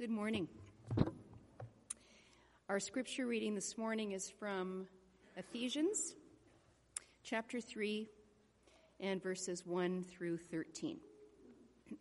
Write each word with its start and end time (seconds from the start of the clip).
Good 0.00 0.08
morning. 0.08 0.48
Our 2.70 2.80
scripture 2.80 3.26
reading 3.26 3.54
this 3.54 3.76
morning 3.76 4.12
is 4.12 4.30
from 4.30 4.86
Ephesians 5.36 6.14
chapter 7.22 7.60
3 7.60 8.08
and 8.98 9.22
verses 9.22 9.66
1 9.66 10.06
through 10.10 10.38
13. 10.38 10.96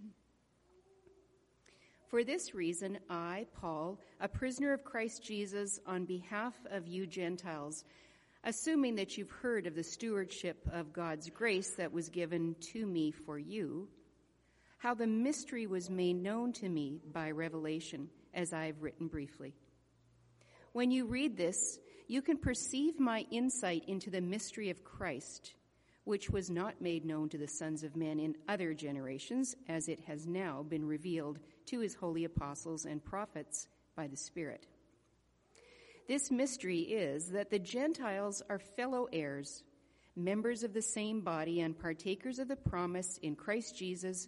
For 2.07 2.23
this 2.23 2.55
reason, 2.55 2.99
I, 3.09 3.47
Paul, 3.59 3.99
a 4.21 4.29
prisoner 4.29 4.71
of 4.71 4.85
Christ 4.85 5.21
Jesus, 5.21 5.81
on 5.85 6.05
behalf 6.05 6.55
of 6.71 6.87
you 6.87 7.05
Gentiles, 7.05 7.83
assuming 8.45 8.95
that 8.95 9.17
you've 9.17 9.29
heard 9.29 9.67
of 9.67 9.75
the 9.75 9.83
stewardship 9.83 10.65
of 10.71 10.93
God's 10.93 11.29
grace 11.29 11.71
that 11.71 11.91
was 11.91 12.07
given 12.07 12.55
to 12.71 12.85
me 12.85 13.11
for 13.11 13.37
you, 13.37 13.89
how 14.79 14.93
the 14.93 15.07
mystery 15.07 15.67
was 15.67 15.89
made 15.89 16.21
known 16.21 16.51
to 16.53 16.67
me 16.67 16.99
by 17.13 17.31
revelation, 17.31 18.09
as 18.33 18.51
I 18.51 18.65
have 18.65 18.81
written 18.81 19.07
briefly. 19.07 19.53
When 20.73 20.91
you 20.91 21.05
read 21.05 21.37
this, 21.37 21.79
you 22.07 22.21
can 22.21 22.37
perceive 22.37 22.99
my 22.99 23.25
insight 23.31 23.83
into 23.87 24.09
the 24.09 24.21
mystery 24.21 24.69
of 24.69 24.83
Christ 24.83 25.53
which 26.09 26.27
was 26.27 26.49
not 26.49 26.81
made 26.81 27.05
known 27.05 27.29
to 27.29 27.37
the 27.37 27.47
sons 27.47 27.83
of 27.83 27.95
men 27.95 28.19
in 28.19 28.35
other 28.47 28.73
generations, 28.73 29.55
as 29.67 29.87
it 29.87 29.99
has 30.07 30.25
now 30.25 30.63
been 30.63 30.83
revealed 30.83 31.37
to 31.67 31.79
his 31.81 31.93
holy 31.93 32.23
apostles 32.23 32.85
and 32.85 33.05
prophets 33.05 33.67
by 33.95 34.07
the 34.07 34.17
Spirit. 34.17 34.65
This 36.07 36.31
mystery 36.31 36.79
is 36.79 37.27
that 37.27 37.51
the 37.51 37.59
Gentiles 37.59 38.41
are 38.49 38.57
fellow 38.57 39.07
heirs, 39.13 39.63
members 40.15 40.63
of 40.63 40.73
the 40.73 40.81
same 40.81 41.21
body, 41.21 41.61
and 41.61 41.77
partakers 41.77 42.39
of 42.39 42.47
the 42.47 42.55
promise 42.55 43.19
in 43.21 43.35
Christ 43.35 43.77
Jesus 43.77 44.27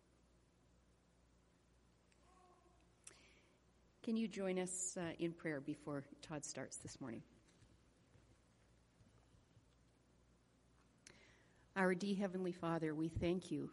Can 4.03 4.17
you 4.17 4.27
join 4.27 4.57
us 4.57 4.97
uh, 4.97 5.13
in 5.19 5.31
prayer 5.31 5.59
before 5.59 6.03
Todd 6.21 6.43
starts 6.43 6.77
this 6.77 6.99
morning? 6.99 7.21
Our 11.75 11.93
dear 11.93 12.15
Heavenly 12.15 12.51
Father, 12.51 12.93
we 12.95 13.09
thank 13.09 13.51
you 13.51 13.69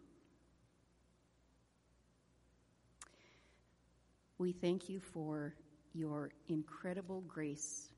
We 4.38 4.53
thank 4.53 4.88
you 4.88 5.00
for 5.00 5.53
your 5.93 6.31
incredible 6.47 7.22
grace 7.22 7.88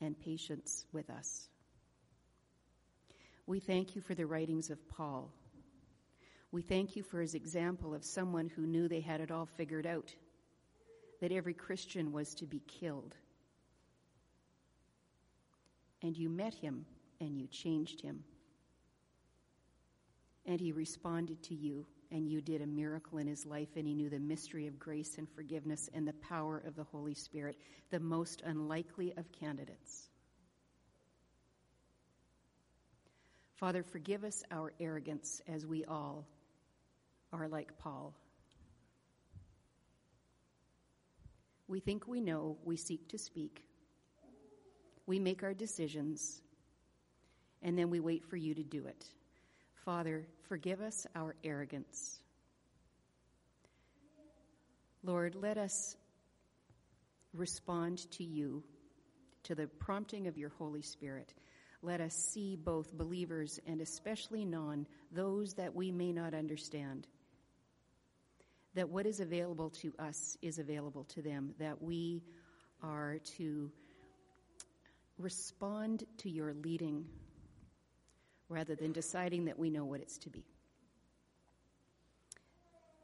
and 0.00 0.18
patience 0.18 0.86
with 0.92 1.10
us. 1.10 1.48
We 3.46 3.60
thank 3.60 3.94
you 3.94 4.00
for 4.00 4.14
the 4.14 4.24
writings 4.24 4.70
of 4.70 4.88
Paul. 4.88 5.30
We 6.52 6.62
thank 6.62 6.96
you 6.96 7.02
for 7.02 7.20
his 7.20 7.34
example 7.34 7.94
of 7.94 8.02
someone 8.02 8.48
who 8.48 8.66
knew 8.66 8.88
they 8.88 9.02
had 9.02 9.20
it 9.20 9.30
all 9.30 9.44
figured 9.44 9.86
out, 9.86 10.14
that 11.20 11.32
every 11.32 11.54
Christian 11.54 12.12
was 12.12 12.34
to 12.36 12.46
be 12.46 12.60
killed. 12.66 13.14
And 16.02 16.16
you 16.16 16.28
met 16.28 16.54
him 16.54 16.86
and 17.20 17.36
you 17.36 17.46
changed 17.46 18.00
him. 18.00 18.22
And 20.46 20.60
he 20.60 20.72
responded 20.72 21.42
to 21.44 21.54
you 21.54 21.86
and 22.10 22.28
you 22.28 22.40
did 22.40 22.62
a 22.62 22.66
miracle 22.66 23.18
in 23.18 23.26
his 23.26 23.44
life, 23.44 23.68
and 23.76 23.86
he 23.86 23.94
knew 23.94 24.08
the 24.08 24.18
mystery 24.18 24.66
of 24.66 24.78
grace 24.78 25.18
and 25.18 25.28
forgiveness 25.28 25.90
and 25.92 26.08
the 26.08 26.14
power 26.14 26.62
of 26.66 26.74
the 26.74 26.84
Holy 26.84 27.14
Spirit, 27.14 27.56
the 27.90 28.00
most 28.00 28.42
unlikely 28.46 29.12
of 29.16 29.30
candidates. 29.32 30.08
Father, 33.56 33.82
forgive 33.82 34.24
us 34.24 34.42
our 34.50 34.72
arrogance 34.80 35.42
as 35.48 35.66
we 35.66 35.84
all 35.84 36.26
are 37.32 37.48
like 37.48 37.76
Paul. 37.78 38.14
We 41.68 41.80
think 41.80 42.08
we 42.08 42.20
know, 42.20 42.56
we 42.64 42.76
seek 42.76 43.08
to 43.10 43.18
speak, 43.18 43.62
we 45.06 45.18
make 45.18 45.42
our 45.42 45.54
decisions, 45.54 46.40
and 47.62 47.78
then 47.78 47.90
we 47.90 48.00
wait 48.00 48.24
for 48.24 48.36
you 48.36 48.54
to 48.54 48.62
do 48.62 48.86
it. 48.86 49.04
Father, 49.84 50.26
forgive 50.48 50.80
us 50.80 51.06
our 51.14 51.34
arrogance. 51.44 52.20
Lord, 55.02 55.34
let 55.34 55.58
us 55.58 55.96
respond 57.32 58.10
to 58.12 58.24
you, 58.24 58.64
to 59.44 59.54
the 59.54 59.66
prompting 59.66 60.26
of 60.26 60.36
your 60.36 60.50
Holy 60.50 60.82
Spirit. 60.82 61.34
Let 61.82 62.00
us 62.00 62.14
see 62.32 62.56
both 62.56 62.92
believers 62.92 63.60
and 63.66 63.80
especially 63.80 64.44
non, 64.44 64.86
those 65.12 65.54
that 65.54 65.74
we 65.74 65.92
may 65.92 66.12
not 66.12 66.34
understand. 66.34 67.06
That 68.74 68.88
what 68.88 69.06
is 69.06 69.20
available 69.20 69.70
to 69.82 69.92
us 69.98 70.36
is 70.42 70.58
available 70.58 71.04
to 71.04 71.22
them, 71.22 71.54
that 71.58 71.82
we 71.82 72.22
are 72.82 73.18
to 73.36 73.70
respond 75.18 76.04
to 76.18 76.30
your 76.30 76.54
leading 76.54 77.04
rather 78.48 78.74
than 78.74 78.92
deciding 78.92 79.46
that 79.46 79.58
we 79.58 79.70
know 79.70 79.84
what 79.84 80.00
it's 80.00 80.18
to 80.18 80.30
be. 80.30 80.44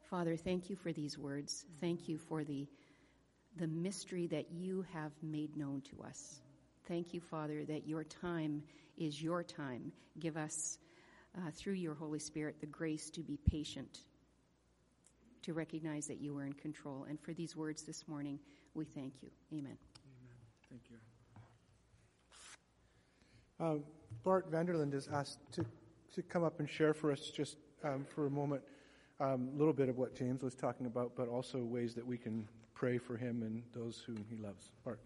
Father, 0.09 0.35
thank 0.37 0.69
you 0.69 0.75
for 0.75 0.91
these 0.93 1.17
words. 1.17 1.65
Thank 1.81 2.07
you 2.07 2.17
for 2.17 2.43
the, 2.43 2.67
the 3.57 3.67
mystery 3.67 4.27
that 4.27 4.51
you 4.51 4.85
have 4.93 5.11
made 5.21 5.57
known 5.57 5.81
to 5.91 6.03
us. 6.03 6.39
Thank 6.87 7.13
you, 7.13 7.19
Father, 7.19 7.65
that 7.65 7.87
your 7.87 8.03
time 8.03 8.63
is 8.97 9.21
your 9.21 9.43
time. 9.43 9.91
Give 10.19 10.37
us, 10.37 10.77
uh, 11.37 11.49
through 11.51 11.73
your 11.73 11.95
Holy 11.95 12.19
Spirit, 12.19 12.57
the 12.59 12.67
grace 12.67 13.09
to 13.11 13.21
be 13.21 13.37
patient, 13.49 13.99
to 15.45 15.53
recognize 15.53 16.07
that 16.07 16.19
you 16.19 16.35
are 16.37 16.43
in 16.43 16.53
control. 16.53 17.05
And 17.07 17.19
for 17.19 17.33
these 17.33 17.55
words 17.55 17.83
this 17.83 18.07
morning, 18.07 18.39
we 18.73 18.83
thank 18.83 19.13
you. 19.21 19.29
Amen. 19.53 19.77
Amen. 19.77 20.35
Thank 20.69 20.81
you. 20.89 20.97
Um, 23.59 23.83
Bart 24.23 24.47
Vanderland 24.49 24.93
is 24.95 25.07
asked 25.07 25.39
to, 25.53 25.65
to 26.15 26.23
come 26.23 26.43
up 26.43 26.59
and 26.59 26.67
share 26.69 26.93
for 26.93 27.11
us 27.11 27.29
just 27.29 27.57
um, 27.83 28.05
for 28.13 28.25
a 28.25 28.29
moment 28.29 28.63
a 29.21 29.27
um, 29.27 29.49
little 29.55 29.71
bit 29.71 29.87
of 29.87 29.97
what 29.97 30.13
James 30.15 30.41
was 30.41 30.55
talking 30.55 30.87
about, 30.87 31.11
but 31.15 31.29
also 31.29 31.59
ways 31.59 31.93
that 31.93 32.05
we 32.05 32.17
can 32.17 32.47
pray 32.73 32.97
for 32.97 33.15
him 33.15 33.43
and 33.43 33.63
those 33.71 34.03
whom 34.05 34.25
he 34.29 34.35
loves. 34.35 34.71
Bart. 34.83 34.99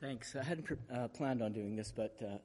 Thanks. 0.00 0.34
I 0.34 0.42
hadn't 0.42 0.66
uh, 0.92 1.08
planned 1.08 1.42
on 1.42 1.52
doing 1.52 1.76
this, 1.76 1.92
but 1.94 2.16
uh, 2.22 2.38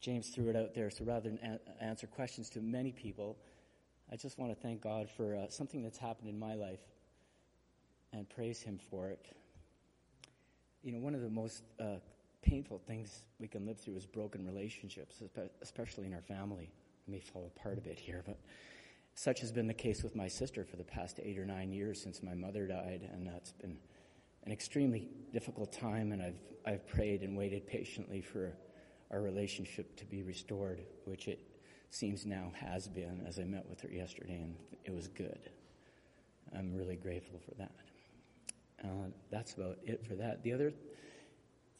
James 0.00 0.28
threw 0.28 0.48
it 0.48 0.56
out 0.56 0.74
there. 0.74 0.90
So 0.90 1.04
rather 1.04 1.28
than 1.28 1.38
a- 1.42 1.84
answer 1.84 2.06
questions 2.06 2.48
to 2.50 2.60
many 2.60 2.92
people, 2.92 3.36
I 4.10 4.16
just 4.16 4.38
want 4.38 4.54
to 4.54 4.60
thank 4.60 4.80
God 4.80 5.08
for 5.10 5.36
uh, 5.36 5.48
something 5.48 5.82
that's 5.82 5.98
happened 5.98 6.28
in 6.28 6.38
my 6.38 6.54
life 6.54 6.80
and 8.12 8.28
praise 8.28 8.62
Him 8.62 8.78
for 8.90 9.08
it. 9.08 9.26
You 10.82 10.92
know, 10.92 10.98
one 10.98 11.14
of 11.14 11.20
the 11.20 11.28
most 11.28 11.62
uh, 11.78 11.96
painful 12.42 12.78
things 12.78 13.26
we 13.38 13.48
can 13.48 13.66
live 13.66 13.78
through 13.78 13.96
is 13.96 14.06
broken 14.06 14.46
relationships, 14.46 15.22
especially 15.60 16.06
in 16.06 16.14
our 16.14 16.22
family. 16.22 16.70
I 17.06 17.10
may 17.10 17.20
fall 17.20 17.52
apart 17.54 17.78
a 17.78 17.80
bit 17.80 17.98
here, 17.98 18.22
but 18.24 18.38
such 19.14 19.40
has 19.40 19.52
been 19.52 19.66
the 19.66 19.74
case 19.74 20.02
with 20.02 20.14
my 20.14 20.28
sister 20.28 20.64
for 20.64 20.76
the 20.76 20.84
past 20.84 21.20
eight 21.22 21.38
or 21.38 21.44
nine 21.44 21.72
years 21.72 22.00
since 22.00 22.22
my 22.22 22.34
mother 22.34 22.66
died, 22.66 23.08
and 23.12 23.26
that's 23.26 23.52
been 23.52 23.76
an 24.44 24.52
extremely 24.52 25.08
difficult 25.32 25.72
time. 25.72 26.12
And 26.12 26.22
I've 26.22 26.40
I've 26.64 26.86
prayed 26.86 27.22
and 27.22 27.36
waited 27.36 27.66
patiently 27.66 28.20
for 28.20 28.52
our 29.10 29.20
relationship 29.20 29.96
to 29.96 30.04
be 30.04 30.22
restored, 30.22 30.82
which 31.04 31.28
it 31.28 31.40
seems 31.90 32.26
now 32.26 32.52
has 32.54 32.88
been. 32.88 33.24
As 33.26 33.38
I 33.38 33.44
met 33.44 33.68
with 33.68 33.80
her 33.80 33.90
yesterday, 33.90 34.40
and 34.40 34.54
it 34.84 34.94
was 34.94 35.08
good. 35.08 35.38
I'm 36.56 36.74
really 36.74 36.96
grateful 36.96 37.38
for 37.38 37.54
that. 37.56 37.72
Uh, 38.84 39.10
that's 39.30 39.54
about 39.54 39.78
it 39.84 40.06
for 40.06 40.14
that. 40.14 40.42
The 40.42 40.52
other 40.52 40.72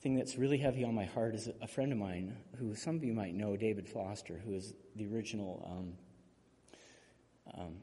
thing 0.00 0.14
that's 0.14 0.36
really 0.36 0.58
heavy 0.58 0.84
on 0.84 0.94
my 0.94 1.04
heart 1.04 1.34
is 1.34 1.48
a 1.60 1.66
friend 1.66 1.92
of 1.92 1.98
mine 1.98 2.36
who 2.58 2.74
some 2.74 2.96
of 2.96 3.04
you 3.04 3.12
might 3.12 3.34
know, 3.34 3.56
David 3.56 3.88
Foster, 3.88 4.40
who 4.44 4.54
is 4.54 4.74
the 4.96 5.06
original, 5.06 5.66
um, 5.70 7.60
um, 7.60 7.74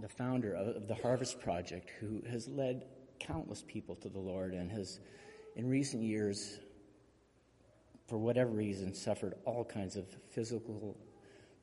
the 0.00 0.08
founder 0.08 0.54
of, 0.54 0.76
of 0.76 0.88
the 0.88 0.94
Harvest 0.94 1.40
Project, 1.40 1.90
who 2.00 2.22
has 2.28 2.48
led 2.48 2.86
countless 3.20 3.62
people 3.66 3.94
to 3.96 4.08
the 4.08 4.18
Lord 4.18 4.52
and 4.54 4.70
has, 4.70 5.00
in 5.56 5.68
recent 5.68 6.02
years, 6.02 6.58
for 8.08 8.18
whatever 8.18 8.50
reason, 8.50 8.92
suffered 8.92 9.34
all 9.44 9.64
kinds 9.64 9.96
of 9.96 10.06
physical 10.30 10.96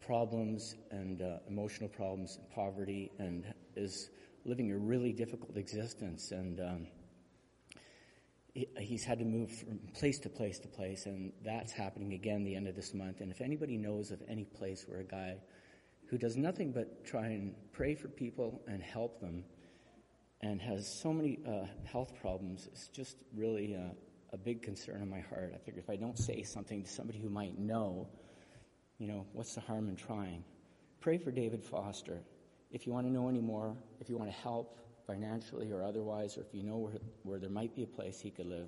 problems 0.06 0.76
and 0.92 1.22
uh, 1.22 1.38
emotional 1.48 1.90
problems, 1.90 2.38
and 2.38 2.50
poverty, 2.52 3.12
and 3.20 3.46
is 3.76 4.10
living 4.46 4.72
a 4.72 4.78
really 4.78 5.12
difficult 5.12 5.58
existence. 5.58 6.32
And 6.32 6.60
um, 6.60 6.88
he's 8.54 9.04
had 9.04 9.20
to 9.20 9.26
move 9.26 9.52
from 9.52 9.80
place 9.94 10.20
to 10.20 10.30
place 10.30 10.60
to 10.60 10.68
place, 10.68 11.06
and 11.06 11.32
that's 11.44 11.72
happening 11.72 12.14
again 12.14 12.44
the 12.44 12.56
end 12.56 12.68
of 12.68 12.76
this 12.76 12.94
month. 12.94 13.22
And 13.22 13.32
if 13.32 13.42
anybody 13.42 13.78
knows 13.78 14.12
of 14.12 14.22
any 14.28 14.46
place 14.46 14.86
where 14.88 15.00
a 15.00 15.04
guy 15.04 15.38
who 16.08 16.18
does 16.18 16.36
nothing 16.36 16.72
but 16.72 17.06
try 17.06 17.28
and 17.28 17.54
pray 17.72 17.94
for 17.96 18.08
people 18.08 18.62
and 18.68 18.82
help 18.82 19.20
them 19.20 19.44
and 20.42 20.62
has 20.62 20.88
so 20.88 21.14
many 21.14 21.40
uh, 21.48 21.66
health 21.86 22.14
problems, 22.20 22.68
it's 22.72 22.88
just 22.88 23.18
really 23.36 23.76
uh, 23.76 23.94
a 24.34 24.38
big 24.38 24.62
concern 24.62 25.02
in 25.02 25.10
my 25.10 25.20
heart. 25.20 25.54
I 25.54 25.58
figure 25.58 25.80
if 25.80 25.90
I 25.90 25.96
don't 25.96 26.18
say 26.18 26.44
something 26.44 26.84
to 26.84 26.90
somebody 26.90 27.20
who 27.20 27.30
might 27.30 27.58
know, 27.60 28.08
you 29.00 29.08
know, 29.08 29.26
what's 29.34 29.56
the 29.56 29.62
harm 29.62 29.90
in 29.90 29.96
trying? 29.96 30.44
Pray 31.00 31.18
for 31.18 31.32
David 31.32 31.64
Foster. 31.64 32.22
If 32.72 32.86
you 32.86 32.94
want 32.94 33.08
to 33.08 33.12
know 33.12 33.30
any 33.30 33.42
more, 33.42 33.76
if 34.00 34.10
you 34.10 34.18
want 34.18 34.30
to 34.30 34.38
help, 34.38 34.78
financially 35.08 35.72
or 35.72 35.84
otherwise, 35.84 36.38
or 36.38 36.42
if 36.42 36.54
you 36.54 36.62
know 36.62 36.78
where, 36.78 36.94
where 37.24 37.40
there 37.40 37.50
might 37.50 37.76
be 37.76 37.82
a 37.82 37.88
place 37.88 38.20
he 38.22 38.30
could 38.30 38.46
live, 38.46 38.68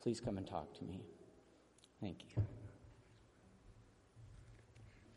please 0.00 0.18
come 0.18 0.38
and 0.38 0.46
talk 0.46 0.72
to 0.78 0.84
me. 0.84 1.02
Thank 2.00 2.22
you. 2.22 2.42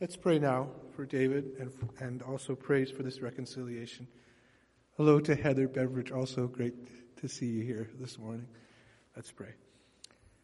Let's 0.01 0.17
pray 0.17 0.39
now 0.39 0.67
for 0.93 1.05
David 1.05 1.53
and, 1.59 1.71
and 1.99 2.21
also 2.21 2.53
praise 2.53 2.91
for 2.91 3.03
this 3.03 3.21
reconciliation. 3.21 4.07
Hello 4.97 5.19
to 5.21 5.35
Heather 5.35 5.67
Beveridge, 5.67 6.11
also 6.11 6.47
great 6.47 6.73
to 7.17 7.29
see 7.29 7.45
you 7.45 7.63
here 7.63 7.89
this 7.99 8.19
morning. 8.19 8.47
Let's 9.15 9.31
pray. 9.31 9.53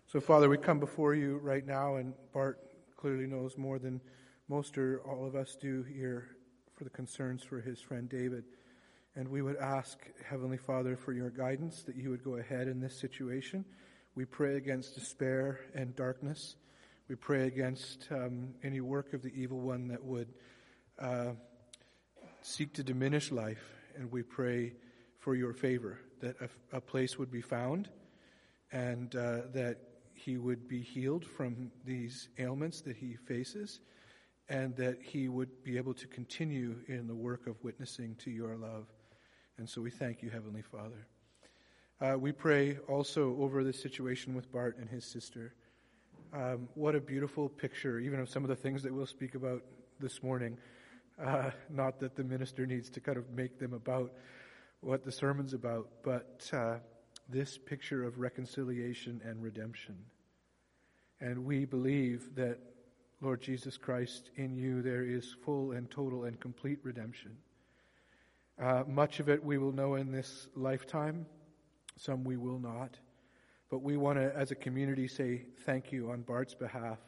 So, 0.07 0.21
Father, 0.21 0.47
we 0.47 0.57
come 0.57 0.79
before 0.79 1.15
you 1.15 1.37
right 1.39 1.65
now, 1.65 1.95
and 1.95 2.13
Bart 2.33 2.59
clearly 3.03 3.27
knows 3.27 3.57
more 3.57 3.79
than 3.79 3.99
most 4.47 4.77
or 4.77 5.01
all 5.01 5.25
of 5.27 5.35
us 5.35 5.57
do 5.59 5.83
here 5.83 6.37
for 6.73 6.85
the 6.85 6.89
concerns 6.89 7.43
for 7.43 7.59
his 7.59 7.81
friend 7.81 8.07
David. 8.07 8.45
And 9.17 9.27
we 9.27 9.41
would 9.41 9.57
ask, 9.57 9.99
Heavenly 10.25 10.55
Father, 10.55 10.95
for 10.95 11.11
your 11.11 11.29
guidance, 11.29 11.83
that 11.83 11.97
you 11.97 12.11
would 12.11 12.23
go 12.23 12.37
ahead 12.37 12.69
in 12.69 12.79
this 12.79 12.97
situation. 12.97 13.65
We 14.15 14.23
pray 14.23 14.55
against 14.55 14.95
despair 14.95 15.59
and 15.75 15.93
darkness. 15.97 16.55
We 17.09 17.15
pray 17.15 17.45
against 17.45 18.07
um, 18.09 18.53
any 18.63 18.79
work 18.79 19.11
of 19.11 19.21
the 19.21 19.33
evil 19.35 19.59
one 19.59 19.89
that 19.89 20.01
would 20.01 20.29
uh, 20.97 21.31
seek 22.41 22.71
to 22.75 22.83
diminish 22.83 23.33
life. 23.33 23.65
And 23.97 24.09
we 24.13 24.23
pray 24.23 24.75
for 25.19 25.35
your 25.35 25.51
favor, 25.51 25.99
that 26.21 26.37
a, 26.39 26.77
a 26.77 26.79
place 26.79 27.19
would 27.19 27.31
be 27.31 27.41
found 27.41 27.89
and 28.71 29.13
uh, 29.13 29.41
that 29.53 29.92
he 30.13 30.37
would 30.37 30.67
be 30.67 30.81
healed 30.81 31.25
from 31.25 31.71
these 31.85 32.29
ailments 32.37 32.81
that 32.81 32.95
he 32.95 33.15
faces 33.15 33.79
and 34.49 34.75
that 34.75 35.01
he 35.01 35.29
would 35.29 35.63
be 35.63 35.77
able 35.77 35.93
to 35.93 36.07
continue 36.07 36.75
in 36.87 37.07
the 37.07 37.15
work 37.15 37.47
of 37.47 37.55
witnessing 37.63 38.15
to 38.15 38.29
your 38.29 38.55
love. 38.55 38.85
And 39.57 39.69
so 39.69 39.81
we 39.81 39.89
thank 39.89 40.21
you, 40.21 40.29
Heavenly 40.29 40.61
Father. 40.61 41.07
Uh, 42.01 42.17
we 42.17 42.31
pray 42.31 42.77
also 42.89 43.37
over 43.39 43.63
the 43.63 43.71
situation 43.71 44.33
with 44.33 44.51
Bart 44.51 44.77
and 44.77 44.89
his 44.89 45.05
sister. 45.05 45.53
Um, 46.33 46.67
what 46.73 46.95
a 46.95 46.99
beautiful 46.99 47.47
picture, 47.47 47.99
even 47.99 48.19
of 48.19 48.27
some 48.27 48.43
of 48.43 48.49
the 48.49 48.55
things 48.55 48.83
that 48.83 48.93
we'll 48.93 49.05
speak 49.05 49.35
about 49.35 49.63
this 49.99 50.21
morning. 50.23 50.57
Uh, 51.23 51.51
not 51.69 51.99
that 51.99 52.15
the 52.15 52.23
minister 52.23 52.65
needs 52.65 52.89
to 52.89 52.99
kind 52.99 53.17
of 53.17 53.29
make 53.29 53.59
them 53.59 53.73
about 53.73 54.11
what 54.81 55.03
the 55.03 55.11
sermon's 55.11 55.53
about, 55.53 55.87
but 56.03 56.49
uh, 56.51 56.77
this 57.29 57.57
picture 57.57 58.03
of 58.03 58.19
reconciliation 58.19 59.21
and 59.25 59.41
redemption. 59.41 59.95
And 61.21 61.45
we 61.45 61.65
believe 61.65 62.35
that, 62.35 62.59
Lord 63.21 63.41
Jesus 63.41 63.77
Christ, 63.77 64.29
in 64.35 64.55
you 64.55 64.81
there 64.81 65.03
is 65.03 65.35
full 65.43 65.71
and 65.71 65.89
total 65.89 66.25
and 66.25 66.39
complete 66.39 66.79
redemption. 66.83 67.37
Uh, 68.61 68.83
much 68.87 69.19
of 69.19 69.29
it 69.29 69.43
we 69.43 69.57
will 69.57 69.71
know 69.71 69.95
in 69.95 70.11
this 70.11 70.47
lifetime, 70.55 71.25
some 71.97 72.23
we 72.23 72.37
will 72.37 72.59
not. 72.59 72.97
But 73.69 73.81
we 73.81 73.97
want 73.97 74.19
to, 74.19 74.35
as 74.35 74.51
a 74.51 74.55
community, 74.55 75.07
say 75.07 75.45
thank 75.65 75.91
you 75.91 76.11
on 76.11 76.21
Bart's 76.21 76.53
behalf 76.53 76.99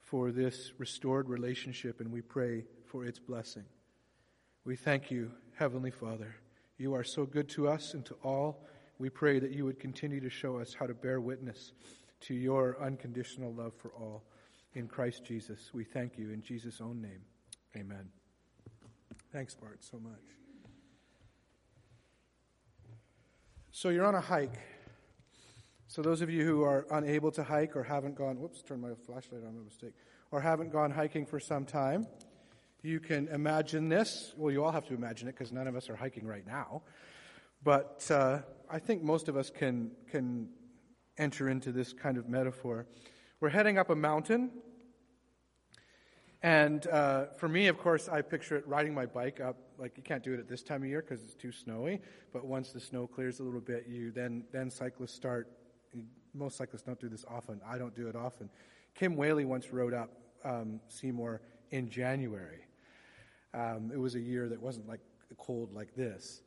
for 0.00 0.32
this 0.32 0.72
restored 0.78 1.28
relationship, 1.28 2.00
and 2.00 2.10
we 2.10 2.20
pray 2.20 2.64
for 2.86 3.04
its 3.04 3.18
blessing. 3.18 3.64
We 4.64 4.74
thank 4.74 5.10
you, 5.10 5.30
Heavenly 5.54 5.92
Father. 5.92 6.34
You 6.78 6.94
are 6.94 7.04
so 7.04 7.26
good 7.26 7.48
to 7.50 7.68
us 7.68 7.94
and 7.94 8.04
to 8.06 8.16
all. 8.24 8.66
We 9.00 9.08
pray 9.08 9.38
that 9.38 9.52
you 9.52 9.64
would 9.64 9.80
continue 9.80 10.20
to 10.20 10.28
show 10.28 10.58
us 10.58 10.74
how 10.74 10.86
to 10.86 10.92
bear 10.92 11.22
witness 11.22 11.72
to 12.20 12.34
your 12.34 12.76
unconditional 12.82 13.50
love 13.54 13.72
for 13.78 13.92
all. 13.98 14.24
In 14.74 14.88
Christ 14.88 15.24
Jesus, 15.24 15.70
we 15.72 15.84
thank 15.84 16.18
you 16.18 16.32
in 16.32 16.42
Jesus' 16.42 16.82
own 16.82 17.00
name. 17.00 17.22
Amen. 17.74 18.10
Thanks, 19.32 19.54
Bart, 19.54 19.82
so 19.82 19.98
much. 19.98 20.20
So 23.70 23.88
you're 23.88 24.04
on 24.04 24.16
a 24.16 24.20
hike. 24.20 24.58
So 25.86 26.02
those 26.02 26.20
of 26.20 26.28
you 26.28 26.44
who 26.44 26.62
are 26.62 26.86
unable 26.90 27.30
to 27.32 27.42
hike 27.42 27.76
or 27.76 27.82
haven't 27.82 28.16
gone, 28.16 28.38
whoops, 28.38 28.60
turn 28.62 28.82
my 28.82 28.90
flashlight 29.06 29.40
on, 29.46 29.56
my 29.56 29.64
mistake, 29.64 29.94
or 30.30 30.42
haven't 30.42 30.72
gone 30.72 30.90
hiking 30.90 31.24
for 31.24 31.40
some 31.40 31.64
time, 31.64 32.06
you 32.82 33.00
can 33.00 33.28
imagine 33.28 33.88
this. 33.88 34.34
Well, 34.36 34.52
you 34.52 34.62
all 34.62 34.72
have 34.72 34.84
to 34.88 34.94
imagine 34.94 35.26
it 35.26 35.38
because 35.38 35.52
none 35.52 35.66
of 35.66 35.74
us 35.74 35.88
are 35.88 35.96
hiking 35.96 36.26
right 36.26 36.46
now. 36.46 36.82
But 37.62 38.06
uh, 38.10 38.40
I 38.72 38.78
think 38.78 39.02
most 39.02 39.28
of 39.28 39.36
us 39.36 39.50
can 39.50 39.90
can 40.08 40.48
enter 41.18 41.48
into 41.48 41.72
this 41.72 41.92
kind 41.92 42.16
of 42.16 42.28
metaphor. 42.28 42.86
We're 43.40 43.48
heading 43.48 43.78
up 43.78 43.90
a 43.90 43.96
mountain, 43.96 44.50
and 46.40 46.86
uh, 46.86 47.26
for 47.36 47.48
me, 47.48 47.66
of 47.66 47.78
course, 47.78 48.08
I 48.08 48.22
picture 48.22 48.56
it 48.56 48.68
riding 48.68 48.94
my 48.94 49.06
bike 49.06 49.40
up. 49.40 49.56
Like 49.76 49.96
you 49.96 50.04
can't 50.04 50.22
do 50.22 50.34
it 50.34 50.38
at 50.38 50.48
this 50.48 50.62
time 50.62 50.82
of 50.82 50.88
year 50.88 51.02
because 51.02 51.24
it's 51.24 51.34
too 51.34 51.50
snowy. 51.50 52.00
But 52.32 52.46
once 52.46 52.70
the 52.70 52.78
snow 52.78 53.08
clears 53.08 53.40
a 53.40 53.42
little 53.42 53.60
bit, 53.60 53.86
you 53.88 54.12
then 54.12 54.44
then 54.52 54.70
cyclists 54.70 55.14
start. 55.14 55.50
Most 56.32 56.56
cyclists 56.56 56.82
don't 56.82 57.00
do 57.00 57.08
this 57.08 57.24
often. 57.28 57.60
I 57.66 57.76
don't 57.76 57.94
do 57.96 58.06
it 58.06 58.14
often. 58.14 58.48
Kim 58.94 59.16
Whaley 59.16 59.44
once 59.44 59.72
rode 59.72 59.94
up 59.94 60.10
um, 60.44 60.78
Seymour 60.86 61.40
in 61.72 61.90
January. 61.90 62.66
Um, 63.52 63.90
it 63.92 63.98
was 63.98 64.14
a 64.14 64.20
year 64.20 64.48
that 64.48 64.62
wasn't 64.62 64.86
like 64.86 65.00
cold 65.38 65.72
like 65.72 65.96
this. 65.96 66.42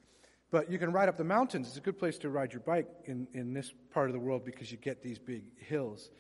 But 0.54 0.70
you 0.70 0.78
can 0.78 0.94
ride 0.94 1.10
up 1.10 1.18
the 1.18 1.24
mountains. 1.24 1.68
It's 1.68 1.78
a 1.78 1.82
good 1.82 1.98
place 1.98 2.20
to 2.20 2.30
ride 2.30 2.54
your 2.54 2.60
bike 2.60 2.88
in, 3.06 3.28
in 3.34 3.56
this 3.56 3.74
part 3.92 4.08
of 4.10 4.14
the 4.14 4.20
world 4.20 4.46
because 4.46 4.72
you 4.72 4.78
get 4.78 5.02
these 5.02 5.18
big 5.18 5.46
hills. 5.58 6.12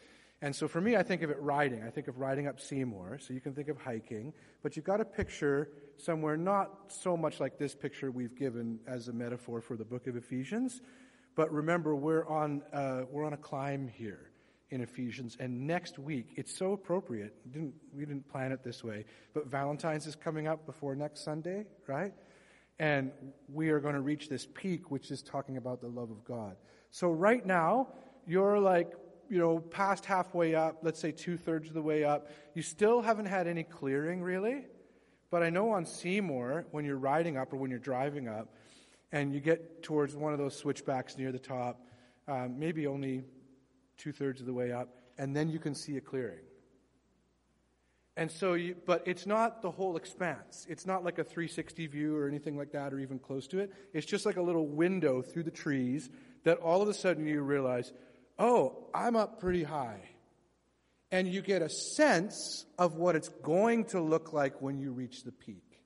And 0.42 0.56
so 0.56 0.68
for 0.68 0.82
me, 0.82 0.96
I 0.96 1.04
think 1.04 1.22
of 1.22 1.30
it 1.30 1.38
riding. 1.40 1.84
I 1.84 1.92
think 1.92 2.08
of 2.08 2.18
riding 2.18 2.48
up 2.48 2.60
Seymour. 2.60 3.20
So 3.22 3.36
you 3.36 3.40
can 3.40 3.54
think 3.54 3.68
of 3.68 3.78
hiking, 3.78 4.34
but 4.64 4.76
you've 4.76 4.86
got 4.86 5.00
a 5.00 5.06
picture 5.06 5.70
somewhere 5.98 6.36
not 6.36 6.72
so 6.88 7.16
much 7.16 7.40
like 7.40 7.60
this 7.60 7.76
picture 7.76 8.10
we've 8.10 8.36
given 8.36 8.80
as 8.88 9.08
a 9.08 9.14
metaphor 9.14 9.62
for 9.62 9.78
the 9.78 9.86
book 9.86 10.08
of 10.08 10.16
Ephesians. 10.16 10.82
But 11.36 11.54
remember, 11.54 11.96
we're 11.96 12.28
on, 12.28 12.64
uh, 12.74 13.04
we're 13.12 13.26
on 13.26 13.34
a 13.34 13.38
climb 13.38 13.88
here 13.88 14.32
in 14.72 14.82
Ephesians. 14.82 15.38
And 15.40 15.68
next 15.68 16.00
week, 16.00 16.34
it's 16.38 16.58
so 16.58 16.74
appropriate. 16.74 17.36
Didn't, 17.52 17.76
we 17.96 18.04
didn't 18.04 18.28
plan 18.28 18.52
it 18.52 18.64
this 18.64 18.84
way, 18.84 19.06
but 19.36 19.46
Valentine's 19.46 20.08
is 20.08 20.16
coming 20.16 20.48
up 20.48 20.66
before 20.66 20.96
next 20.96 21.24
Sunday, 21.24 21.68
right? 21.86 22.14
And 22.80 23.12
we 23.52 23.70
are 23.70 23.80
going 23.80 23.94
to 23.94 24.02
reach 24.02 24.30
this 24.30 24.48
peak, 24.54 24.92
which 24.92 25.12
is 25.12 25.22
talking 25.22 25.58
about 25.58 25.82
the 25.82 25.88
love 25.88 26.10
of 26.12 26.24
God. 26.26 26.56
So 26.92 27.12
right 27.12 27.46
now, 27.46 27.90
you're 28.26 28.60
like 28.60 28.94
you 29.30 29.40
know, 29.40 29.60
past 29.60 30.06
halfway 30.06 30.54
up, 30.54 30.78
let's 30.84 31.00
say 31.00 31.12
two 31.12 31.38
thirds 31.38 31.68
of 31.68 31.74
the 31.74 31.82
way 31.82 32.04
up, 32.04 32.30
you 32.54 32.62
still 32.62 33.02
haven't 33.02 33.26
had 33.26 33.48
any 33.48 33.64
clearing 33.64 34.22
really. 34.22 34.66
But 35.32 35.42
I 35.42 35.50
know 35.50 35.72
on 35.72 35.86
Seymour, 35.86 36.68
when 36.70 36.86
you're 36.86 36.98
riding 36.98 37.38
up 37.38 37.52
or 37.52 37.58
when 37.58 37.72
you're 37.72 37.80
driving 37.80 38.28
up, 38.28 38.54
and 39.12 39.34
you 39.34 39.40
get 39.40 39.82
towards 39.82 40.16
one 40.16 40.34
of 40.34 40.40
those 40.40 40.56
switchbacks 40.56 41.18
near 41.18 41.32
the 41.32 41.40
top, 41.40 41.88
um, 42.28 42.58
maybe 42.60 42.86
only 42.88 43.24
two 43.98 44.12
thirds 44.12 44.42
of 44.42 44.48
the 44.48 44.54
way 44.54 44.72
up, 44.72 44.90
and 45.18 45.36
then 45.36 45.50
you 45.50 45.60
can 45.60 45.74
see 45.74 45.98
a 45.98 46.02
clearing. 46.02 46.44
And 48.16 48.30
so, 48.30 48.54
you, 48.54 48.76
but 48.86 49.08
it's 49.08 49.26
not 49.26 49.62
the 49.62 49.72
whole 49.72 49.98
expanse. 49.98 50.68
It's 50.70 50.86
not 50.86 51.04
like 51.04 51.18
a 51.18 51.24
360 51.24 51.88
view 51.88 52.16
or 52.16 52.28
anything 52.28 52.58
like 52.58 52.72
that, 52.74 52.94
or 52.94 53.00
even 53.00 53.18
close 53.18 53.48
to 53.48 53.60
it. 53.60 53.74
It's 53.92 54.06
just 54.06 54.26
like 54.26 54.38
a 54.38 54.42
little 54.42 54.68
window 54.68 55.24
through 55.24 55.44
the 55.44 55.52
trees 55.52 56.10
that 56.44 56.60
all 56.60 56.82
of 56.82 56.90
a 56.90 56.94
sudden 56.94 57.26
you 57.26 57.42
realize, 57.42 57.92
oh, 58.38 58.88
I'm 58.94 59.16
up 59.16 59.40
pretty 59.40 59.64
high. 59.64 60.10
And 61.12 61.28
you 61.28 61.42
get 61.42 61.62
a 61.62 61.70
sense 61.70 62.66
of 62.78 62.96
what 62.96 63.16
it's 63.16 63.30
going 63.30 63.86
to 63.86 64.02
look 64.02 64.32
like 64.32 64.62
when 64.62 64.78
you 64.78 64.92
reach 64.92 65.24
the 65.24 65.32
peak. 65.32 65.82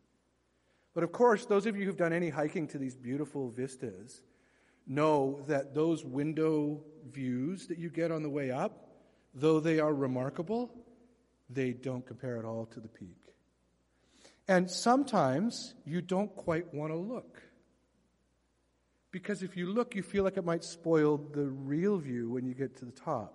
But 0.94 1.04
of 1.04 1.12
course, 1.12 1.46
those 1.46 1.66
of 1.66 1.78
you 1.78 1.86
who've 1.86 1.96
done 1.96 2.14
any 2.14 2.30
hiking 2.30 2.68
to 2.70 2.78
these 2.78 2.96
beautiful 2.96 3.50
vistas 3.50 4.22
know 4.86 5.44
that 5.48 5.76
those 5.76 6.04
window 6.04 6.82
views 7.10 7.68
that 7.68 7.78
you 7.78 7.90
get 7.90 8.12
on 8.12 8.24
the 8.24 8.30
way 8.30 8.52
up, 8.52 8.90
though 9.34 9.60
they 9.60 9.80
are 9.80 9.94
remarkable, 9.94 10.74
they 11.50 11.72
don't 11.72 12.06
compare 12.06 12.38
at 12.38 12.46
all 12.46 12.66
to 12.68 12.80
the 12.80 12.88
peak. 12.88 13.18
And 14.48 14.70
sometimes 14.70 15.74
you 15.86 16.02
don't 16.02 16.34
quite 16.36 16.74
want 16.74 16.92
to 16.92 16.98
look. 16.98 17.42
Because 19.12 19.44
if 19.44 19.58
you 19.58 19.68
look, 19.72 19.96
you 19.96 20.04
feel 20.04 20.24
like 20.24 20.38
it 20.38 20.46
might 20.46 20.64
spoil 20.64 21.18
the 21.18 21.46
real 21.46 21.98
view 21.98 22.30
when 22.30 22.46
you 22.46 22.54
get 22.54 22.78
to 22.78 22.86
the 22.86 22.92
top. 22.92 23.34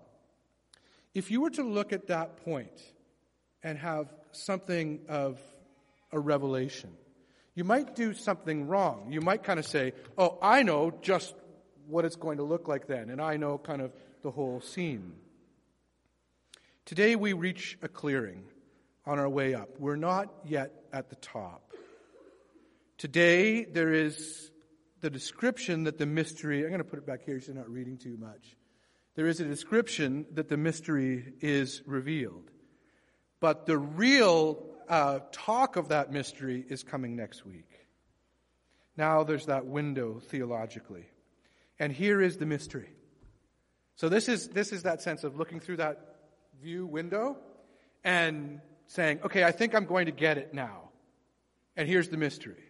If 1.14 1.30
you 1.30 1.40
were 1.40 1.50
to 1.50 1.62
look 1.62 1.92
at 1.92 2.06
that 2.06 2.44
point 2.44 2.80
and 3.62 3.78
have 3.78 4.12
something 4.32 5.00
of 5.08 5.40
a 6.12 6.18
revelation, 6.18 6.90
you 7.54 7.64
might 7.64 7.94
do 7.94 8.14
something 8.14 8.66
wrong. 8.66 9.08
You 9.10 9.20
might 9.20 9.42
kind 9.42 9.58
of 9.58 9.66
say, 9.66 9.92
Oh, 10.16 10.38
I 10.40 10.62
know 10.62 10.92
just 11.02 11.34
what 11.86 12.04
it's 12.04 12.16
going 12.16 12.38
to 12.38 12.44
look 12.44 12.68
like 12.68 12.86
then, 12.86 13.10
and 13.10 13.20
I 13.20 13.36
know 13.36 13.58
kind 13.58 13.82
of 13.82 13.92
the 14.22 14.30
whole 14.30 14.60
scene. 14.60 15.12
Today 16.84 17.14
we 17.14 17.32
reach 17.32 17.78
a 17.80 17.88
clearing 17.88 18.44
on 19.06 19.20
our 19.20 19.28
way 19.28 19.54
up. 19.54 19.78
We're 19.78 19.96
not 19.96 20.32
yet 20.44 20.72
at 20.92 21.10
the 21.10 21.16
top. 21.16 21.72
Today 22.98 23.64
there 23.64 23.92
is 23.92 24.50
the 25.00 25.08
description 25.08 25.84
that 25.84 25.98
the 25.98 26.06
mystery, 26.06 26.62
I'm 26.62 26.70
going 26.70 26.78
to 26.78 26.84
put 26.84 26.98
it 26.98 27.06
back 27.06 27.22
here 27.24 27.40
so 27.40 27.52
you're 27.52 27.56
not 27.56 27.70
reading 27.70 27.98
too 27.98 28.16
much. 28.18 28.56
There 29.14 29.28
is 29.28 29.38
a 29.38 29.44
description 29.44 30.26
that 30.34 30.48
the 30.48 30.56
mystery 30.56 31.34
is 31.40 31.82
revealed. 31.86 32.50
But 33.38 33.66
the 33.66 33.78
real 33.78 34.64
uh, 34.88 35.20
talk 35.30 35.76
of 35.76 35.88
that 35.88 36.10
mystery 36.10 36.64
is 36.68 36.82
coming 36.82 37.14
next 37.14 37.46
week. 37.46 37.70
Now 38.96 39.22
there's 39.22 39.46
that 39.46 39.66
window 39.66 40.18
theologically. 40.18 41.06
And 41.78 41.92
here 41.92 42.20
is 42.20 42.38
the 42.38 42.46
mystery. 42.46 42.90
So 43.94 44.08
this 44.08 44.28
is, 44.28 44.48
this 44.48 44.72
is 44.72 44.82
that 44.82 45.00
sense 45.00 45.22
of 45.22 45.36
looking 45.36 45.60
through 45.60 45.76
that 45.76 46.11
view 46.60 46.86
window 46.86 47.36
and 48.04 48.60
saying, 48.86 49.20
okay, 49.24 49.44
I 49.44 49.52
think 49.52 49.74
I'm 49.74 49.86
going 49.86 50.06
to 50.06 50.12
get 50.12 50.38
it 50.38 50.52
now. 50.52 50.90
And 51.76 51.88
here's 51.88 52.08
the 52.08 52.16
mystery. 52.16 52.62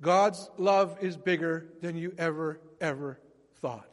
God's 0.00 0.50
love 0.58 0.98
is 1.00 1.16
bigger 1.16 1.68
than 1.80 1.96
you 1.96 2.14
ever, 2.18 2.60
ever 2.80 3.20
thought. 3.60 3.88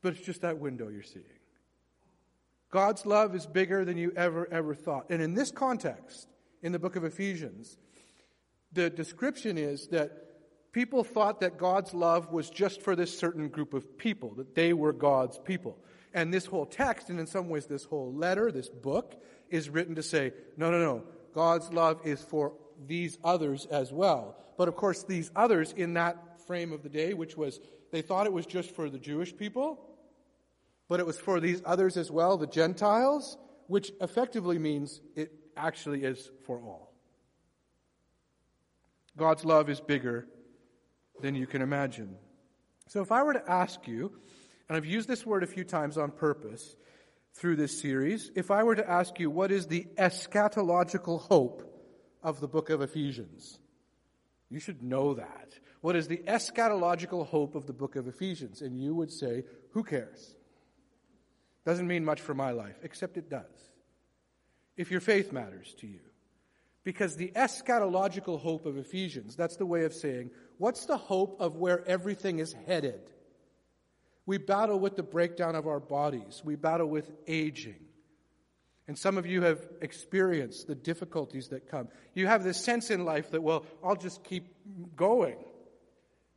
But 0.00 0.14
it's 0.14 0.24
just 0.24 0.42
that 0.42 0.58
window 0.58 0.88
you're 0.88 1.02
seeing. 1.02 1.24
God's 2.70 3.04
love 3.04 3.34
is 3.34 3.46
bigger 3.46 3.84
than 3.84 3.98
you 3.98 4.12
ever, 4.16 4.48
ever 4.50 4.74
thought. 4.74 5.10
And 5.10 5.20
in 5.20 5.34
this 5.34 5.50
context, 5.50 6.26
in 6.62 6.72
the 6.72 6.78
book 6.78 6.96
of 6.96 7.04
Ephesians, 7.04 7.76
the 8.72 8.88
description 8.88 9.58
is 9.58 9.88
that 9.88 10.31
people 10.72 11.04
thought 11.04 11.40
that 11.40 11.58
God's 11.58 11.94
love 11.94 12.32
was 12.32 12.50
just 12.50 12.82
for 12.82 12.96
this 12.96 13.16
certain 13.16 13.48
group 13.48 13.74
of 13.74 13.98
people, 13.98 14.34
that 14.36 14.54
they 14.54 14.72
were 14.72 14.92
God's 14.92 15.38
people. 15.38 15.78
And 16.14 16.32
this 16.32 16.46
whole 16.46 16.66
text, 16.66 17.10
and 17.10 17.20
in 17.20 17.26
some 17.26 17.48
ways 17.48 17.66
this 17.66 17.84
whole 17.84 18.12
letter, 18.12 18.50
this 18.50 18.68
book, 18.68 19.22
is 19.50 19.68
written 19.68 19.94
to 19.94 20.02
say, 20.02 20.32
no, 20.56 20.70
no, 20.70 20.78
no, 20.78 21.04
God's 21.34 21.72
love 21.72 22.00
is 22.04 22.22
for 22.22 22.54
these 22.86 23.18
others 23.22 23.66
as 23.66 23.92
well. 23.92 24.36
But 24.56 24.68
of 24.68 24.76
course, 24.76 25.02
these 25.02 25.30
others 25.36 25.72
in 25.72 25.94
that 25.94 26.40
frame 26.46 26.72
of 26.72 26.82
the 26.82 26.88
day, 26.88 27.14
which 27.14 27.36
was, 27.36 27.60
they 27.90 28.02
thought 28.02 28.26
it 28.26 28.32
was 28.32 28.46
just 28.46 28.74
for 28.74 28.90
the 28.90 28.98
Jewish 28.98 29.36
people, 29.36 29.78
but 30.88 31.00
it 31.00 31.06
was 31.06 31.18
for 31.18 31.40
these 31.40 31.62
others 31.64 31.96
as 31.96 32.10
well, 32.10 32.36
the 32.36 32.46
Gentiles, 32.46 33.38
which 33.66 33.92
effectively 34.00 34.58
means 34.58 35.00
it 35.16 35.32
actually 35.56 36.04
is 36.04 36.30
for 36.44 36.58
all. 36.58 36.92
God's 39.16 39.44
love 39.44 39.68
is 39.68 39.80
bigger 39.80 40.26
than 41.20 41.34
you 41.34 41.46
can 41.46 41.62
imagine. 41.62 42.16
So 42.88 43.00
if 43.00 43.12
I 43.12 43.22
were 43.22 43.34
to 43.34 43.50
ask 43.50 43.86
you, 43.86 44.12
and 44.68 44.76
I've 44.76 44.86
used 44.86 45.08
this 45.08 45.26
word 45.26 45.42
a 45.42 45.46
few 45.46 45.64
times 45.64 45.98
on 45.98 46.10
purpose 46.10 46.76
through 47.34 47.56
this 47.56 47.80
series, 47.80 48.30
if 48.34 48.50
I 48.50 48.62
were 48.62 48.74
to 48.74 48.88
ask 48.88 49.18
you 49.18 49.30
what 49.30 49.50
is 49.50 49.66
the 49.66 49.86
eschatological 49.96 51.20
hope 51.20 51.62
of 52.22 52.40
the 52.40 52.48
book 52.48 52.70
of 52.70 52.82
Ephesians, 52.82 53.58
you 54.50 54.60
should 54.60 54.82
know 54.82 55.14
that. 55.14 55.58
What 55.80 55.96
is 55.96 56.08
the 56.08 56.18
eschatological 56.18 57.26
hope 57.26 57.54
of 57.54 57.66
the 57.66 57.72
book 57.72 57.96
of 57.96 58.06
Ephesians? 58.06 58.62
And 58.62 58.80
you 58.80 58.94
would 58.94 59.10
say, 59.10 59.44
who 59.70 59.82
cares? 59.82 60.34
Doesn't 61.64 61.86
mean 61.86 62.04
much 62.04 62.20
for 62.20 62.34
my 62.34 62.50
life, 62.50 62.76
except 62.82 63.16
it 63.16 63.30
does. 63.30 63.72
If 64.76 64.90
your 64.90 65.00
faith 65.00 65.32
matters 65.32 65.74
to 65.80 65.86
you. 65.86 66.00
Because 66.84 67.16
the 67.16 67.32
eschatological 67.34 68.40
hope 68.40 68.66
of 68.66 68.76
Ephesians, 68.76 69.36
that's 69.36 69.56
the 69.56 69.66
way 69.66 69.84
of 69.84 69.94
saying, 69.94 70.30
what's 70.62 70.86
the 70.86 70.96
hope 70.96 71.40
of 71.40 71.56
where 71.56 71.84
everything 71.88 72.38
is 72.38 72.54
headed? 72.68 73.00
We 74.26 74.38
battle 74.38 74.78
with 74.78 74.94
the 74.94 75.02
breakdown 75.02 75.56
of 75.56 75.66
our 75.66 75.80
bodies. 75.80 76.40
We 76.44 76.54
battle 76.54 76.86
with 76.86 77.10
aging. 77.26 77.80
And 78.86 78.96
some 78.96 79.18
of 79.18 79.26
you 79.26 79.42
have 79.42 79.58
experienced 79.80 80.68
the 80.68 80.76
difficulties 80.76 81.48
that 81.48 81.68
come. 81.68 81.88
You 82.14 82.28
have 82.28 82.44
this 82.44 82.64
sense 82.64 82.92
in 82.92 83.04
life 83.04 83.32
that, 83.32 83.42
well, 83.42 83.66
I'll 83.82 83.96
just 83.96 84.22
keep 84.22 84.54
going. 84.94 85.36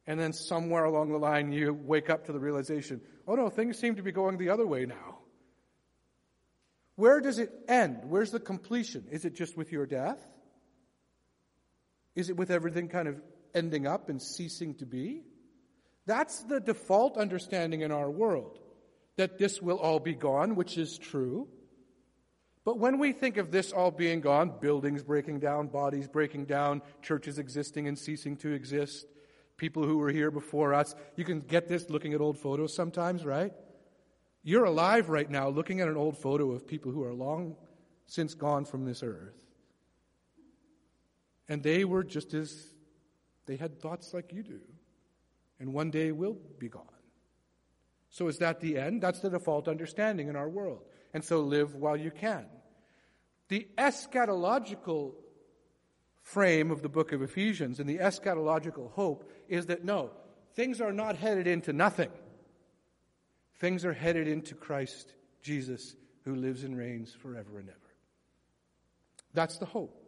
And 0.08 0.20
then 0.20 0.34
somewhere 0.34 0.86
along 0.86 1.12
the 1.12 1.20
line, 1.20 1.52
you 1.52 1.74
wake 1.74 2.10
up 2.10 2.26
to 2.26 2.32
the 2.32 2.40
realization, 2.40 3.02
oh 3.28 3.36
no, 3.36 3.52
things 3.52 3.78
seem 3.78 3.96
to 3.98 4.02
be 4.02 4.12
going 4.12 4.40
the 4.40 4.50
other 4.50 4.66
way 4.66 4.88
now. 4.88 5.20
Where 6.96 7.22
does 7.22 7.38
it 7.38 7.52
end? 7.68 8.00
Where's 8.06 8.32
the 8.32 8.40
completion? 8.40 9.06
Is 9.12 9.24
it 9.24 9.36
just 9.36 9.56
with 9.56 9.72
your 9.72 9.86
death? 9.86 10.20
Is 12.16 12.32
it 12.32 12.38
with 12.38 12.50
everything 12.50 12.88
kind 12.88 13.08
of 13.08 13.22
ending 13.56 13.88
up 13.88 14.10
and 14.10 14.22
ceasing 14.22 14.76
to 14.76 14.86
be? 14.86 15.24
That's 16.06 16.44
the 16.44 16.60
default 16.60 17.18
understanding 17.18 17.82
in 17.82 17.92
our 17.92 18.12
world, 18.12 18.60
that 19.16 19.40
this 19.40 19.62
will 19.62 19.78
all 19.78 20.00
be 20.00 20.14
gone, 20.14 20.56
which 20.56 20.78
is 20.78 20.98
true. 20.98 21.48
But 22.64 22.80
when 22.80 23.00
we 23.00 23.12
think 23.12 23.38
of 23.38 23.52
this 23.52 23.72
all 23.72 23.92
being 23.92 24.22
gone, 24.22 24.54
buildings 24.60 25.04
breaking 25.04 25.40
down, 25.40 25.68
bodies 25.68 26.08
breaking 26.08 26.46
down, 26.46 26.82
churches 27.02 27.40
existing 27.40 27.88
and 27.88 27.98
ceasing 27.98 28.38
to 28.38 28.52
exist, 28.52 29.06
people 29.58 29.84
who 29.84 29.98
were 29.98 30.12
here 30.12 30.32
before 30.32 30.74
us, 30.74 30.96
you 31.16 31.24
can 31.24 31.40
get 31.42 31.68
this 31.68 31.90
looking 31.90 32.14
at 32.14 32.22
old 32.22 32.38
photos 32.38 32.76
sometimes, 32.76 33.24
right? 33.24 33.54
You're 34.44 34.66
alive 34.66 35.10
right 35.10 35.30
now 35.30 35.50
looking 35.50 35.82
at 35.82 35.88
an 35.88 35.98
old 35.98 36.18
photo 36.18 36.52
of 36.52 36.68
people 36.68 36.92
who 36.92 37.04
are 37.04 37.14
long 37.14 37.56
since 38.08 38.34
gone 38.34 38.66
from 38.66 38.86
this 38.86 39.02
earth. 39.02 39.36
And 41.48 41.64
they 41.64 41.86
were 41.86 42.04
just 42.04 42.34
as, 42.34 42.75
they 43.46 43.56
had 43.56 43.80
thoughts 43.80 44.14
like 44.14 44.34
you 44.34 44.44
do. 44.44 44.60
And 45.60 45.74
one 45.74 45.92
day 45.92 46.12
will 46.12 46.38
be 46.60 46.70
gone. 46.70 46.84
So 48.10 48.28
is 48.28 48.38
that 48.40 48.60
the 48.60 48.78
end? 48.78 49.02
That's 49.02 49.20
the 49.20 49.30
default 49.30 49.68
understanding 49.68 50.28
in 50.28 50.36
our 50.36 50.50
world. 50.50 50.84
And 51.14 51.24
so 51.24 51.42
live 51.42 51.76
while 51.76 51.98
you 51.98 52.12
can. 52.12 52.46
The 53.50 53.68
eschatological 53.78 55.14
frame 56.22 56.72
of 56.72 56.82
the 56.82 56.90
book 56.90 57.12
of 57.12 57.22
Ephesians 57.22 57.80
and 57.80 57.90
the 57.90 58.00
eschatological 58.00 58.92
hope 58.92 59.30
is 59.48 59.68
that 59.68 59.86
no, 59.86 60.12
things 60.56 60.82
are 60.82 60.92
not 60.92 61.16
headed 61.16 61.46
into 61.46 61.72
nothing. 61.72 62.10
Things 63.60 63.86
are 63.86 63.94
headed 63.94 64.28
into 64.28 64.56
Christ 64.56 65.14
Jesus, 65.42 65.96
who 66.24 66.36
lives 66.36 66.64
and 66.64 66.78
reigns 66.78 67.14
forever 67.14 67.60
and 67.60 67.70
ever. 67.70 67.80
That's 69.34 69.58
the 69.58 69.66
hope. 69.66 70.05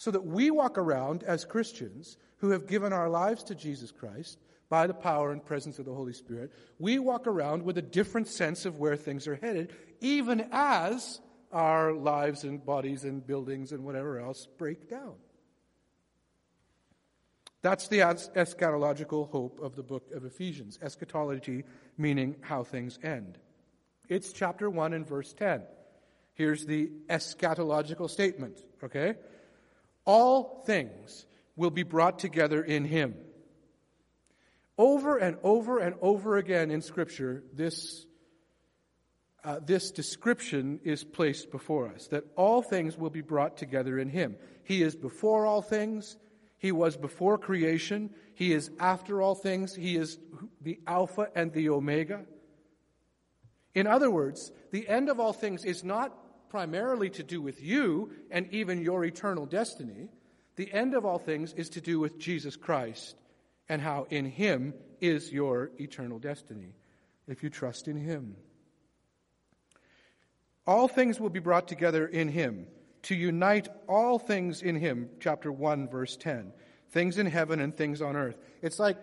So 0.00 0.10
that 0.12 0.24
we 0.24 0.50
walk 0.50 0.78
around 0.78 1.24
as 1.24 1.44
Christians 1.44 2.16
who 2.38 2.48
have 2.52 2.66
given 2.66 2.90
our 2.90 3.10
lives 3.10 3.44
to 3.44 3.54
Jesus 3.54 3.92
Christ 3.92 4.38
by 4.70 4.86
the 4.86 4.94
power 4.94 5.30
and 5.30 5.44
presence 5.44 5.78
of 5.78 5.84
the 5.84 5.92
Holy 5.92 6.14
Spirit, 6.14 6.54
we 6.78 6.98
walk 6.98 7.26
around 7.26 7.62
with 7.62 7.76
a 7.76 7.82
different 7.82 8.26
sense 8.26 8.64
of 8.64 8.78
where 8.78 8.96
things 8.96 9.28
are 9.28 9.36
headed, 9.36 9.74
even 10.00 10.48
as 10.52 11.20
our 11.52 11.92
lives 11.92 12.44
and 12.44 12.64
bodies 12.64 13.04
and 13.04 13.26
buildings 13.26 13.72
and 13.72 13.84
whatever 13.84 14.18
else 14.18 14.48
break 14.56 14.88
down. 14.88 15.16
That's 17.60 17.88
the 17.88 17.98
eschatological 17.98 19.28
hope 19.28 19.60
of 19.60 19.76
the 19.76 19.82
book 19.82 20.10
of 20.14 20.24
Ephesians. 20.24 20.78
Eschatology 20.80 21.64
meaning 21.98 22.36
how 22.40 22.64
things 22.64 22.98
end. 23.02 23.36
It's 24.08 24.32
chapter 24.32 24.70
1 24.70 24.94
and 24.94 25.06
verse 25.06 25.34
10. 25.34 25.60
Here's 26.32 26.64
the 26.64 26.90
eschatological 27.10 28.08
statement, 28.08 28.62
okay? 28.82 29.16
All 30.10 30.64
things 30.66 31.24
will 31.54 31.70
be 31.70 31.84
brought 31.84 32.18
together 32.18 32.60
in 32.64 32.84
Him. 32.84 33.14
Over 34.76 35.18
and 35.18 35.36
over 35.44 35.78
and 35.78 35.94
over 36.00 36.36
again 36.36 36.72
in 36.72 36.82
Scripture, 36.82 37.44
this, 37.54 38.06
uh, 39.44 39.60
this 39.64 39.92
description 39.92 40.80
is 40.82 41.04
placed 41.04 41.52
before 41.52 41.86
us 41.94 42.08
that 42.08 42.24
all 42.34 42.60
things 42.60 42.98
will 42.98 43.10
be 43.10 43.20
brought 43.20 43.56
together 43.56 44.00
in 44.00 44.08
Him. 44.08 44.34
He 44.64 44.82
is 44.82 44.96
before 44.96 45.46
all 45.46 45.62
things, 45.62 46.16
he 46.58 46.72
was 46.72 46.96
before 46.96 47.38
creation. 47.38 48.10
He 48.34 48.52
is 48.52 48.68
after 48.80 49.22
all 49.22 49.36
things. 49.36 49.76
He 49.76 49.96
is 49.96 50.18
the 50.60 50.80
Alpha 50.88 51.28
and 51.36 51.52
the 51.52 51.68
Omega. 51.68 52.26
In 53.76 53.86
other 53.86 54.10
words, 54.10 54.50
the 54.72 54.88
end 54.88 55.08
of 55.08 55.20
all 55.20 55.32
things 55.32 55.64
is 55.64 55.84
not 55.84 56.12
primarily 56.50 57.08
to 57.10 57.22
do 57.22 57.40
with 57.40 57.62
you 57.62 58.10
and 58.30 58.52
even 58.52 58.82
your 58.82 59.04
eternal 59.04 59.46
destiny. 59.46 60.08
The 60.56 60.70
end 60.72 60.94
of 60.94 61.06
all 61.06 61.18
things 61.18 61.54
is 61.54 61.70
to 61.70 61.80
do 61.80 61.98
with 61.98 62.18
Jesus 62.18 62.56
Christ 62.56 63.16
and 63.68 63.80
how 63.80 64.06
in 64.10 64.26
Him 64.26 64.74
is 65.00 65.32
your 65.32 65.70
eternal 65.80 66.18
destiny, 66.18 66.74
if 67.28 67.42
you 67.42 67.48
trust 67.48 67.88
in 67.88 67.96
Him. 67.96 68.36
All 70.66 70.88
things 70.88 71.18
will 71.18 71.30
be 71.30 71.40
brought 71.40 71.68
together 71.68 72.06
in 72.06 72.28
Him, 72.28 72.66
to 73.02 73.14
unite 73.14 73.68
all 73.88 74.18
things 74.18 74.60
in 74.60 74.76
Him, 74.76 75.08
chapter 75.20 75.50
1, 75.50 75.88
verse 75.88 76.16
10. 76.16 76.52
Things 76.90 77.16
in 77.16 77.26
heaven 77.26 77.60
and 77.60 77.74
things 77.74 78.02
on 78.02 78.16
earth. 78.16 78.36
It's 78.60 78.78
like 78.78 78.98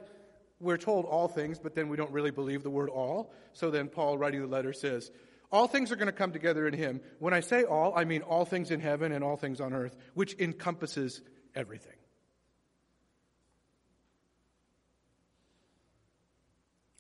we're 0.59 0.77
told 0.77 1.05
all 1.05 1.27
things, 1.27 1.59
but 1.59 1.73
then 1.73 1.87
we 1.87 1.97
don't 1.97 2.11
really 2.11 2.31
believe 2.31 2.61
the 2.61 2.69
word 2.69 2.89
all. 2.89 3.33
So 3.53 3.71
then 3.71 3.87
Paul, 3.87 4.17
writing 4.17 4.41
the 4.41 4.47
letter, 4.47 4.73
says, 4.73 5.11
All 5.51 5.67
things 5.67 5.91
are 5.91 5.95
going 5.95 6.07
to 6.07 6.11
come 6.11 6.33
together 6.33 6.67
in 6.67 6.73
him. 6.73 6.99
When 7.19 7.33
I 7.33 7.39
say 7.39 7.63
all, 7.63 7.93
I 7.95 8.03
mean 8.03 8.21
all 8.21 8.45
things 8.45 8.71
in 8.71 8.79
heaven 8.79 9.11
and 9.11 9.23
all 9.23 9.37
things 9.37 9.61
on 9.61 9.73
earth, 9.73 9.95
which 10.13 10.35
encompasses 10.39 11.21
everything. 11.55 11.93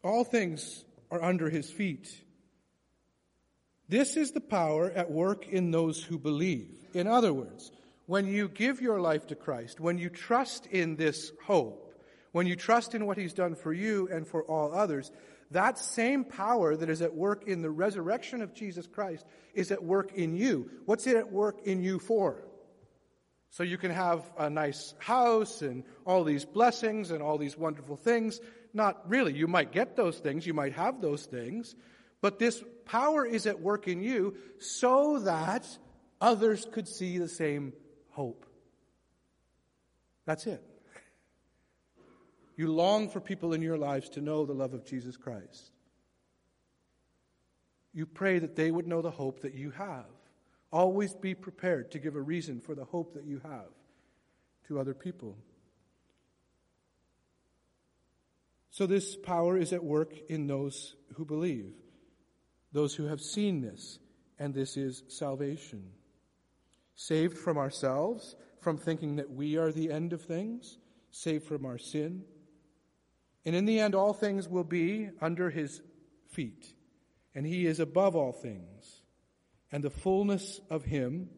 All 0.03 0.23
things 0.23 0.85
are 1.11 1.21
under 1.21 1.49
his 1.49 1.69
feet. 1.69 2.09
This 3.89 4.15
is 4.15 4.31
the 4.31 4.41
power 4.41 4.89
at 4.91 5.11
work 5.11 5.47
in 5.47 5.71
those 5.71 6.01
who 6.03 6.17
believe. 6.17 6.77
In 6.93 7.07
other 7.07 7.33
words, 7.33 7.71
when 8.05 8.27
you 8.27 8.47
give 8.47 8.81
your 8.81 9.01
life 9.01 9.27
to 9.27 9.35
Christ, 9.35 9.79
when 9.79 9.97
you 9.97 10.09
trust 10.09 10.65
in 10.67 10.95
this 10.95 11.31
hope, 11.43 11.93
when 12.31 12.47
you 12.47 12.55
trust 12.55 12.95
in 12.95 13.05
what 13.05 13.17
he's 13.17 13.33
done 13.33 13.55
for 13.55 13.73
you 13.73 14.07
and 14.11 14.27
for 14.27 14.43
all 14.43 14.73
others, 14.73 15.11
that 15.51 15.77
same 15.77 16.23
power 16.23 16.75
that 16.75 16.89
is 16.89 17.01
at 17.01 17.15
work 17.15 17.47
in 17.47 17.61
the 17.61 17.69
resurrection 17.69 18.41
of 18.41 18.53
Jesus 18.53 18.87
Christ 18.87 19.25
is 19.53 19.71
at 19.71 19.83
work 19.83 20.13
in 20.13 20.35
you. 20.35 20.69
What's 20.85 21.07
it 21.07 21.15
at 21.15 21.31
work 21.31 21.61
in 21.65 21.81
you 21.81 21.99
for? 21.99 22.43
So 23.49 23.63
you 23.63 23.77
can 23.77 23.91
have 23.91 24.29
a 24.37 24.49
nice 24.49 24.93
house 24.99 25.61
and 25.61 25.83
all 26.05 26.23
these 26.23 26.45
blessings 26.45 27.11
and 27.11 27.23
all 27.23 27.37
these 27.37 27.57
wonderful 27.57 27.95
things. 27.95 28.39
Not 28.73 29.09
really. 29.09 29.33
You 29.33 29.47
might 29.47 29.71
get 29.71 29.95
those 29.95 30.19
things, 30.19 30.45
you 30.45 30.53
might 30.53 30.73
have 30.73 31.01
those 31.01 31.25
things, 31.25 31.75
but 32.21 32.39
this 32.39 32.61
power 32.85 33.25
is 33.25 33.47
at 33.47 33.61
work 33.61 33.87
in 33.87 34.01
you 34.01 34.35
so 34.59 35.19
that 35.19 35.65
others 36.19 36.67
could 36.71 36.87
see 36.87 37.17
the 37.17 37.29
same 37.29 37.73
hope. 38.09 38.45
That's 40.25 40.45
it. 40.45 40.61
You 42.57 42.73
long 42.73 43.07
for 43.07 43.21
people 43.21 43.53
in 43.53 43.61
your 43.61 43.77
lives 43.77 44.09
to 44.09 44.21
know 44.21 44.45
the 44.45 44.53
love 44.53 44.73
of 44.73 44.83
Jesus 44.83 45.15
Christ. 45.15 45.71
You 47.93 48.07
pray 48.07 48.39
that 48.39 48.55
they 48.55 48.71
would 48.71 48.87
know 48.87 49.03
the 49.03 49.11
hope 49.11 49.41
that 49.41 49.53
you 49.53 49.69
have. 49.71 50.05
Always 50.71 51.13
be 51.13 51.35
prepared 51.35 51.91
to 51.91 51.99
give 51.99 52.15
a 52.15 52.21
reason 52.21 52.59
for 52.59 52.73
the 52.73 52.83
hope 52.83 53.13
that 53.13 53.25
you 53.25 53.39
have 53.43 53.69
to 54.67 54.79
other 54.79 54.95
people. 54.95 55.37
So, 58.71 58.85
this 58.85 59.15
power 59.15 59.57
is 59.57 59.71
at 59.71 59.83
work 59.83 60.13
in 60.27 60.47
those 60.47 60.95
who 61.13 61.25
believe, 61.25 61.73
those 62.73 62.93
who 62.93 63.05
have 63.05 63.21
seen 63.21 63.61
this, 63.61 63.99
and 64.37 64.53
this 64.53 64.77
is 64.77 65.03
salvation. 65.07 65.83
Saved 66.95 67.37
from 67.37 67.57
ourselves, 67.57 68.35
from 68.59 68.77
thinking 68.77 69.15
that 69.17 69.31
we 69.31 69.57
are 69.57 69.71
the 69.71 69.91
end 69.91 70.11
of 70.11 70.23
things, 70.23 70.77
saved 71.11 71.45
from 71.45 71.65
our 71.65 71.77
sin 71.77 72.23
and 73.45 73.55
in 73.55 73.65
the 73.65 73.79
end, 73.79 73.95
all 73.95 74.13
things 74.13 74.47
will 74.47 74.63
be 74.63 75.09
under 75.21 75.49
his 75.49 75.81
feet. 76.29 76.73
And 77.33 77.45
he 77.45 77.65
is 77.65 77.79
above 77.79 78.15
all 78.15 78.31
things. 78.31 79.01
And 79.71 79.83
the 79.83 79.89
fullness 79.89 80.59
of 80.69 80.83
him 80.83 81.29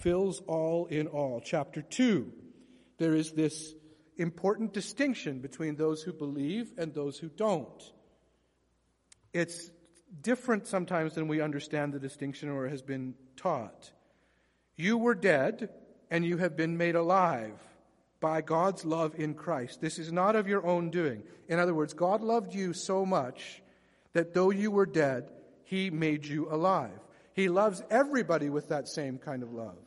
fills 0.00 0.40
all 0.46 0.86
in 0.86 1.06
all. 1.06 1.40
Chapter 1.44 1.82
2. 1.82 2.32
There 2.98 3.14
is 3.14 3.32
this 3.32 3.74
important 4.16 4.72
distinction 4.72 5.40
between 5.40 5.76
those 5.76 6.02
who 6.02 6.12
believe 6.12 6.72
and 6.78 6.92
those 6.92 7.18
who 7.18 7.28
don't. 7.28 7.92
It's 9.32 9.70
different 10.20 10.66
sometimes 10.66 11.14
than 11.14 11.28
we 11.28 11.40
understand 11.40 11.92
the 11.92 11.98
distinction 11.98 12.48
or 12.48 12.68
has 12.68 12.82
been 12.82 13.14
taught. 13.36 13.90
You 14.76 14.98
were 14.98 15.14
dead 15.14 15.70
and 16.10 16.24
you 16.24 16.38
have 16.38 16.56
been 16.56 16.76
made 16.76 16.96
alive 16.96 17.58
by 18.20 18.42
God's 18.42 18.84
love 18.84 19.14
in 19.16 19.34
Christ. 19.34 19.80
This 19.80 19.98
is 19.98 20.12
not 20.12 20.36
of 20.36 20.46
your 20.46 20.64
own 20.66 20.90
doing. 20.90 21.22
In 21.48 21.58
other 21.58 21.74
words, 21.74 21.94
God 21.94 22.22
loved 22.22 22.54
you 22.54 22.72
so 22.72 23.06
much 23.06 23.62
that 24.12 24.34
though 24.34 24.50
you 24.50 24.70
were 24.70 24.86
dead, 24.86 25.30
He 25.64 25.90
made 25.90 26.26
you 26.26 26.52
alive. 26.52 26.98
He 27.32 27.48
loves 27.48 27.82
everybody 27.90 28.50
with 28.50 28.68
that 28.68 28.88
same 28.88 29.18
kind 29.18 29.42
of 29.42 29.52
love. 29.52 29.78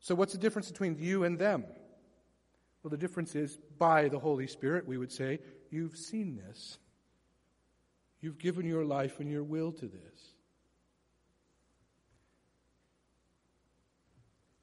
So, 0.00 0.14
what's 0.14 0.32
the 0.32 0.38
difference 0.38 0.70
between 0.70 0.96
you 1.00 1.24
and 1.24 1.38
them? 1.38 1.64
Well, 2.82 2.90
the 2.90 2.96
difference 2.96 3.34
is 3.34 3.58
by 3.78 4.08
the 4.08 4.20
Holy 4.20 4.46
Spirit, 4.46 4.86
we 4.86 4.98
would 4.98 5.10
say, 5.10 5.40
you've 5.70 5.96
seen 5.96 6.40
this. 6.46 6.78
You've 8.20 8.38
given 8.38 8.66
your 8.66 8.84
life 8.84 9.18
and 9.18 9.30
your 9.30 9.42
will 9.42 9.72
to 9.72 9.86
this. 9.86 10.35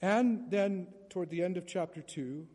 And 0.03 0.51
then, 0.51 0.87
toward 1.09 1.29
the 1.29 1.41
end 1.41 1.55
of 1.55 1.65
chapter 1.65 2.01
2, 2.01 2.45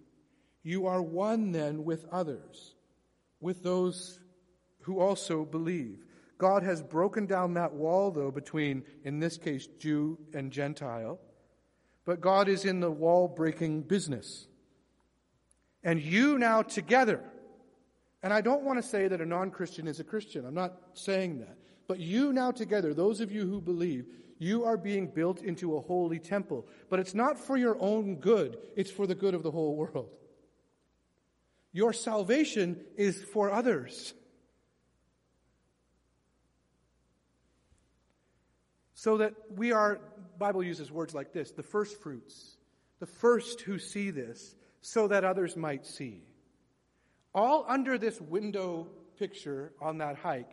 you 0.65 0.87
are 0.87 1.01
one 1.01 1.51
then 1.51 1.83
with 1.83 2.05
others, 2.13 2.75
with 3.41 3.63
those 3.63 4.21
who 4.83 5.01
also 5.01 5.47
believe. 5.47 6.05
God 6.37 6.63
has 6.63 6.83
broken 6.83 7.25
down 7.25 7.55
that 7.55 7.73
wall, 7.73 8.11
though, 8.11 8.31
between, 8.31 8.85
in 9.03 9.19
this 9.19 9.39
case, 9.39 9.67
Jew 9.79 10.19
and 10.35 10.53
Gentile. 10.53 11.19
But 12.05 12.21
God 12.21 12.51
is 12.51 12.67
in 12.67 12.81
the 12.81 12.91
wall 12.91 13.29
breaking 13.29 13.85
business. 13.85 14.47
And 15.83 16.03
you 16.03 16.39
now 16.39 16.61
together, 16.61 17.25
and 18.23 18.31
I 18.31 18.43
don't 18.43 18.63
want 18.63 18.79
to 18.79 18.87
say 18.87 19.09
that 19.09 19.23
a 19.23 19.27
non 19.27 19.51
Christian 19.51 19.89
is 19.89 20.01
a 20.01 20.05
Christian, 20.05 20.45
I'm 20.45 20.53
not 20.53 20.79
saying 20.93 21.39
that. 21.39 21.57
But 21.87 21.99
you 21.99 22.31
now 22.35 22.51
together, 22.51 22.93
those 22.93 23.23
of 23.23 23.33
you 23.33 23.47
who 23.47 23.63
believe, 23.63 24.05
you 24.39 24.65
are 24.65 24.77
being 24.77 25.09
built 25.09 25.43
into 25.43 25.77
a 25.77 25.81
holy 25.81 26.19
temple. 26.19 26.67
But 26.89 27.01
it's 27.01 27.15
not 27.15 27.39
for 27.39 27.57
your 27.57 27.77
own 27.81 28.17
good, 28.17 28.59
it's 28.77 28.91
for 28.91 29.07
the 29.07 29.15
good 29.15 29.35
of 29.35 29.43
the 29.43 29.51
whole 29.51 29.77
world. 29.77 30.11
Your 31.73 31.93
salvation 31.93 32.81
is 32.97 33.23
for 33.23 33.51
others. 33.51 34.15
So 38.95 39.19
that 39.19 39.35
we 39.55 39.73
are, 39.73 40.01
Bible 40.39 40.63
uses 40.63 40.91
words 40.91 41.15
like 41.15 41.33
this, 41.33 41.53
the 41.53 41.63
first 41.63 42.01
fruits, 42.01 42.57
the 42.99 43.07
first 43.07 43.61
who 43.61 43.79
see 43.79 44.11
this, 44.11 44.57
so 44.81 45.09
that 45.09 45.25
others 45.25 45.57
might 45.57 45.87
see. 45.87 46.23
All 47.35 47.65
under 47.69 47.99
this 47.99 48.21
window 48.21 48.89
picture 49.19 49.73
on 49.81 49.99
that 49.99 50.17
hike, 50.17 50.51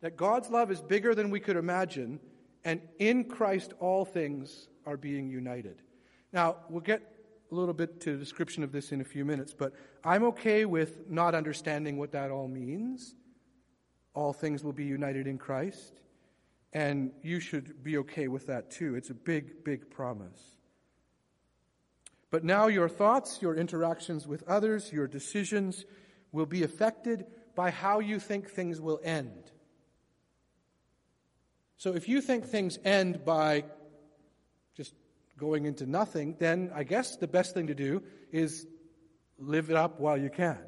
that 0.00 0.16
God's 0.16 0.50
love 0.50 0.70
is 0.70 0.80
bigger 0.80 1.14
than 1.14 1.30
we 1.30 1.40
could 1.40 1.56
imagine, 1.56 2.20
and 2.64 2.80
in 2.98 3.24
Christ 3.24 3.72
all 3.80 4.04
things 4.04 4.68
are 4.86 4.96
being 4.96 5.28
united. 5.28 5.82
Now, 6.32 6.56
we'll 6.68 6.80
get 6.80 7.02
a 7.50 7.54
little 7.54 7.74
bit 7.74 8.00
to 8.02 8.12
the 8.12 8.18
description 8.18 8.62
of 8.62 8.72
this 8.72 8.92
in 8.92 9.00
a 9.00 9.04
few 9.04 9.24
minutes, 9.24 9.54
but 9.54 9.72
I'm 10.04 10.24
okay 10.24 10.64
with 10.64 11.08
not 11.08 11.34
understanding 11.34 11.98
what 11.98 12.12
that 12.12 12.30
all 12.30 12.48
means. 12.48 13.14
All 14.14 14.32
things 14.32 14.62
will 14.62 14.72
be 14.72 14.84
united 14.84 15.26
in 15.26 15.38
Christ, 15.38 16.00
and 16.72 17.12
you 17.22 17.40
should 17.40 17.82
be 17.82 17.98
okay 17.98 18.28
with 18.28 18.46
that 18.48 18.70
too. 18.70 18.96
It's 18.96 19.10
a 19.10 19.14
big, 19.14 19.64
big 19.64 19.90
promise. 19.90 20.40
But 22.30 22.44
now 22.44 22.66
your 22.66 22.88
thoughts, 22.88 23.40
your 23.40 23.54
interactions 23.54 24.26
with 24.26 24.42
others, 24.46 24.92
your 24.92 25.06
decisions 25.06 25.86
will 26.32 26.46
be 26.46 26.62
affected 26.62 27.26
by 27.54 27.70
how 27.70 28.00
you 28.00 28.20
think 28.20 28.50
things 28.50 28.80
will 28.80 29.00
end. 29.02 29.50
So 31.78 31.94
if 31.94 32.08
you 32.08 32.20
think 32.20 32.44
things 32.44 32.78
end 32.84 33.24
by 33.24 33.64
just 34.76 34.94
going 35.38 35.64
into 35.64 35.86
nothing, 35.86 36.36
then 36.38 36.70
I 36.74 36.84
guess 36.84 37.16
the 37.16 37.28
best 37.28 37.54
thing 37.54 37.68
to 37.68 37.74
do 37.74 38.02
is 38.30 38.66
live 39.38 39.70
it 39.70 39.76
up 39.76 39.98
while 39.98 40.18
you 40.18 40.28
can. 40.28 40.58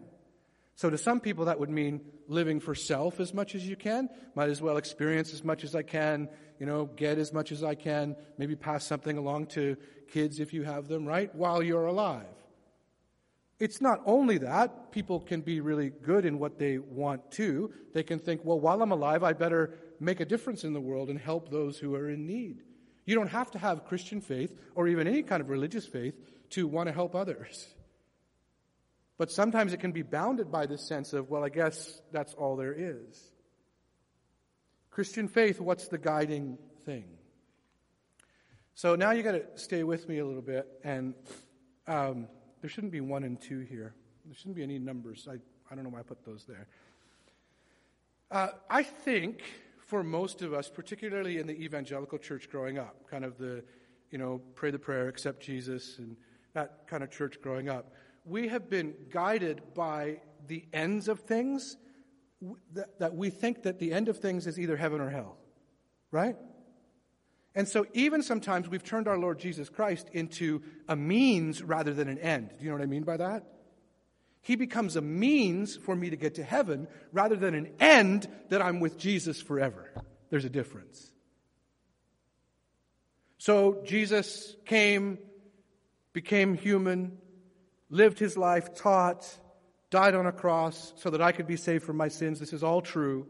So 0.77 0.89
to 0.89 0.97
some 0.97 1.21
people 1.21 1.45
that 1.47 1.61
would 1.61 1.69
mean 1.69 2.01
living 2.31 2.61
for 2.61 2.75
self 2.75 3.21
as 3.21 3.35
much 3.35 3.55
as 3.55 3.67
you 3.67 3.77
can. 3.77 4.09
Might 4.35 4.49
as 4.49 4.63
well 4.63 4.77
experience 4.77 5.35
as 5.35 5.45
much 5.45 5.65
as 5.65 5.75
I 5.75 5.83
can, 5.83 6.29
you 6.59 6.65
know, 6.65 6.87
get 6.87 7.19
as 7.19 7.33
much 7.33 7.53
as 7.53 7.63
I 7.65 7.75
can, 7.75 8.17
maybe 8.39 8.55
pass 8.55 8.87
something 8.87 9.19
along 9.19 9.47
to 9.49 9.77
kids 10.11 10.39
if 10.41 10.55
you 10.55 10.63
have 10.63 10.87
them, 10.87 11.05
right? 11.05 11.35
While 11.35 11.63
you're 11.63 11.87
alive. 11.87 12.25
It's 13.59 13.81
not 13.83 14.01
only 14.07 14.39
that, 14.39 14.91
people 14.93 15.21
can 15.21 15.43
be 15.43 15.61
really 15.61 15.91
good 15.91 16.25
in 16.25 16.39
what 16.39 16.59
they 16.59 16.79
want 16.79 17.31
to. 17.33 17.73
They 17.93 18.05
can 18.05 18.19
think, 18.19 18.43
well, 18.45 18.59
while 18.59 18.81
I'm 18.81 18.93
alive, 18.93 19.23
I 19.23 19.35
better 19.35 19.77
make 20.01 20.21
a 20.21 20.25
difference 20.25 20.65
in 20.65 20.73
the 20.73 20.81
world 20.81 21.11
and 21.11 21.19
help 21.19 21.51
those 21.51 21.79
who 21.79 21.95
are 21.95 22.11
in 22.11 22.27
need. 22.27 22.63
You 23.05 23.15
don't 23.15 23.29
have 23.29 23.51
to 23.53 23.59
have 23.59 23.85
Christian 23.85 24.21
faith 24.21 24.57
or 24.75 24.89
even 24.89 25.07
any 25.07 25.23
kind 25.23 25.41
of 25.41 25.51
religious 25.51 25.87
faith 25.87 26.15
to 26.51 26.67
want 26.67 26.89
to 26.89 26.93
help 26.93 27.15
others. 27.15 27.69
But 29.19 29.31
sometimes 29.31 29.73
it 29.73 29.81
can 29.81 29.93
be 29.93 30.03
bounded 30.03 30.51
by 30.51 30.67
this 30.67 30.89
sense 30.89 31.13
of, 31.13 31.29
well, 31.29 31.45
I 31.45 31.51
guess 31.51 32.01
that's 32.11 32.33
all 32.35 32.57
there 32.57 32.73
is. 32.73 33.31
Christian 34.91 35.29
faith, 35.29 35.61
what's 35.61 35.89
the 35.89 35.99
guiding 35.99 36.59
thing? 36.85 37.05
So 38.75 38.97
now 38.97 39.11
you 39.11 39.23
got 39.23 39.33
to 39.33 39.45
stay 39.57 39.83
with 39.83 40.09
me 40.09 40.19
a 40.19 40.27
little 40.27 40.41
bit, 40.41 40.67
and 40.83 41.15
um, 41.87 42.29
there 42.63 42.71
shouldn't 42.71 42.93
be 42.93 43.03
one 43.03 43.25
and 43.25 43.39
two 43.39 43.61
here. 43.61 43.95
There 44.25 44.35
shouldn't 44.35 44.57
be 44.57 44.63
any 44.63 44.79
numbers. 44.79 45.29
I, 45.31 45.35
I 45.71 45.75
don't 45.75 45.85
know 45.85 45.91
why 45.91 46.01
I 46.01 46.03
put 46.03 46.25
those 46.25 46.45
there. 46.45 46.67
Uh, 48.31 48.49
I 48.71 48.83
think 48.83 49.43
for 49.91 50.05
most 50.05 50.41
of 50.41 50.55
us, 50.55 50.71
particularly 50.71 51.39
in 51.39 51.49
the 51.49 51.65
evangelical 51.65 52.17
church 52.17 52.49
growing 52.49 52.79
up, 52.79 53.11
kind 53.11 53.25
of 53.25 53.37
the, 53.39 53.65
you 54.13 54.19
know, 54.19 54.41
pray 54.55 54.71
the 54.71 54.79
prayer, 54.79 55.09
accept 55.09 55.43
Jesus, 55.43 55.99
and 55.99 56.17
that 56.55 56.87
kind 56.87 57.03
of 57.03 57.11
church 57.11 57.41
growing 57.43 57.69
up, 57.69 57.93
we 58.25 58.47
have 58.47 58.71
been 58.71 58.95
guided 59.11 59.61
by 59.75 60.21
the 60.47 60.65
ends 60.73 61.09
of 61.09 61.19
things 61.19 61.77
that, 62.73 63.01
that 63.01 63.17
we 63.17 63.31
think 63.31 63.65
that 63.65 63.81
the 63.81 63.93
end 63.93 64.09
of 64.09 64.19
things 64.19 64.47
is 64.47 64.61
either 64.61 64.77
heaven 64.77 65.01
or 65.01 65.11
hell, 65.11 65.37
right? 66.13 66.37
And 67.57 67.67
so, 67.67 67.85
even 67.93 68.23
sometimes 68.23 68.69
we've 68.69 68.85
turned 68.85 69.09
our 69.09 69.19
Lord 69.19 69.41
Jesus 69.41 69.69
Christ 69.69 70.09
into 70.13 70.63
a 70.89 70.95
means 70.95 71.65
rather 71.65 71.93
than 71.93 72.09
an 72.09 72.19
end. 72.19 72.51
Do 72.57 72.65
you 72.65 72.71
know 72.71 72.77
what 72.77 72.85
I 72.85 72.87
mean 72.87 73.03
by 73.03 73.17
that? 73.17 73.45
He 74.43 74.57
becomes 74.57 74.97
a 74.97 75.01
means 75.01 75.77
for 75.77 75.95
me 75.95 76.11
to 76.11 76.17
get 76.17 76.37
to 76.37 76.45
heaven 76.45 76.89
rather 77.13 77.37
than 77.37 77.55
an 77.55 77.73
end 77.79 78.29
that 78.49 78.63
I'm 78.63 78.81
with 78.81 78.99
Jesus 78.99 79.41
forever. 79.41 79.91
There's 80.31 80.45
a 80.45 80.51
difference. 80.51 81.11
So, 83.39 83.83
Jesus 83.85 84.55
came, 84.67 85.19
became 86.13 86.55
human, 86.55 87.19
lived 87.89 88.19
his 88.19 88.37
life, 88.37 88.75
taught, 88.75 89.27
died 89.91 90.15
on 90.15 90.27
a 90.27 90.33
cross 90.33 90.93
so 90.97 91.11
that 91.11 91.23
I 91.23 91.33
could 91.33 91.47
be 91.47 91.57
saved 91.57 91.85
from 91.85 91.97
my 91.97 92.09
sins. 92.09 92.39
This 92.39 92.53
is 92.53 92.63
all 92.63 92.81
true. 92.81 93.27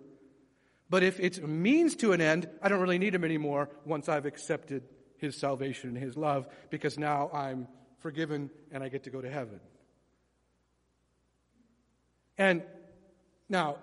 But 0.89 1.03
if 1.05 1.21
it's 1.21 1.39
a 1.39 1.47
means 1.47 1.95
to 1.97 2.13
an 2.13 2.21
end, 2.21 2.49
I 2.61 2.69
don't 2.69 2.81
really 2.81 2.99
need 2.99 3.15
him 3.15 3.25
anymore 3.25 3.71
once 3.85 4.09
I've 4.09 4.27
accepted 4.27 4.83
his 5.17 5.37
salvation 5.37 5.91
and 5.91 5.99
his 5.99 6.17
love 6.17 6.49
because 6.71 6.99
now 6.99 7.31
I'm 7.33 7.69
forgiven 7.99 8.51
and 8.73 8.83
I 8.83 8.89
get 8.89 9.05
to 9.05 9.11
go 9.11 9.21
to 9.21 9.31
heaven. 9.31 9.61
And 12.41 12.63
now, 13.51 13.77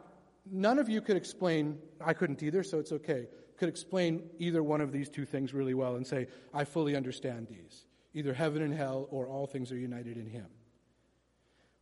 none 0.52 0.80
of 0.80 0.90
you 0.90 1.00
could 1.00 1.16
explain, 1.16 1.78
I 2.04 2.14
couldn't 2.14 2.42
either, 2.42 2.64
so 2.64 2.80
it's 2.80 2.92
okay, 2.92 3.28
could 3.56 3.70
explain 3.70 4.24
either 4.40 4.64
one 4.64 4.82
of 4.82 4.92
these 4.92 5.10
two 5.10 5.26
things 5.26 5.54
really 5.54 5.76
well 5.76 5.96
and 5.96 6.06
say, 6.06 6.28
I 6.52 6.64
fully 6.64 6.96
understand 6.96 7.48
these. 7.50 7.86
Either 8.16 8.34
heaven 8.34 8.64
and 8.64 8.74
hell 8.74 9.08
or 9.12 9.28
all 9.28 9.46
things 9.46 9.72
are 9.72 9.78
united 9.78 10.18
in 10.18 10.26
him. 10.26 10.48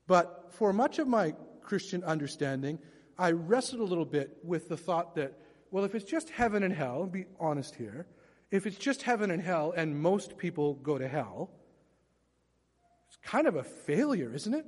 But 0.05 0.49
for 0.51 0.73
much 0.73 0.99
of 0.99 1.07
my 1.07 1.33
Christian 1.61 2.03
understanding, 2.03 2.79
I 3.17 3.31
wrestled 3.31 3.79
a 3.79 3.85
little 3.85 4.05
bit 4.05 4.37
with 4.43 4.67
the 4.67 4.75
thought 4.75 5.15
that, 5.15 5.31
well, 5.71 5.85
if 5.85 5.95
it's 5.95 6.03
just 6.03 6.29
heaven 6.29 6.61
and 6.61 6.73
hell, 6.73 7.05
be 7.05 7.25
honest 7.39 7.75
here, 7.75 8.05
if 8.51 8.67
it's 8.67 8.77
just 8.77 9.01
heaven 9.01 9.31
and 9.31 9.41
hell 9.41 9.73
and 9.75 9.97
most 9.97 10.37
people 10.37 10.73
go 10.73 10.97
to 10.97 11.07
hell, 11.07 11.51
it's 13.07 13.17
kind 13.23 13.47
of 13.47 13.55
a 13.55 13.63
failure, 13.63 14.35
isn't 14.35 14.53
it? 14.53 14.65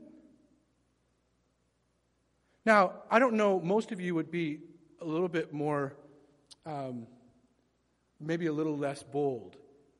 Now, 2.67 2.95
I 3.09 3.17
don't 3.17 3.35
know, 3.35 3.61
most 3.61 3.93
of 3.93 4.01
you 4.01 4.13
would 4.13 4.29
be 4.29 4.59
a 4.99 5.05
little 5.05 5.29
bit 5.29 5.53
more, 5.53 5.93
um, 6.65 7.07
maybe 8.19 8.47
a 8.47 8.51
little 8.51 8.77
less 8.77 9.03
bold 9.03 9.55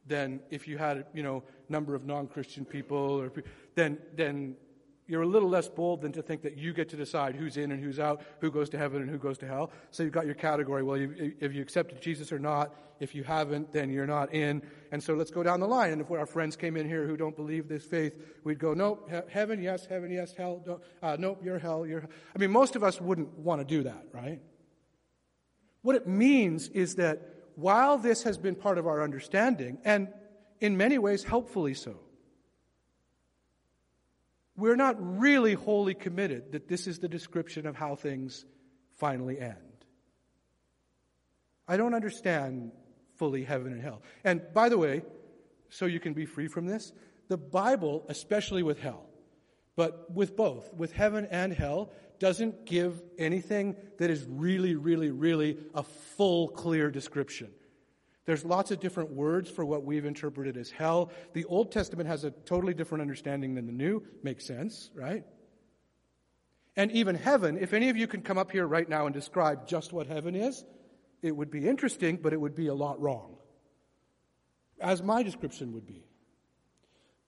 than 0.06 0.42
if 0.50 0.68
you 0.68 0.78
had, 0.78 1.06
you 1.14 1.24
know, 1.24 1.44
number 1.70 1.96
of 1.96 2.06
non-Christian 2.06 2.66
people 2.66 2.98
or 2.98 3.32
then 3.76 3.98
then 4.16 4.58
you're 5.08 5.22
a 5.22 5.28
little 5.28 5.50
less 5.50 5.70
bold 5.70 6.02
than 6.02 6.12
to 6.14 6.22
think 6.22 6.42
that 6.42 6.58
you 6.58 6.74
get 6.74 6.90
to 6.90 6.98
decide 6.98 7.36
who's 7.36 7.56
in 7.56 7.72
and 7.72 7.82
who's 7.82 7.98
out, 7.98 8.22
who 8.42 8.52
goes 8.52 8.70
to 8.72 8.78
heaven 8.78 9.02
and 9.02 9.10
who 9.10 9.18
goes 9.18 9.38
to 9.38 9.48
hell. 9.48 9.72
So 9.92 10.04
you've 10.04 10.12
got 10.12 10.26
your 10.26 10.36
category. 10.36 10.84
Well, 10.84 10.98
you, 10.98 11.34
if 11.40 11.54
you 11.54 11.62
accepted 11.62 12.02
Jesus 12.02 12.32
or 12.32 12.40
not, 12.40 12.76
if 13.00 13.16
you 13.16 13.24
haven't, 13.24 13.72
then 13.72 13.90
you're 13.90 14.08
not 14.08 14.34
in. 14.34 14.62
And 14.92 15.02
so 15.02 15.14
let's 15.14 15.32
go 15.32 15.44
down 15.44 15.62
the 15.62 15.68
line. 15.68 15.94
And 15.94 16.02
if 16.02 16.12
our 16.12 16.26
friends 16.26 16.58
came 16.58 16.76
in 16.76 16.88
here 16.88 17.08
who 17.08 17.16
don't 17.16 17.36
believe 17.36 17.70
this 17.70 17.86
faith, 17.86 18.22
we'd 18.44 18.60
go, 18.60 18.74
nope, 18.74 19.10
he- 19.10 19.32
heaven, 19.32 19.62
yes, 19.62 19.86
heaven, 19.86 20.12
yes, 20.12 20.34
hell, 20.36 20.82
uh, 21.02 21.16
nope, 21.18 21.40
you're 21.42 21.60
hell, 21.60 21.86
you're. 21.86 22.08
I 22.36 22.40
mean, 22.40 22.52
most 22.52 22.76
of 22.76 22.84
us 22.84 23.00
wouldn't 23.00 23.38
want 23.38 23.62
to 23.62 23.66
do 23.66 23.84
that, 23.84 24.08
right? 24.14 24.42
What 25.84 25.96
it 25.96 26.08
means 26.08 26.68
is 26.70 26.96
that 26.96 27.22
while 27.56 27.98
this 27.98 28.24
has 28.24 28.38
been 28.38 28.56
part 28.56 28.78
of 28.78 28.88
our 28.88 29.02
understanding, 29.02 29.78
and 29.86 30.10
in 30.60 30.76
many 30.76 30.98
ways 30.98 31.24
helpfully 31.24 31.74
so, 31.74 32.00
we're 34.58 34.76
not 34.76 34.96
really 35.00 35.54
wholly 35.54 35.94
committed 35.94 36.52
that 36.52 36.68
this 36.68 36.88
is 36.88 37.00
the 37.00 37.08
description 37.08 37.68
of 37.68 37.76
how 37.76 37.96
things 37.96 38.44
finally 38.96 39.40
end. 39.40 39.56
I 41.68 41.78
don't 41.78 41.94
understand 41.94 42.72
fully 43.18 43.44
heaven 43.44 43.72
and 43.72 43.82
hell. 43.82 44.02
And 44.24 44.42
by 44.54 44.70
the 44.70 44.78
way, 44.78 45.04
so 45.70 45.86
you 45.86 46.00
can 46.00 46.14
be 46.14 46.26
free 46.26 46.48
from 46.48 46.66
this, 46.66 46.92
the 47.28 47.38
Bible, 47.38 48.04
especially 48.10 48.64
with 48.64 48.80
hell, 48.80 49.06
but 49.76 50.12
with 50.12 50.36
both, 50.36 50.74
with 50.74 50.92
heaven 50.92 51.28
and 51.30 51.54
hell, 51.54 51.92
doesn't 52.20 52.66
give 52.66 53.02
anything 53.20 53.76
that 54.00 54.10
is 54.10 54.26
really, 54.28 54.76
really, 54.76 55.12
really 55.12 55.58
a 55.76 55.84
full, 55.84 56.48
clear 56.48 56.90
description. 56.90 57.52
There's 58.28 58.44
lots 58.44 58.72
of 58.72 58.82
different 58.82 59.12
words 59.12 59.50
for 59.50 59.64
what 59.64 59.86
we've 59.86 60.04
interpreted 60.04 60.58
as 60.58 60.70
hell. 60.70 61.12
The 61.32 61.46
Old 61.46 61.72
Testament 61.72 62.10
has 62.10 62.26
a 62.26 62.32
totally 62.32 62.74
different 62.74 63.02
understanding 63.02 63.56
than 63.56 63.66
the 63.66 63.72
New. 63.72 64.04
Makes 64.22 64.46
sense, 64.46 64.92
right? 64.94 65.24
And 66.76 66.92
even 66.92 67.16
heaven, 67.16 67.58
if 67.58 67.72
any 67.72 67.88
of 67.88 67.96
you 67.96 68.06
can 68.06 68.22
come 68.22 68.38
up 68.38 68.52
here 68.52 68.68
right 68.68 68.88
now 68.88 69.06
and 69.06 69.16
describe 69.16 69.66
just 69.66 69.94
what 69.94 70.08
heaven 70.08 70.36
is, 70.36 70.66
it 71.22 71.34
would 71.34 71.50
be 71.50 71.66
interesting, 71.66 72.18
but 72.18 72.34
it 72.34 72.42
would 72.42 72.54
be 72.54 72.68
a 72.68 72.74
lot 72.74 73.00
wrong. 73.00 73.38
As 74.82 75.02
my 75.02 75.24
description 75.24 75.72
would 75.72 75.88
be. 75.88 76.04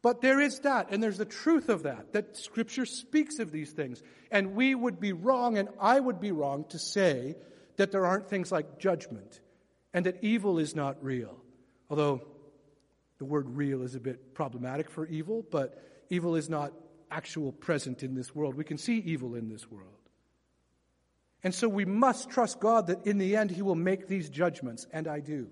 But 0.02 0.20
there 0.20 0.42
is 0.42 0.60
that, 0.60 0.88
and 0.92 1.02
there's 1.02 1.18
the 1.18 1.24
truth 1.24 1.70
of 1.70 1.84
that, 1.84 2.12
that 2.12 2.36
Scripture 2.36 2.86
speaks 2.86 3.40
of 3.40 3.52
these 3.54 3.72
things. 3.72 4.04
And 4.32 4.54
we 4.54 4.76
would 4.76 5.00
be 5.00 5.14
wrong, 5.14 5.58
and 5.58 5.70
I 5.80 5.98
would 5.98 6.20
be 6.20 6.34
wrong 6.34 6.66
to 6.70 6.78
say 6.78 7.38
that 7.78 7.94
there 7.94 8.06
aren't 8.06 8.30
things 8.30 8.52
like 8.52 8.80
judgment 8.80 9.40
and 9.94 10.06
that 10.06 10.18
evil 10.22 10.60
is 10.60 10.76
not 10.76 11.04
real. 11.04 11.38
Although 11.90 12.22
the 13.18 13.26
word 13.26 13.56
real 13.56 13.82
is 13.82 13.96
a 13.96 14.00
bit 14.00 14.34
problematic 14.34 14.90
for 14.90 15.06
evil, 15.08 15.46
but 15.50 16.06
evil 16.10 16.36
is 16.36 16.50
not 16.50 16.74
actual 17.12 17.52
present 17.52 18.04
in 18.04 18.16
this 18.16 18.36
world. 18.36 18.56
We 18.56 18.64
can 18.64 18.78
see 18.78 18.98
evil 19.00 19.36
in 19.36 19.50
this 19.50 19.70
world. 19.70 19.88
And 21.44 21.56
so 21.56 21.70
we 21.70 21.86
must 21.86 22.30
trust 22.30 22.60
God 22.60 22.88
that 22.88 23.06
in 23.06 23.18
the 23.18 23.36
end 23.36 23.52
He 23.52 23.62
will 23.62 23.76
make 23.76 24.08
these 24.08 24.30
judgments, 24.30 24.86
and 24.92 25.08
I 25.08 25.20
do. 25.20 25.50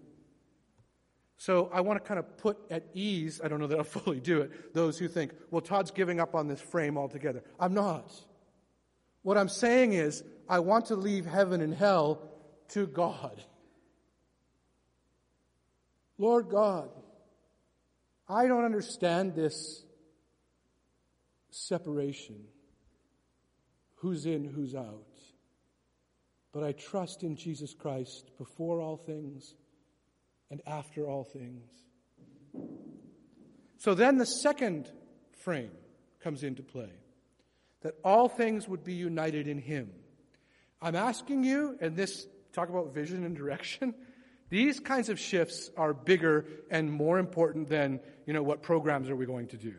So 1.37 1.69
I 1.71 1.81
want 1.81 2.03
to 2.03 2.07
kind 2.07 2.19
of 2.19 2.37
put 2.37 2.57
at 2.69 2.87
ease, 2.93 3.39
I 3.43 3.47
don't 3.47 3.59
know 3.59 3.67
that 3.67 3.77
I'll 3.77 3.83
fully 4.03 4.19
do 4.19 4.41
it, 4.41 4.73
those 4.73 4.97
who 4.97 5.07
think, 5.07 5.33
well, 5.51 5.61
Todd's 5.61 5.91
giving 5.91 6.19
up 6.19 6.35
on 6.35 6.47
this 6.47 6.59
frame 6.59 6.97
altogether. 6.97 7.43
I'm 7.59 7.73
not. 7.73 8.11
What 9.21 9.37
I'm 9.37 9.49
saying 9.49 9.93
is, 9.93 10.23
I 10.49 10.59
want 10.59 10.87
to 10.87 10.95
leave 10.95 11.25
heaven 11.25 11.61
and 11.61 11.73
hell 11.73 12.21
to 12.69 12.87
God. 12.87 13.43
Lord 16.17 16.49
God, 16.49 16.89
I 18.27 18.47
don't 18.47 18.65
understand 18.65 19.35
this 19.35 19.83
separation 21.49 22.45
who's 23.95 24.25
in, 24.25 24.45
who's 24.45 24.75
out. 24.75 25.03
But 26.51 26.63
I 26.63 26.71
trust 26.71 27.23
in 27.23 27.35
Jesus 27.35 27.73
Christ 27.73 28.31
before 28.37 28.81
all 28.81 28.97
things 28.97 29.53
and 30.49 30.61
after 30.65 31.05
all 31.05 31.23
things. 31.23 31.69
So 33.77 33.93
then 33.93 34.17
the 34.17 34.25
second 34.25 34.89
frame 35.37 35.71
comes 36.19 36.43
into 36.43 36.63
play 36.63 36.91
that 37.81 37.95
all 38.03 38.27
things 38.27 38.67
would 38.67 38.83
be 38.83 38.93
united 38.93 39.47
in 39.47 39.59
Him. 39.59 39.91
I'm 40.81 40.95
asking 40.95 41.43
you, 41.43 41.77
and 41.79 41.95
this, 41.95 42.27
talk 42.53 42.69
about 42.69 42.93
vision 42.93 43.23
and 43.23 43.35
direction. 43.35 43.93
These 44.49 44.79
kinds 44.79 45.09
of 45.09 45.19
shifts 45.19 45.69
are 45.75 45.93
bigger 45.93 46.45
and 46.71 46.91
more 46.91 47.19
important 47.19 47.67
than, 47.69 47.99
you 48.25 48.33
know, 48.33 48.43
what 48.43 48.61
programs 48.61 49.09
are 49.09 49.15
we 49.15 49.25
going 49.25 49.47
to 49.47 49.57
do. 49.57 49.73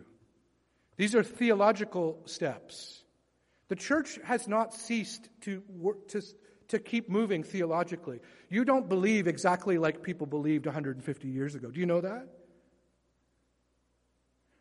These 0.96 1.14
are 1.14 1.22
theological 1.22 2.20
steps. 2.26 3.02
The 3.68 3.76
church 3.76 4.18
has 4.24 4.48
not 4.48 4.74
ceased 4.74 5.28
to 5.42 5.62
work, 5.68 6.08
to, 6.08 6.22
to 6.68 6.78
keep 6.78 7.08
moving 7.08 7.44
theologically. 7.44 8.20
You 8.50 8.64
don't 8.64 8.88
believe 8.88 9.26
exactly 9.26 9.78
like 9.78 10.02
people 10.02 10.26
believed 10.26 10.66
150 10.66 11.28
years 11.28 11.54
ago. 11.54 11.70
Do 11.70 11.80
you 11.80 11.86
know 11.86 12.00
that? 12.00 12.28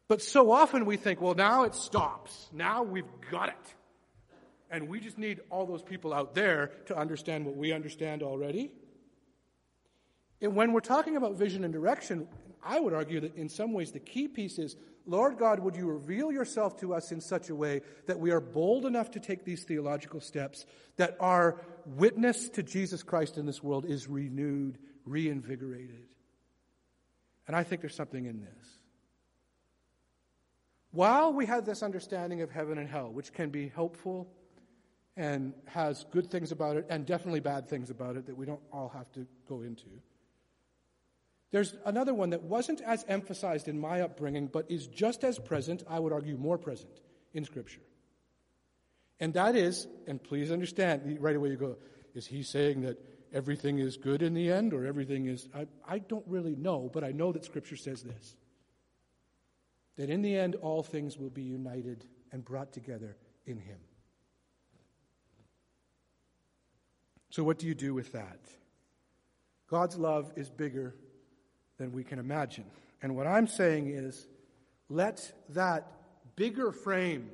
But 0.07 0.21
so 0.21 0.51
often 0.51 0.85
we 0.85 0.95
think, 0.95 1.19
well, 1.19 1.35
now 1.35 1.63
it 1.63 1.75
stops. 1.75 2.49
Now 2.53 2.83
we've 2.83 3.03
got 3.29 3.49
it. 3.49 3.75
And 4.69 4.87
we 4.87 4.99
just 4.99 5.17
need 5.17 5.41
all 5.49 5.65
those 5.65 5.83
people 5.83 6.13
out 6.13 6.33
there 6.33 6.71
to 6.85 6.97
understand 6.97 7.45
what 7.45 7.55
we 7.55 7.73
understand 7.73 8.23
already. 8.23 8.71
And 10.41 10.55
when 10.55 10.73
we're 10.73 10.79
talking 10.81 11.17
about 11.17 11.35
vision 11.35 11.63
and 11.63 11.73
direction, 11.73 12.27
I 12.63 12.79
would 12.79 12.93
argue 12.93 13.19
that 13.21 13.35
in 13.35 13.49
some 13.49 13.73
ways 13.73 13.91
the 13.91 13.99
key 13.99 14.27
piece 14.27 14.59
is 14.59 14.75
Lord 15.07 15.37
God, 15.37 15.59
would 15.61 15.77
you 15.77 15.87
reveal 15.87 16.33
yourself 16.33 16.77
to 16.81 16.93
us 16.93 17.13
in 17.13 17.21
such 17.21 17.49
a 17.49 17.55
way 17.55 17.81
that 18.07 18.19
we 18.19 18.31
are 18.31 18.41
bold 18.41 18.85
enough 18.85 19.09
to 19.11 19.21
take 19.21 19.45
these 19.45 19.63
theological 19.63 20.19
steps, 20.19 20.65
that 20.97 21.15
our 21.21 21.61
witness 21.85 22.49
to 22.49 22.61
Jesus 22.61 23.03
Christ 23.03 23.37
in 23.37 23.45
this 23.45 23.63
world 23.63 23.85
is 23.85 24.09
renewed, 24.09 24.77
reinvigorated. 25.05 26.07
And 27.47 27.55
I 27.55 27.63
think 27.63 27.79
there's 27.79 27.95
something 27.95 28.25
in 28.25 28.41
this. 28.41 28.67
While 30.91 31.31
we 31.31 31.45
have 31.45 31.65
this 31.65 31.83
understanding 31.83 32.41
of 32.41 32.51
heaven 32.51 32.77
and 32.77 32.89
hell, 32.89 33.09
which 33.09 33.31
can 33.31 33.49
be 33.49 33.69
helpful 33.69 34.27
and 35.15 35.53
has 35.67 36.05
good 36.11 36.29
things 36.29 36.51
about 36.51 36.75
it 36.75 36.85
and 36.89 37.05
definitely 37.05 37.39
bad 37.39 37.69
things 37.69 37.89
about 37.89 38.17
it 38.17 38.25
that 38.25 38.35
we 38.35 38.45
don't 38.45 38.61
all 38.73 38.89
have 38.89 39.09
to 39.13 39.25
go 39.47 39.61
into, 39.61 39.87
there's 41.51 41.75
another 41.85 42.13
one 42.13 42.31
that 42.31 42.43
wasn't 42.43 42.81
as 42.81 43.05
emphasized 43.07 43.67
in 43.67 43.79
my 43.79 44.01
upbringing, 44.01 44.47
but 44.47 44.69
is 44.69 44.87
just 44.87 45.23
as 45.23 45.39
present, 45.39 45.83
I 45.89 45.99
would 45.99 46.11
argue 46.11 46.37
more 46.37 46.57
present, 46.57 46.91
in 47.33 47.45
Scripture. 47.45 47.81
And 49.19 49.33
that 49.33 49.55
is, 49.55 49.87
and 50.07 50.21
please 50.21 50.51
understand, 50.51 51.17
right 51.19 51.35
away 51.35 51.49
you 51.49 51.55
go, 51.55 51.77
is 52.13 52.27
he 52.27 52.43
saying 52.43 52.81
that 52.81 52.99
everything 53.33 53.79
is 53.79 53.97
good 53.97 54.21
in 54.21 54.33
the 54.33 54.51
end 54.51 54.73
or 54.73 54.85
everything 54.85 55.27
is. 55.27 55.47
I, 55.55 55.67
I 55.87 55.99
don't 55.99 56.25
really 56.27 56.55
know, 56.55 56.89
but 56.91 57.03
I 57.03 57.11
know 57.11 57.31
that 57.31 57.45
Scripture 57.45 57.75
says 57.75 58.03
this 58.03 58.35
that 59.95 60.11
in 60.11 60.21
the 60.21 60.37
end 60.37 60.53
all 60.55 60.83
things 60.83 61.17
will 61.17 61.31
be 61.31 61.41
united 61.41 62.05
and 62.31 62.45
brought 62.45 62.71
together 62.71 63.17
in 63.47 63.57
him. 63.57 63.79
So, 67.31 67.43
what 67.43 67.57
do 67.57 67.65
you 67.65 67.73
do 67.73 67.93
with 67.93 68.11
that? 68.11 68.39
God's 69.67 69.97
love 69.97 70.31
is 70.35 70.49
bigger 70.49 70.95
than 71.77 71.91
we 71.91 72.03
can 72.03 72.19
imagine. 72.19 72.65
And 73.01 73.15
what 73.15 73.27
I'm 73.27 73.47
saying 73.47 73.87
is, 73.87 74.27
let 74.89 75.31
that 75.49 75.91
bigger 76.35 76.71
frame 76.71 77.29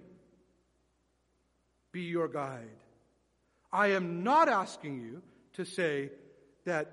be 1.91 2.01
your 2.01 2.27
guide. 2.27 2.67
I 3.71 3.88
am 3.88 4.23
not 4.23 4.49
asking 4.49 5.01
you 5.01 5.21
to 5.53 5.65
say 5.65 6.10
that 6.65 6.91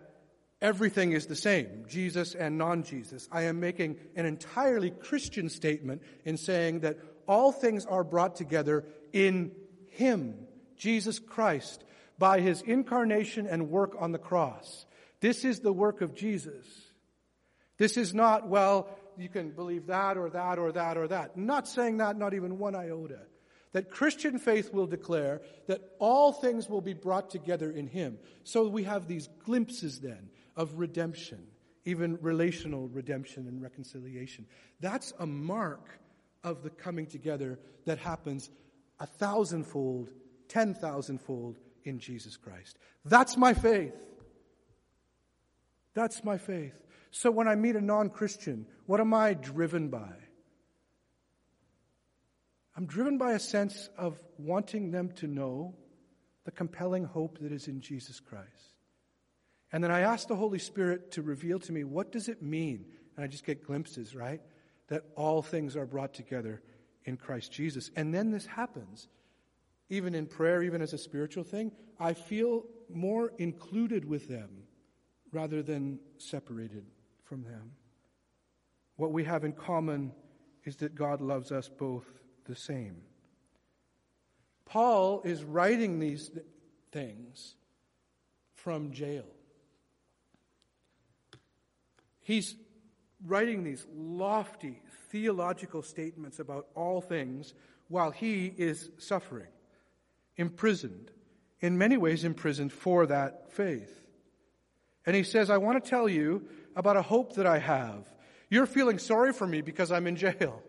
everything 0.62 1.12
is 1.12 1.26
the 1.26 1.36
same, 1.36 1.84
Jesus 1.88 2.34
and 2.34 2.58
non 2.58 2.82
Jesus. 2.82 3.28
I 3.32 3.42
am 3.42 3.60
making 3.60 3.96
an 4.16 4.26
entirely 4.26 4.90
Christian 4.90 5.48
statement 5.48 6.02
in 6.24 6.36
saying 6.36 6.80
that 6.80 6.98
all 7.26 7.52
things 7.52 7.86
are 7.86 8.04
brought 8.04 8.36
together 8.36 8.84
in 9.12 9.52
Him, 9.88 10.34
Jesus 10.76 11.18
Christ, 11.18 11.84
by 12.18 12.40
His 12.40 12.62
incarnation 12.62 13.46
and 13.46 13.70
work 13.70 13.96
on 13.98 14.12
the 14.12 14.18
cross. 14.18 14.86
This 15.20 15.44
is 15.44 15.60
the 15.60 15.72
work 15.72 16.00
of 16.00 16.14
Jesus. 16.14 16.66
This 17.80 17.96
is 17.96 18.12
not, 18.12 18.46
well, 18.46 18.88
you 19.16 19.30
can 19.30 19.50
believe 19.50 19.86
that 19.86 20.18
or 20.18 20.28
that 20.28 20.58
or 20.58 20.70
that 20.70 20.98
or 20.98 21.08
that. 21.08 21.36
not 21.36 21.66
saying 21.66 21.96
that, 21.96 22.16
not 22.16 22.34
even 22.34 22.58
one 22.58 22.74
iota 22.74 23.20
that 23.72 23.90
Christian 23.90 24.38
faith 24.38 24.72
will 24.72 24.86
declare 24.86 25.42
that 25.66 25.80
all 25.98 26.32
things 26.32 26.68
will 26.68 26.80
be 26.80 26.94
brought 26.94 27.30
together 27.30 27.70
in 27.70 27.86
Him. 27.86 28.18
So 28.44 28.68
we 28.68 28.84
have 28.84 29.06
these 29.06 29.28
glimpses 29.44 30.00
then 30.00 30.30
of 30.56 30.74
redemption, 30.74 31.46
even 31.84 32.18
relational 32.20 32.88
redemption 32.88 33.46
and 33.46 33.62
reconciliation. 33.62 34.46
That's 34.80 35.12
a 35.18 35.26
mark 35.26 36.00
of 36.42 36.62
the 36.62 36.70
coming 36.70 37.06
together 37.06 37.58
that 37.86 37.98
happens 37.98 38.50
a 38.98 39.06
thousandfold, 39.06 40.10
ten 40.48 40.74
thousandfold 40.74 41.56
in 41.84 41.98
Jesus 41.98 42.36
Christ. 42.36 42.76
That's 43.04 43.36
my 43.36 43.54
faith. 43.54 43.94
That's 45.94 46.24
my 46.24 46.38
faith. 46.38 46.74
So 47.10 47.30
when 47.30 47.48
I 47.48 47.56
meet 47.56 47.76
a 47.76 47.80
non 47.80 48.10
Christian, 48.10 48.66
what 48.86 49.00
am 49.00 49.12
I 49.12 49.34
driven 49.34 49.88
by? 49.88 50.12
I'm 52.76 52.86
driven 52.86 53.18
by 53.18 53.32
a 53.32 53.38
sense 53.38 53.90
of 53.98 54.18
wanting 54.38 54.90
them 54.90 55.10
to 55.16 55.26
know 55.26 55.74
the 56.44 56.50
compelling 56.50 57.04
hope 57.04 57.38
that 57.40 57.52
is 57.52 57.68
in 57.68 57.80
Jesus 57.80 58.20
Christ. 58.20 58.74
And 59.72 59.82
then 59.84 59.90
I 59.90 60.00
ask 60.00 60.28
the 60.28 60.36
Holy 60.36 60.58
Spirit 60.58 61.12
to 61.12 61.22
reveal 61.22 61.58
to 61.60 61.72
me 61.72 61.84
what 61.84 62.12
does 62.12 62.28
it 62.28 62.42
mean? 62.42 62.86
And 63.16 63.24
I 63.24 63.28
just 63.28 63.44
get 63.44 63.66
glimpses, 63.66 64.14
right? 64.14 64.40
That 64.88 65.04
all 65.16 65.42
things 65.42 65.76
are 65.76 65.86
brought 65.86 66.14
together 66.14 66.62
in 67.04 67.16
Christ 67.16 67.52
Jesus. 67.52 67.90
And 67.96 68.14
then 68.14 68.30
this 68.30 68.46
happens. 68.46 69.08
Even 69.88 70.14
in 70.14 70.26
prayer, 70.26 70.62
even 70.62 70.82
as 70.82 70.92
a 70.92 70.98
spiritual 70.98 71.42
thing, 71.42 71.72
I 71.98 72.14
feel 72.14 72.64
more 72.88 73.32
included 73.38 74.04
with 74.04 74.28
them 74.28 74.48
rather 75.32 75.62
than 75.62 75.98
separated 76.18 76.84
from 77.30 77.44
them. 77.44 77.70
What 78.96 79.12
we 79.12 79.22
have 79.22 79.44
in 79.44 79.52
common 79.52 80.10
is 80.64 80.76
that 80.78 80.96
God 80.96 81.20
loves 81.20 81.52
us 81.52 81.68
both 81.68 82.04
the 82.44 82.56
same. 82.56 82.96
Paul 84.66 85.22
is 85.24 85.44
writing 85.44 86.00
these 86.00 86.32
things 86.90 87.54
from 88.54 88.90
jail. 88.90 89.26
He's 92.20 92.56
writing 93.24 93.62
these 93.62 93.86
lofty 93.94 94.82
theological 95.10 95.82
statements 95.82 96.40
about 96.40 96.66
all 96.74 97.00
things 97.00 97.54
while 97.86 98.10
he 98.10 98.46
is 98.46 98.90
suffering, 98.98 99.48
imprisoned, 100.36 101.12
in 101.60 101.78
many 101.78 101.96
ways 101.96 102.24
imprisoned 102.24 102.72
for 102.72 103.06
that 103.06 103.52
faith. 103.52 104.04
And 105.06 105.14
he 105.14 105.22
says, 105.22 105.48
I 105.48 105.58
want 105.58 105.82
to 105.82 105.90
tell 105.90 106.08
you 106.08 106.46
about 106.76 106.96
a 106.96 107.02
hope 107.02 107.34
that 107.34 107.46
I 107.46 107.58
have. 107.58 108.08
You're 108.48 108.66
feeling 108.66 108.98
sorry 108.98 109.32
for 109.32 109.46
me 109.46 109.60
because 109.60 109.92
I'm 109.92 110.06
in 110.06 110.16
jail. 110.16 110.62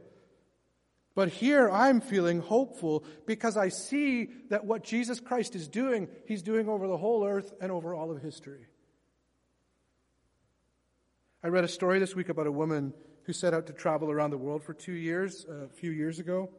But 1.14 1.30
here 1.30 1.70
I'm 1.70 2.00
feeling 2.00 2.40
hopeful 2.40 3.04
because 3.26 3.58
I 3.58 3.70
see 3.70 4.30
that 4.50 4.66
what 4.66 4.84
Jesus 4.84 5.20
Christ 5.20 5.56
is 5.56 5.68
doing, 5.68 6.08
he's 6.26 6.42
doing 6.42 6.70
over 6.70 6.88
the 6.88 6.98
whole 6.98 7.26
earth 7.26 7.54
and 7.60 7.72
over 7.72 7.94
all 7.94 8.12
of 8.12 8.22
history. 8.22 8.68
I 11.44 11.48
read 11.48 11.64
a 11.64 11.68
story 11.68 12.00
this 12.00 12.16
week 12.16 12.30
about 12.30 12.48
a 12.48 12.52
woman 12.52 12.94
who 13.24 13.34
set 13.34 13.54
out 13.54 13.68
to 13.68 13.74
travel 13.74 14.10
around 14.10 14.30
the 14.30 14.38
world 14.38 14.64
for 14.64 14.74
two 14.74 14.94
years, 14.94 15.46
a 15.50 15.68
few 15.68 15.92
years 15.92 16.20
ago. 16.20 16.50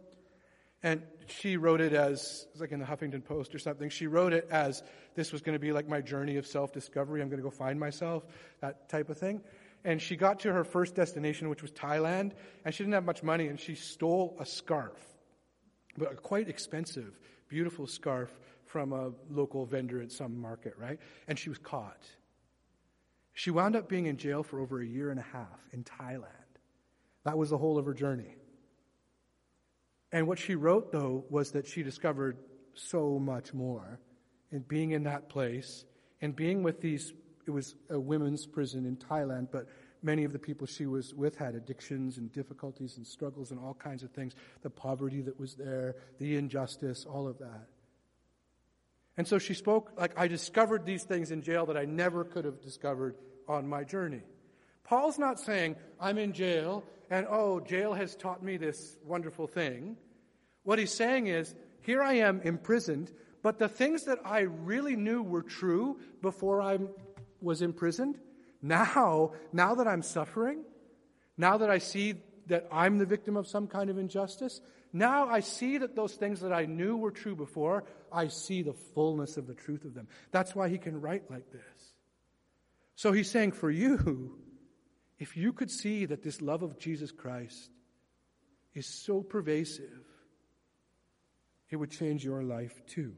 And 0.83 1.03
she 1.27 1.57
wrote 1.57 1.81
it 1.81 1.93
as, 1.93 2.47
it's 2.53 2.61
like 2.61 2.73
in 2.73 2.81
the 2.81 2.87
Huffington 2.87 3.25
Post 3.25 3.55
or 3.55 3.59
something, 3.59 3.89
she 3.89 4.07
wrote 4.07 4.33
it 4.33 4.49
as 4.51 4.83
this 5.15 5.33
was 5.33 5.41
going 5.41 5.55
to 5.55 5.61
be 5.61 5.73
like 5.73 5.89
my 5.89 6.01
journey 6.01 6.37
of 6.37 6.47
self 6.47 6.73
discovery. 6.73 7.23
I'm 7.23 7.29
going 7.29 7.39
to 7.39 7.45
go 7.45 7.51
find 7.51 7.79
myself, 7.79 8.25
that 8.61 8.89
type 8.89 9.09
of 9.09 9.19
thing. 9.19 9.43
And 9.85 10.01
she 10.01 10.17
got 10.17 10.41
to 10.41 10.53
her 10.53 10.65
first 10.65 10.95
destination, 10.95 11.49
which 11.49 11.63
was 11.63 11.73
Thailand, 11.73 12.33
and 12.65 12.75
she 12.75 12.85
didn't 12.85 12.95
have 12.95 13.05
much 13.05 13.23
money, 13.23 13.49
and 13.49 13.59
she 13.59 13.75
stole 13.75 14.37
a 14.39 14.47
scarf, 14.47 14.99
but 15.97 16.13
a 16.13 16.15
quite 16.15 16.49
expensive, 16.49 17.19
beautiful 17.49 17.87
scarf 17.87 18.33
from 18.65 18.93
a 18.93 19.11
local 19.29 19.67
vendor 19.67 20.01
at 20.01 20.13
some 20.13 20.41
market, 20.41 20.75
right? 20.79 20.99
And 21.27 21.39
she 21.39 21.49
was 21.49 21.59
caught. 21.59 22.07
She 23.35 23.51
wound 23.51 23.75
up 23.75 23.89
being 23.89 24.07
in 24.07 24.19
jail 24.19 24.43
for 24.43 24.61
over 24.61 24.81
a 24.81 24.87
year 24.87 25.11
and 25.11 25.19
a 25.19 25.25
half 25.33 25.61
in 25.73 25.85
Thailand. 25.85 26.27
That 27.25 27.37
was 27.37 27.51
the 27.51 27.59
whole 27.59 27.79
of 27.79 27.87
her 27.87 27.95
journey. 27.95 28.37
And 30.13 30.27
what 30.27 30.39
she 30.39 30.55
wrote, 30.55 30.93
though, 30.93 31.25
was 31.31 31.53
that 31.53 31.67
she 31.67 31.83
discovered 31.83 32.37
so 32.75 33.19
much 33.19 33.55
more 33.55 33.99
in 34.51 34.61
being 34.61 34.91
in 34.91 35.05
that 35.05 35.29
place 35.29 35.85
and 36.21 36.37
being 36.37 36.63
with 36.63 36.81
these 36.81 37.13
it 37.47 37.51
was 37.51 37.75
a 37.91 37.99
women's 37.99 38.47
prison 38.47 38.87
in 38.87 38.97
Thailand, 38.97 39.49
but 39.51 39.67
many 40.03 40.25
of 40.25 40.33
the 40.33 40.39
people 40.39 40.67
she 40.67 40.87
was 40.87 41.15
with 41.15 41.37
had 41.37 41.55
addictions 41.55 42.19
and 42.19 42.33
difficulties 42.33 42.97
and 42.97 43.07
struggles 43.07 43.51
and 43.51 43.61
all 43.61 43.75
kinds 43.75 44.03
of 44.03 44.11
things. 44.13 44.35
The 44.63 44.71
poverty 44.71 45.23
that 45.23 45.39
was 45.39 45.55
there, 45.55 45.97
the 46.19 46.37
injustice, 46.37 47.05
all 47.05 47.27
of 47.27 47.39
that. 47.39 47.67
And 49.17 49.27
so 49.27 49.39
she 49.39 49.55
spoke 49.55 49.93
like, 49.99 50.13
I 50.17 50.29
discovered 50.29 50.87
these 50.87 51.05
things 51.05 51.31
in 51.31 51.43
jail 51.43 51.67
that 51.67 51.77
I 51.77 51.85
never 51.85 52.25
could 52.25 52.45
have 52.45 52.61
discovered 52.63 53.17
on 53.49 53.69
my 53.69 53.85
journey. 53.85 54.23
Paul's 54.85 55.19
not 55.19 55.39
saying, 55.39 55.77
I'm 56.01 56.19
in 56.19 56.33
jail 56.33 56.85
and 57.13 57.27
oh, 57.29 57.61
jail 57.61 57.93
has 57.93 58.17
taught 58.17 58.43
me 58.43 58.57
this 58.57 58.97
wonderful 59.05 59.47
thing. 59.47 59.99
What 60.63 60.79
he's 60.79 60.95
saying 60.95 61.27
is, 61.27 61.55
here 61.83 62.03
I 62.03 62.15
am 62.15 62.41
imprisoned, 62.41 63.13
but 63.43 63.59
the 63.59 63.69
things 63.69 64.05
that 64.05 64.21
I 64.25 64.41
really 64.41 64.97
knew 64.97 65.23
were 65.23 65.43
true 65.43 66.01
before 66.23 66.63
I'm 66.63 66.89
was 67.43 67.61
imprisoned. 67.61 68.19
Now, 68.63 69.33
now 69.53 69.75
that 69.75 69.87
I'm 69.87 70.01
suffering, 70.01 70.65
now 71.37 71.59
that 71.59 71.69
I 71.69 71.79
see 71.79 72.15
that 72.47 72.67
I'm 72.73 72.97
the 72.97 73.05
victim 73.05 73.37
of 73.37 73.47
some 73.47 73.67
kind 73.67 73.91
of 73.91 73.99
injustice, 73.99 74.63
now 74.95 75.29
I 75.29 75.41
see 75.41 75.77
that 75.79 75.95
those 75.95 76.15
things 76.15 76.41
that 76.41 76.53
I 76.53 76.65
knew 76.65 76.97
were 76.97 77.11
true 77.11 77.37
before, 77.37 77.85
I 78.11 78.29
see 78.29 78.63
the 78.63 78.73
fullness 78.95 79.37
of 79.37 79.47
the 79.47 79.55
truth 79.55 79.85
of 79.85 79.93
them. 79.93 80.09
That's 80.31 80.55
why 80.55 80.71
he 80.71 80.79
can 80.79 80.99
write 80.99 81.31
like 81.31 81.53
this. 81.53 81.95
So 82.95 83.13
he's 83.13 83.31
saying 83.31 83.53
for 83.53 83.71
you, 83.71 84.39
if 85.23 85.37
you 85.37 85.53
could 85.53 85.71
see 85.71 86.07
that 86.07 86.25
this 86.25 86.43
love 86.43 86.65
of 86.65 86.81
Jesus 86.81 87.13
Christ 87.13 87.71
is 88.75 88.87
so 88.87 89.23
pervasive, 89.23 90.05
it 91.71 91.77
would 91.77 91.93
change 91.93 92.25
your 92.25 92.43
life 92.43 92.85
too. 92.89 93.15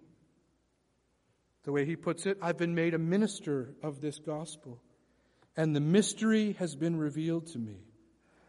The 1.63 1.73
way 1.73 1.87
he 1.87 1.97
puts 1.97 2.27
it, 2.27 2.37
I've 2.43 2.59
been 2.59 2.75
made 2.75 2.93
a 2.93 2.99
minister 2.99 3.73
of 3.83 4.03
this 4.03 4.19
gospel, 4.19 4.83
and 5.57 5.75
the 5.75 5.81
mystery 5.81 6.57
has 6.59 6.77
been 6.77 6.99
revealed 6.99 7.47
to 7.53 7.59
me. 7.59 7.79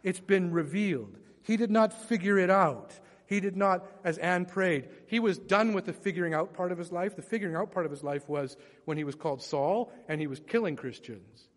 It's 0.03 0.19
been 0.19 0.51
revealed. 0.51 1.17
He 1.41 1.55
did 1.55 1.71
not 1.71 1.93
figure 1.93 2.37
it 2.37 2.49
out. 2.49 2.91
He 3.25 3.39
did 3.39 3.55
not, 3.55 3.87
as 4.03 4.17
Anne 4.17 4.47
prayed, 4.47 4.89
he 5.07 5.21
was 5.21 5.37
done 5.37 5.71
with 5.71 5.85
the 5.85 5.93
figuring 5.93 6.33
out 6.33 6.55
part 6.55 6.73
of 6.73 6.77
his 6.77 6.91
life. 6.91 7.15
The 7.15 7.21
figuring 7.21 7.55
out 7.55 7.71
part 7.71 7.85
of 7.85 7.91
his 7.91 8.03
life 8.03 8.27
was 8.27 8.57
when 8.83 8.97
he 8.97 9.05
was 9.05 9.15
called 9.15 9.41
Saul 9.41 9.93
and 10.09 10.19
he 10.19 10.27
was 10.27 10.41
killing 10.41 10.75
Christians. 10.75 11.47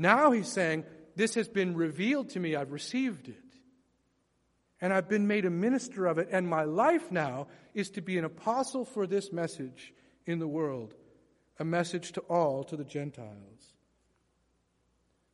Now 0.00 0.30
he's 0.30 0.50
saying, 0.50 0.84
this 1.14 1.34
has 1.34 1.46
been 1.46 1.76
revealed 1.76 2.30
to 2.30 2.40
me. 2.40 2.56
I've 2.56 2.72
received 2.72 3.28
it. 3.28 3.36
And 4.80 4.94
I've 4.94 5.10
been 5.10 5.26
made 5.26 5.44
a 5.44 5.50
minister 5.50 6.06
of 6.06 6.16
it. 6.16 6.28
And 6.32 6.48
my 6.48 6.64
life 6.64 7.12
now 7.12 7.48
is 7.74 7.90
to 7.90 8.00
be 8.00 8.16
an 8.16 8.24
apostle 8.24 8.86
for 8.86 9.06
this 9.06 9.30
message 9.30 9.92
in 10.24 10.38
the 10.38 10.48
world, 10.48 10.94
a 11.58 11.66
message 11.66 12.12
to 12.12 12.22
all, 12.22 12.64
to 12.64 12.78
the 12.78 12.84
Gentiles. 12.84 13.74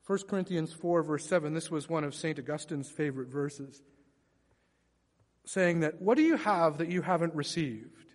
1 0.08 0.18
Corinthians 0.28 0.72
4, 0.72 1.04
verse 1.04 1.26
7, 1.26 1.54
this 1.54 1.70
was 1.70 1.88
one 1.88 2.02
of 2.02 2.12
St. 2.12 2.36
Augustine's 2.36 2.90
favorite 2.90 3.28
verses, 3.28 3.80
saying 5.44 5.80
that, 5.80 6.02
What 6.02 6.16
do 6.16 6.24
you 6.24 6.36
have 6.38 6.78
that 6.78 6.88
you 6.88 7.02
haven't 7.02 7.36
received? 7.36 8.14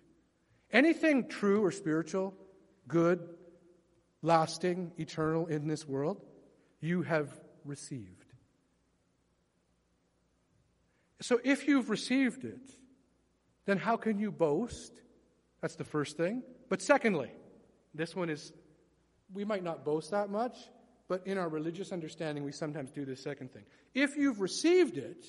Anything 0.70 1.28
true 1.28 1.64
or 1.64 1.72
spiritual, 1.72 2.34
good, 2.86 3.26
lasting, 4.20 4.92
eternal 4.98 5.46
in 5.46 5.66
this 5.66 5.88
world, 5.88 6.20
you 6.82 7.02
have 7.02 7.32
received. 7.64 8.26
So 11.22 11.40
if 11.42 11.66
you've 11.66 11.88
received 11.88 12.44
it, 12.44 12.76
then 13.64 13.78
how 13.78 13.96
can 13.96 14.18
you 14.18 14.30
boast? 14.32 14.92
That's 15.62 15.76
the 15.76 15.84
first 15.84 16.16
thing. 16.16 16.42
But 16.68 16.82
secondly, 16.82 17.30
this 17.94 18.16
one 18.16 18.28
is, 18.28 18.52
we 19.32 19.44
might 19.44 19.62
not 19.62 19.84
boast 19.84 20.10
that 20.10 20.28
much, 20.28 20.56
but 21.08 21.26
in 21.26 21.38
our 21.38 21.48
religious 21.48 21.92
understanding, 21.92 22.44
we 22.44 22.52
sometimes 22.52 22.90
do 22.90 23.04
this 23.04 23.22
second 23.22 23.52
thing. 23.52 23.64
If 23.94 24.16
you've 24.16 24.40
received 24.40 24.98
it, 24.98 25.24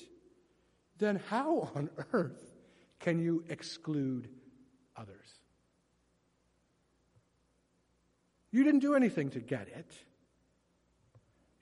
then 0.98 1.20
how 1.28 1.70
on 1.76 1.90
earth 2.12 2.42
can 2.98 3.20
you 3.20 3.44
exclude 3.48 4.28
others? 4.96 5.14
You 8.50 8.64
didn't 8.64 8.80
do 8.80 8.94
anything 8.94 9.30
to 9.30 9.40
get 9.40 9.68
it. 9.68 9.92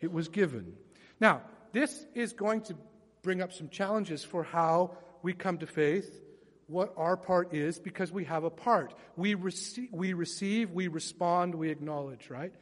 It 0.03 0.13
was 0.13 0.29
given. 0.29 0.75
Now, 1.21 1.43
this 1.73 2.05
is 2.15 2.35
going 2.35 2.63
to 2.63 2.75
bring 3.23 3.41
up 3.41 3.53
some 3.53 3.71
challenges 3.71 4.23
for 4.23 4.43
how 4.43 4.99
we 5.23 5.33
come 5.33 5.59
to 5.59 5.67
faith 5.67 6.21
what 6.67 6.93
our 6.97 7.17
part 7.17 7.55
is 7.55 7.79
because 7.79 8.11
we 8.11 8.25
have 8.25 8.45
a 8.45 8.51
part. 8.51 8.95
We 9.17 9.35
receive, 9.35 9.89
we 9.93 10.13
receive, 10.15 10.71
we 10.71 10.89
respond, 10.89 11.55
we 11.55 11.71
acknowledge, 11.71 12.31
right? 12.31 12.53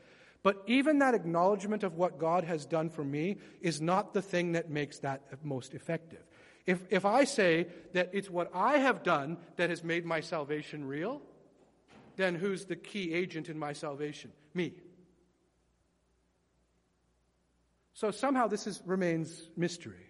But 0.42 0.62
even 0.66 0.98
that 0.98 1.14
acknowledgement 1.14 1.82
of 1.82 1.96
what 1.96 2.18
God 2.18 2.44
has 2.44 2.66
done 2.66 2.90
for 2.90 3.04
me 3.04 3.36
is 3.60 3.80
not 3.80 4.14
the 4.14 4.22
thing 4.22 4.52
that 4.52 4.70
makes 4.70 4.98
that 5.00 5.22
most 5.44 5.74
effective. 5.74 6.24
If, 6.66 6.80
if 6.90 7.04
I 7.04 7.24
say 7.24 7.68
that 7.92 8.10
it's 8.12 8.30
what 8.30 8.50
I 8.54 8.78
have 8.78 9.02
done 9.02 9.38
that 9.56 9.70
has 9.70 9.84
made 9.84 10.04
my 10.04 10.20
salvation 10.20 10.84
real, 10.84 11.20
then 12.16 12.34
who's 12.34 12.64
the 12.64 12.76
key 12.76 13.12
agent 13.14 13.48
in 13.48 13.58
my 13.58 13.72
salvation? 13.72 14.32
Me. 14.54 14.74
So 18.00 18.10
somehow 18.10 18.46
this 18.46 18.66
is, 18.66 18.80
remains 18.86 19.50
mystery. 19.58 20.06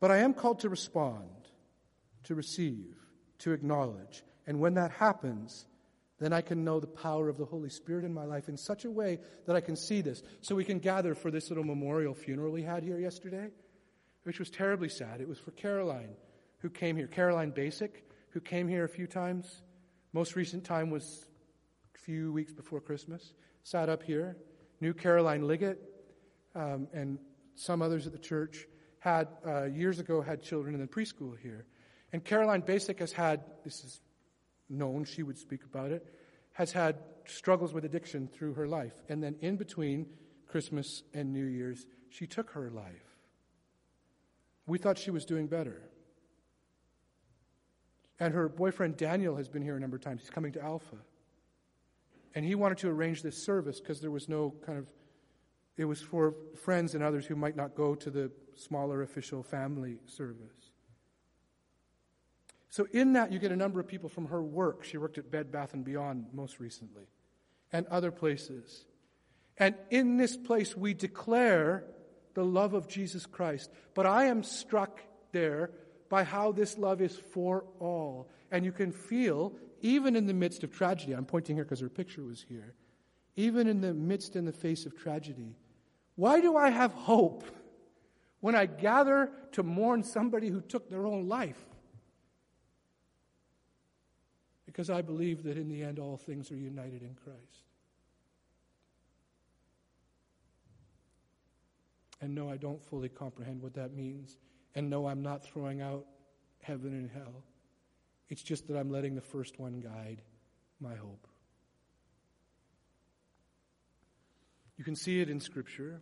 But 0.00 0.10
I 0.10 0.20
am 0.20 0.32
called 0.32 0.60
to 0.60 0.70
respond, 0.70 1.28
to 2.24 2.34
receive, 2.34 2.96
to 3.40 3.52
acknowledge. 3.52 4.24
And 4.46 4.58
when 4.58 4.72
that 4.74 4.90
happens, 4.90 5.66
then 6.18 6.32
I 6.32 6.40
can 6.40 6.64
know 6.64 6.80
the 6.80 6.86
power 6.86 7.28
of 7.28 7.36
the 7.36 7.44
Holy 7.44 7.68
Spirit 7.68 8.06
in 8.06 8.14
my 8.14 8.24
life 8.24 8.48
in 8.48 8.56
such 8.56 8.86
a 8.86 8.90
way 8.90 9.18
that 9.44 9.54
I 9.54 9.60
can 9.60 9.76
see 9.76 10.00
this. 10.00 10.22
So 10.40 10.54
we 10.54 10.64
can 10.64 10.78
gather 10.78 11.14
for 11.14 11.30
this 11.30 11.50
little 11.50 11.62
memorial 11.64 12.14
funeral 12.14 12.50
we 12.50 12.62
had 12.62 12.82
here 12.82 12.98
yesterday, 12.98 13.50
which 14.22 14.38
was 14.38 14.48
terribly 14.48 14.88
sad. 14.88 15.20
It 15.20 15.28
was 15.28 15.38
for 15.38 15.50
Caroline, 15.50 16.16
who 16.60 16.70
came 16.70 16.96
here. 16.96 17.06
Caroline 17.06 17.50
Basic, 17.50 18.02
who 18.30 18.40
came 18.40 18.66
here 18.66 18.84
a 18.84 18.88
few 18.88 19.06
times. 19.06 19.60
Most 20.14 20.36
recent 20.36 20.64
time 20.64 20.88
was 20.88 21.26
a 21.94 21.98
few 21.98 22.32
weeks 22.32 22.54
before 22.54 22.80
Christmas. 22.80 23.34
Sat 23.62 23.90
up 23.90 24.02
here. 24.02 24.38
Knew 24.80 24.94
Caroline 24.94 25.46
Liggett 25.46 25.80
um, 26.54 26.88
and 26.92 27.18
some 27.54 27.82
others 27.82 28.06
at 28.06 28.12
the 28.12 28.18
church 28.18 28.66
had, 29.00 29.28
uh, 29.46 29.64
years 29.64 29.98
ago, 29.98 30.20
had 30.20 30.42
children 30.42 30.74
in 30.74 30.80
the 30.80 30.86
preschool 30.86 31.36
here. 31.38 31.66
And 32.12 32.24
Caroline 32.24 32.62
Basic 32.62 32.98
has 33.00 33.12
had, 33.12 33.42
this 33.64 33.84
is 33.84 34.00
known, 34.68 35.04
she 35.04 35.22
would 35.22 35.38
speak 35.38 35.64
about 35.64 35.90
it, 35.90 36.06
has 36.52 36.72
had 36.72 36.96
struggles 37.26 37.72
with 37.72 37.84
addiction 37.84 38.28
through 38.28 38.54
her 38.54 38.66
life. 38.66 38.94
And 39.08 39.22
then 39.22 39.36
in 39.40 39.56
between 39.56 40.06
Christmas 40.46 41.02
and 41.12 41.32
New 41.32 41.44
Year's, 41.44 41.86
she 42.08 42.26
took 42.26 42.50
her 42.50 42.70
life. 42.70 43.16
We 44.66 44.78
thought 44.78 44.98
she 44.98 45.10
was 45.10 45.24
doing 45.24 45.46
better. 45.46 45.82
And 48.20 48.34
her 48.34 48.48
boyfriend 48.48 48.96
Daniel 48.96 49.36
has 49.36 49.48
been 49.48 49.62
here 49.62 49.76
a 49.76 49.80
number 49.80 49.96
of 49.96 50.02
times. 50.02 50.22
He's 50.22 50.30
coming 50.30 50.52
to 50.52 50.62
Alpha. 50.62 50.96
And 52.38 52.46
he 52.46 52.54
wanted 52.54 52.78
to 52.78 52.88
arrange 52.88 53.22
this 53.22 53.36
service 53.36 53.80
because 53.80 54.00
there 54.00 54.12
was 54.12 54.28
no 54.28 54.54
kind 54.64 54.78
of, 54.78 54.86
it 55.76 55.86
was 55.86 56.00
for 56.00 56.36
friends 56.62 56.94
and 56.94 57.02
others 57.02 57.26
who 57.26 57.34
might 57.34 57.56
not 57.56 57.74
go 57.74 57.96
to 57.96 58.10
the 58.10 58.30
smaller 58.54 59.02
official 59.02 59.42
family 59.42 59.98
service. 60.06 60.70
So 62.68 62.86
in 62.92 63.14
that 63.14 63.32
you 63.32 63.40
get 63.40 63.50
a 63.50 63.56
number 63.56 63.80
of 63.80 63.88
people 63.88 64.08
from 64.08 64.26
her 64.26 64.40
work. 64.40 64.84
She 64.84 64.98
worked 64.98 65.18
at 65.18 65.32
Bed 65.32 65.50
Bath 65.50 65.74
and 65.74 65.84
Beyond 65.84 66.26
most 66.32 66.60
recently 66.60 67.08
and 67.72 67.88
other 67.88 68.12
places. 68.12 68.84
And 69.56 69.74
in 69.90 70.16
this 70.16 70.36
place 70.36 70.76
we 70.76 70.94
declare 70.94 71.86
the 72.34 72.44
love 72.44 72.72
of 72.72 72.86
Jesus 72.86 73.26
Christ. 73.26 73.68
But 73.94 74.06
I 74.06 74.26
am 74.26 74.44
struck 74.44 75.00
there 75.32 75.72
by 76.08 76.22
how 76.22 76.52
this 76.52 76.78
love 76.78 77.00
is 77.00 77.16
for 77.16 77.64
all. 77.80 78.28
And 78.52 78.64
you 78.64 78.70
can 78.70 78.92
feel, 78.92 79.54
even 79.80 80.16
in 80.16 80.26
the 80.26 80.34
midst 80.34 80.64
of 80.64 80.72
tragedy, 80.72 81.12
I'm 81.12 81.26
pointing 81.26 81.56
here 81.56 81.64
because 81.64 81.80
her 81.80 81.88
picture 81.88 82.22
was 82.22 82.44
here, 82.48 82.74
even 83.36 83.66
in 83.68 83.80
the 83.80 83.94
midst 83.94 84.36
and 84.36 84.46
the 84.46 84.52
face 84.52 84.86
of 84.86 84.96
tragedy, 84.96 85.56
why 86.16 86.40
do 86.40 86.56
I 86.56 86.70
have 86.70 86.92
hope? 86.92 87.44
when 88.40 88.54
I 88.54 88.66
gather 88.66 89.30
to 89.52 89.62
mourn 89.62 90.02
somebody 90.02 90.48
who 90.48 90.60
took 90.60 90.88
their 90.88 91.06
own 91.06 91.28
life. 91.28 91.58
Because 94.66 94.90
I 94.90 95.02
believe 95.02 95.42
that 95.44 95.56
in 95.56 95.68
the 95.68 95.82
end 95.82 95.98
all 95.98 96.16
things 96.16 96.52
are 96.52 96.56
united 96.56 97.02
in 97.02 97.14
Christ. 97.14 97.64
And 102.20 102.34
no, 102.34 102.50
I 102.50 102.56
don't 102.56 102.82
fully 102.84 103.08
comprehend 103.08 103.62
what 103.62 103.74
that 103.74 103.94
means. 103.94 104.38
And 104.74 104.90
no, 104.90 105.06
I'm 105.06 105.22
not 105.22 105.44
throwing 105.44 105.80
out 105.80 106.04
heaven 106.62 106.92
and 106.92 107.10
hell. 107.10 107.42
It's 108.28 108.42
just 108.42 108.68
that 108.68 108.76
I'm 108.76 108.90
letting 108.90 109.14
the 109.14 109.20
first 109.20 109.58
one 109.58 109.80
guide 109.80 110.22
my 110.80 110.94
hope. 110.94 111.26
You 114.76 114.84
can 114.84 114.94
see 114.94 115.20
it 115.20 115.28
in 115.28 115.40
Scripture. 115.40 116.00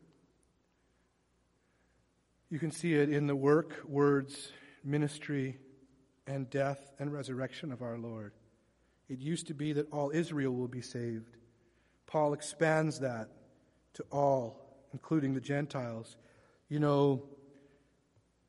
You 2.50 2.58
can 2.58 2.70
see 2.70 2.94
it 2.94 3.08
in 3.08 3.26
the 3.26 3.34
work, 3.34 3.82
words, 3.86 4.52
ministry, 4.84 5.58
and 6.26 6.48
death 6.50 6.92
and 6.98 7.12
resurrection 7.12 7.72
of 7.72 7.82
our 7.82 7.96
Lord. 7.96 8.32
It 9.08 9.20
used 9.20 9.46
to 9.48 9.54
be 9.54 9.72
that 9.72 9.90
all 9.92 10.10
Israel 10.10 10.52
will 10.52 10.68
be 10.68 10.82
saved. 10.82 11.36
Paul 12.06 12.34
expands 12.34 13.00
that 13.00 13.28
to 13.94 14.04
all, 14.10 14.86
including 14.92 15.34
the 15.34 15.40
Gentiles. 15.40 16.16
You 16.68 16.80
know, 16.80 17.22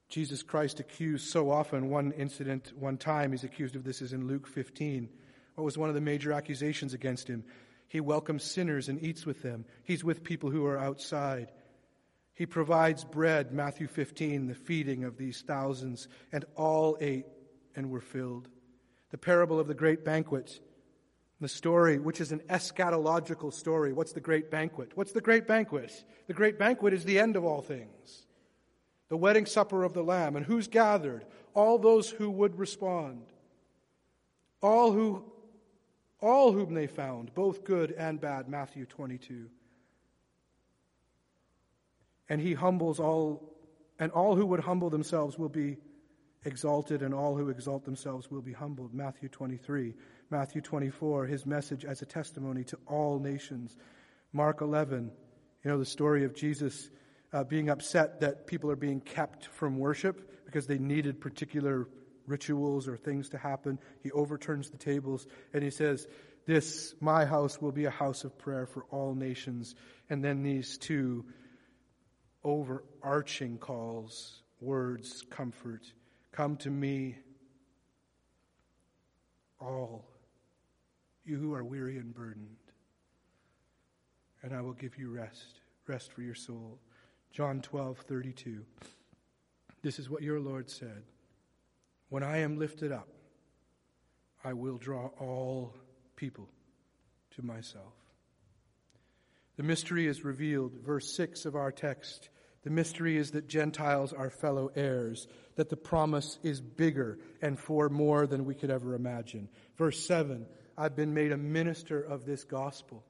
Jesus 0.10 0.42
Christ 0.42 0.80
accused 0.80 1.30
so 1.30 1.52
often, 1.52 1.90
one 1.90 2.12
incident, 2.14 2.72
one 2.78 2.98
time, 2.98 3.32
he's 3.32 3.44
accused 3.44 3.76
of 3.76 3.84
this 3.84 4.02
is 4.02 4.14
in 4.14 4.28
Luke 4.28 4.48
15. 4.48 5.10
What 5.56 5.64
was 5.64 5.78
one 5.78 5.90
of 5.90 5.96
the 5.96 6.02
major 6.02 6.32
accusations 6.32 6.94
against 6.94 7.28
him? 7.28 7.44
He 7.88 8.00
welcomes 8.00 8.44
sinners 8.44 8.90
and 8.90 9.02
eats 9.02 9.26
with 9.26 9.42
them. 9.42 9.66
He's 9.84 10.04
with 10.04 10.24
people 10.24 10.50
who 10.50 10.66
are 10.66 10.78
outside. 10.78 11.52
He 12.34 12.46
provides 12.46 13.04
bread, 13.04 13.52
Matthew 13.52 13.88
15, 13.88 14.48
the 14.48 14.56
feeding 14.56 15.04
of 15.04 15.18
these 15.18 15.42
thousands, 15.42 16.08
and 16.32 16.46
all 16.56 16.98
ate 17.02 17.26
and 17.76 17.90
were 17.90 18.02
filled. 18.02 18.48
The 19.10 19.18
parable 19.18 19.60
of 19.60 19.68
the 19.68 19.74
great 19.74 20.06
banquet, 20.06 20.60
the 21.42 21.48
story, 21.48 21.98
which 21.98 22.22
is 22.22 22.32
an 22.32 22.42
eschatological 22.50 23.54
story. 23.54 23.94
What's 23.94 24.14
the 24.14 24.22
great 24.22 24.52
banquet? 24.52 24.92
What's 24.96 25.14
the 25.14 25.22
great 25.22 25.48
banquet? 25.48 25.92
The 26.28 26.34
great 26.34 26.60
banquet 26.60 26.94
is 26.94 27.04
the 27.04 27.20
end 27.20 27.36
of 27.36 27.44
all 27.44 27.62
things. 27.62 28.27
The 29.10 29.18
wedding 29.18 29.46
supper 29.46 29.84
of 29.84 29.94
the 29.94 30.04
Lamb. 30.04 30.36
And 30.36 30.46
who's 30.46 30.68
gathered? 30.68 31.26
All 31.54 31.78
those 31.78 32.10
who 32.10 32.30
would 32.30 32.58
respond. 32.58 33.24
All 34.62 34.92
who, 34.92 35.24
all 36.20 36.52
whom 36.52 36.74
they 36.74 36.88
found, 36.88 37.34
both 37.34 37.64
good 37.64 37.92
and 37.92 38.20
bad, 38.20 38.50
Matthew 38.50 38.86
22 38.86 39.50
and 42.30 42.42
he 42.42 42.54
humbles 42.54 43.00
all, 43.00 43.42
and 44.00 44.12
all 44.12 44.36
who 44.36 44.46
would 44.46 44.60
humble 44.60 44.90
themselves 44.90 45.38
will 45.38 45.50
be 45.50 45.78
exalted, 46.46 47.02
and 47.02 47.14
all 47.14 47.36
who 47.36 47.50
exalt 47.50 47.86
themselves 47.86 48.30
will 48.30 48.42
be 48.42 48.54
humbled. 48.54 48.94
Matthew 48.94 49.30
23. 49.30 49.94
Matthew 50.30 50.62
24, 50.62 51.26
his 51.26 51.46
message 51.46 51.86
as 51.86 52.02
a 52.02 52.06
testimony 52.06 52.64
to 52.66 52.78
all 52.86 53.20
nations. 53.20 53.78
Mark 54.34 54.62
11, 54.62 55.12
you 55.64 55.72
know, 55.72 55.78
the 55.78 55.86
story 55.86 56.26
of 56.26 56.36
Jesus 56.36 56.90
uh, 57.34 57.44
being 57.44 57.70
upset 57.70 58.22
that 58.22 58.48
people 58.48 58.72
are 58.72 58.76
being 58.76 59.02
kept 59.02 59.48
from 59.48 59.78
worship 59.78 60.46
because 60.46 60.68
they 60.68 60.78
needed 60.78 61.20
particular 61.20 61.88
rituals 62.26 62.88
or 62.88 62.98
things 62.98 63.30
to 63.30 63.38
happen. 63.38 63.80
He 64.04 64.12
overturns 64.12 64.70
the 64.70 64.78
tables 64.78 65.28
and 65.54 65.64
he 65.64 65.70
says, 65.70 66.08
This, 66.46 66.96
my 67.00 67.26
house, 67.26 67.62
will 67.62 67.72
be 67.72 67.86
a 67.86 67.92
house 67.92 68.24
of 68.24 68.38
prayer 68.38 68.66
for 68.66 68.86
all 68.92 69.14
nations. 69.16 69.76
And 70.10 70.24
then 70.24 70.44
these 70.44 70.78
two 70.78 71.26
overarching 72.44 73.58
calls, 73.58 74.42
words, 74.62 75.24
comfort. 75.30 75.84
Come 76.32 76.56
to 76.58 76.70
me, 76.70 77.18
all 79.60 80.06
you 81.26 81.38
who 81.38 81.54
are 81.54 81.64
weary 81.64 81.98
and 81.98 82.14
burdened, 82.14 82.56
and 84.44 84.54
I 84.54 84.62
will 84.62 84.74
give 84.74 84.98
you 84.98 85.10
rest, 85.10 85.60
rest 85.88 86.14
for 86.14 86.22
your 86.22 86.36
soul. 86.36 86.80
John 87.32 87.62
12, 87.62 88.00
32. 88.00 88.66
This 89.82 90.00
is 90.00 90.10
what 90.10 90.24
your 90.24 90.40
Lord 90.40 90.70
said 90.70 91.04
When 92.10 92.24
I 92.24 92.40
am 92.40 92.58
lifted 92.58 92.92
up, 92.92 93.08
I 94.44 94.54
will 94.54 94.78
draw 94.78 95.08
all 95.20 95.76
people 96.16 96.50
to 97.36 97.42
myself. 97.44 97.94
The 99.58 99.64
mystery 99.64 100.08
is 100.08 100.24
revealed, 100.24 100.74
verse 100.86 101.16
6 101.16 101.46
of 101.46 101.56
our 101.56 101.72
text. 101.72 102.30
The 102.64 102.70
mystery 102.70 103.18
is 103.18 103.32
that 103.32 103.48
Gentiles 103.48 104.14
are 104.14 104.30
fellow 104.30 104.70
heirs, 104.76 105.28
that 105.56 105.70
the 105.70 105.78
promise 105.78 106.38
is 106.44 106.60
bigger 106.60 107.18
and 107.42 107.58
for 107.58 107.90
more 107.90 108.28
than 108.28 108.46
we 108.46 108.56
could 108.56 108.70
ever 108.70 108.94
imagine. 108.94 109.50
Verse 109.78 110.06
7 110.06 110.46
I've 110.78 110.96
been 110.96 111.14
made 111.14 111.32
a 111.32 111.38
minister 111.38 112.00
of 112.00 112.26
this 112.26 112.44
gospel. 112.44 113.04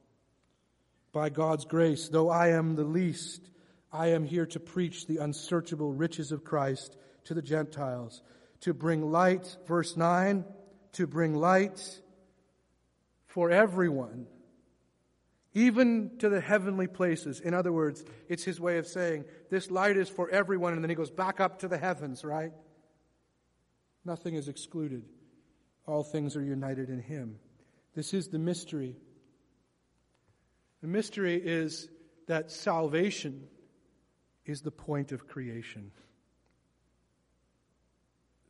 By 1.12 1.30
God's 1.30 1.66
grace, 1.66 2.08
though 2.08 2.30
I 2.30 2.50
am 2.50 2.76
the 2.76 2.86
least, 2.86 3.50
I 3.92 4.08
am 4.08 4.26
here 4.26 4.46
to 4.48 4.60
preach 4.60 5.08
the 5.08 5.18
unsearchable 5.18 5.94
riches 5.94 6.32
of 6.32 6.44
Christ 6.44 6.98
to 7.26 7.34
the 7.34 7.42
Gentiles, 7.42 8.22
to 8.62 8.74
bring 8.74 9.12
light, 9.12 9.58
verse 9.66 9.96
9, 9.96 10.46
to 10.94 11.08
bring 11.08 11.36
light 11.36 12.02
for 13.26 13.52
everyone 13.52 14.28
even 15.58 16.12
to 16.20 16.30
the 16.30 16.40
heavenly 16.40 16.86
places. 16.86 17.40
In 17.40 17.56
other 17.56 17.74
words, 17.74 18.06
it's 18.30 18.44
his 18.44 18.60
way 18.60 18.78
of 18.78 18.86
saying, 18.86 19.26
this 19.50 19.72
light 19.72 19.98
is 19.98 20.08
for 20.08 20.30
everyone, 20.30 20.74
and 20.74 20.84
then 20.84 20.90
he 20.92 20.96
goes 20.96 21.10
back 21.10 21.40
up 21.40 21.60
to 21.60 21.68
the 21.68 21.80
heavens, 21.80 22.24
right? 22.24 22.52
Nothing 24.06 24.36
is 24.36 24.50
excluded. 24.50 25.04
All 25.88 26.04
things 26.04 26.36
are 26.36 26.44
united 26.44 26.90
in 26.90 27.00
him. 27.00 27.40
This 27.96 28.14
is 28.14 28.28
the 28.28 28.38
mystery. 28.38 28.98
The 30.82 30.88
mystery 30.88 31.42
is 31.44 31.90
that 32.28 32.52
salvation 32.52 33.48
is 34.48 34.62
the 34.62 34.72
point 34.72 35.12
of 35.12 35.28
creation. 35.28 35.92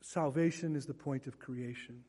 Salvation 0.02 0.76
is 0.76 0.86
the 0.86 0.94
point 0.94 1.28
of 1.28 1.40
creation. 1.40 2.04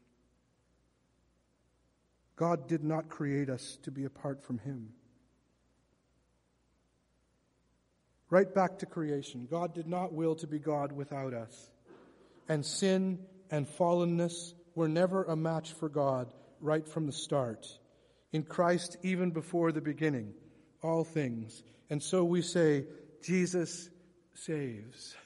God 2.36 2.68
did 2.68 2.84
not 2.84 3.09
create 3.09 3.51
us 3.51 3.78
to 3.82 3.91
be 3.91 4.05
apart 4.05 4.45
from 4.45 4.59
Him. 4.59 4.91
Right 8.30 8.53
back 8.55 8.78
to 8.78 8.86
creation. 8.86 9.49
God 9.51 9.74
did 9.74 9.89
not 9.89 10.12
will 10.12 10.36
to 10.36 10.47
be 10.47 10.59
God 10.59 10.93
without 10.93 11.34
us. 11.34 11.70
And 12.49 12.64
sin 12.64 13.18
and 13.51 13.66
fallenness 13.66 14.53
were 14.74 14.89
never 14.89 15.24
a 15.24 15.34
match 15.34 15.72
for 15.72 15.89
God 15.89 16.32
right 16.61 16.86
from 16.86 17.07
the 17.07 17.12
start. 17.12 17.66
In 18.32 18.43
Christ, 18.43 18.97
even 19.03 19.30
before 19.30 19.72
the 19.72 19.80
beginning, 19.80 20.34
all 20.82 21.03
things. 21.03 21.62
And 21.91 22.03
so 22.03 22.22
we 22.22 22.43
say, 22.43 22.84
Jesus 23.22 23.90
saves. 24.34 25.16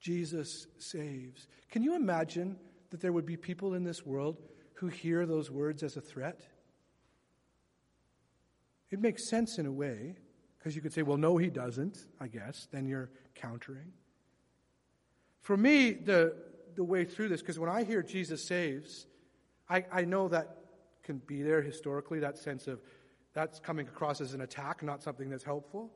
Jesus 0.00 0.66
saves. 0.78 1.48
Can 1.70 1.82
you 1.82 1.94
imagine 1.94 2.56
that 2.90 3.00
there 3.00 3.12
would 3.12 3.26
be 3.26 3.36
people 3.36 3.74
in 3.74 3.84
this 3.84 4.06
world 4.06 4.38
who 4.74 4.86
hear 4.88 5.26
those 5.26 5.50
words 5.50 5.82
as 5.82 5.96
a 5.96 6.00
threat? 6.00 6.40
It 8.90 9.00
makes 9.00 9.28
sense 9.28 9.58
in 9.58 9.66
a 9.66 9.72
way, 9.72 10.16
because 10.58 10.74
you 10.74 10.80
could 10.80 10.92
say, 10.92 11.02
well, 11.02 11.18
no, 11.18 11.36
he 11.36 11.50
doesn't, 11.50 11.98
I 12.20 12.28
guess. 12.28 12.68
Then 12.72 12.86
you're 12.86 13.10
countering. 13.34 13.92
For 15.42 15.56
me, 15.56 15.92
the, 15.92 16.34
the 16.74 16.84
way 16.84 17.04
through 17.04 17.28
this, 17.28 17.40
because 17.40 17.58
when 17.58 17.70
I 17.70 17.84
hear 17.84 18.02
Jesus 18.02 18.46
saves, 18.46 19.06
I, 19.68 19.84
I 19.92 20.04
know 20.04 20.28
that 20.28 20.56
can 21.02 21.18
be 21.18 21.42
there 21.42 21.60
historically, 21.60 22.20
that 22.20 22.38
sense 22.38 22.66
of 22.66 22.80
that's 23.34 23.60
coming 23.60 23.86
across 23.86 24.20
as 24.20 24.34
an 24.34 24.40
attack, 24.40 24.82
not 24.82 25.02
something 25.02 25.28
that's 25.28 25.44
helpful. 25.44 25.92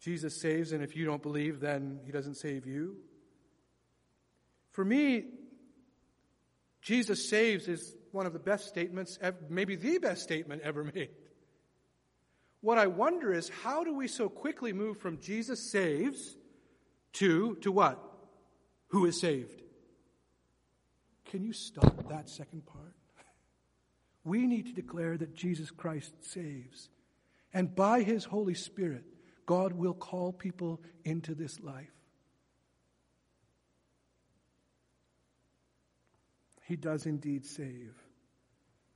Jesus 0.00 0.40
saves, 0.40 0.72
and 0.72 0.82
if 0.82 0.94
you 0.96 1.04
don't 1.04 1.22
believe, 1.22 1.60
then 1.60 2.00
he 2.04 2.12
doesn't 2.12 2.36
save 2.36 2.66
you. 2.66 2.96
For 4.70 4.84
me, 4.84 5.24
Jesus 6.80 7.28
saves 7.28 7.68
is 7.68 7.96
one 8.12 8.26
of 8.26 8.32
the 8.32 8.38
best 8.38 8.68
statements, 8.68 9.18
maybe 9.48 9.76
the 9.76 9.98
best 9.98 10.22
statement 10.22 10.62
ever 10.62 10.84
made. 10.94 11.10
What 12.60 12.78
I 12.78 12.86
wonder 12.86 13.32
is 13.32 13.50
how 13.62 13.84
do 13.84 13.94
we 13.94 14.08
so 14.08 14.28
quickly 14.28 14.72
move 14.72 14.98
from 14.98 15.18
Jesus 15.18 15.70
saves 15.70 16.36
to, 17.14 17.56
to 17.56 17.70
what? 17.70 18.02
Who 18.88 19.06
is 19.06 19.20
saved? 19.20 19.62
Can 21.26 21.44
you 21.44 21.52
stop 21.52 22.08
that 22.08 22.28
second 22.28 22.66
part? 22.66 22.94
We 24.24 24.46
need 24.46 24.66
to 24.66 24.72
declare 24.72 25.16
that 25.16 25.34
Jesus 25.34 25.70
Christ 25.70 26.12
saves. 26.20 26.90
And 27.54 27.74
by 27.74 28.02
his 28.02 28.24
Holy 28.24 28.54
Spirit, 28.54 29.04
God 29.48 29.72
will 29.72 29.94
call 29.94 30.30
people 30.30 30.78
into 31.06 31.34
this 31.34 31.58
life. 31.60 31.88
He 36.66 36.76
does 36.76 37.06
indeed 37.06 37.46
save. 37.46 37.94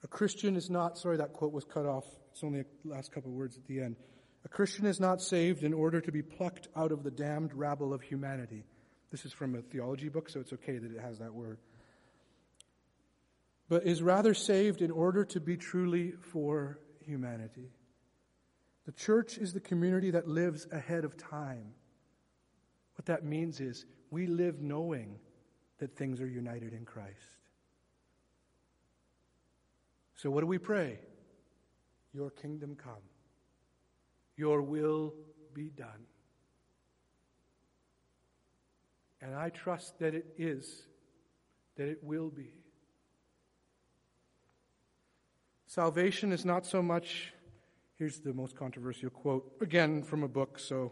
A 0.04 0.08
Christian 0.08 0.54
is 0.54 0.68
not, 0.68 0.98
sorry, 0.98 1.16
that 1.16 1.32
quote 1.32 1.54
was 1.54 1.64
cut 1.64 1.86
off. 1.86 2.04
It's 2.32 2.44
only 2.44 2.64
the 2.84 2.90
last 2.90 3.12
couple 3.12 3.30
of 3.30 3.36
words 3.36 3.56
at 3.56 3.64
the 3.64 3.80
end. 3.80 3.96
A 4.44 4.48
Christian 4.48 4.84
is 4.84 5.00
not 5.00 5.22
saved 5.22 5.62
in 5.62 5.72
order 5.72 6.02
to 6.02 6.12
be 6.12 6.20
plucked 6.20 6.68
out 6.76 6.92
of 6.92 7.02
the 7.02 7.10
damned 7.10 7.54
rabble 7.54 7.94
of 7.94 8.02
humanity. 8.02 8.64
This 9.10 9.24
is 9.24 9.32
from 9.32 9.54
a 9.54 9.62
theology 9.62 10.10
book, 10.10 10.28
so 10.28 10.38
it's 10.38 10.52
okay 10.52 10.76
that 10.76 10.92
it 10.94 11.00
has 11.00 11.18
that 11.20 11.32
word. 11.32 11.60
But 13.70 13.86
is 13.86 14.02
rather 14.02 14.34
saved 14.34 14.82
in 14.82 14.90
order 14.90 15.24
to 15.24 15.40
be 15.40 15.56
truly 15.56 16.12
for 16.20 16.78
humanity. 17.00 17.70
The 18.86 18.92
church 18.92 19.38
is 19.38 19.52
the 19.52 19.60
community 19.60 20.10
that 20.10 20.26
lives 20.26 20.66
ahead 20.72 21.04
of 21.04 21.16
time. 21.16 21.74
What 22.96 23.06
that 23.06 23.24
means 23.24 23.60
is 23.60 23.86
we 24.10 24.26
live 24.26 24.60
knowing 24.60 25.18
that 25.78 25.96
things 25.96 26.20
are 26.20 26.28
united 26.28 26.72
in 26.72 26.84
Christ. 26.84 27.38
So, 30.14 30.30
what 30.30 30.40
do 30.40 30.46
we 30.46 30.58
pray? 30.58 30.98
Your 32.12 32.30
kingdom 32.30 32.76
come, 32.76 33.02
your 34.36 34.62
will 34.62 35.14
be 35.54 35.70
done. 35.70 36.06
And 39.20 39.34
I 39.34 39.50
trust 39.50 39.98
that 40.00 40.14
it 40.14 40.26
is, 40.36 40.82
that 41.76 41.88
it 41.88 42.02
will 42.02 42.28
be. 42.28 42.52
Salvation 45.66 46.32
is 46.32 46.44
not 46.44 46.66
so 46.66 46.82
much, 46.82 47.32
here's 48.02 48.18
the 48.18 48.34
most 48.34 48.56
controversial 48.56 49.10
quote, 49.10 49.48
again 49.60 50.02
from 50.02 50.24
a 50.24 50.28
book, 50.28 50.58
so 50.58 50.90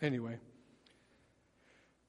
anyway. 0.00 0.38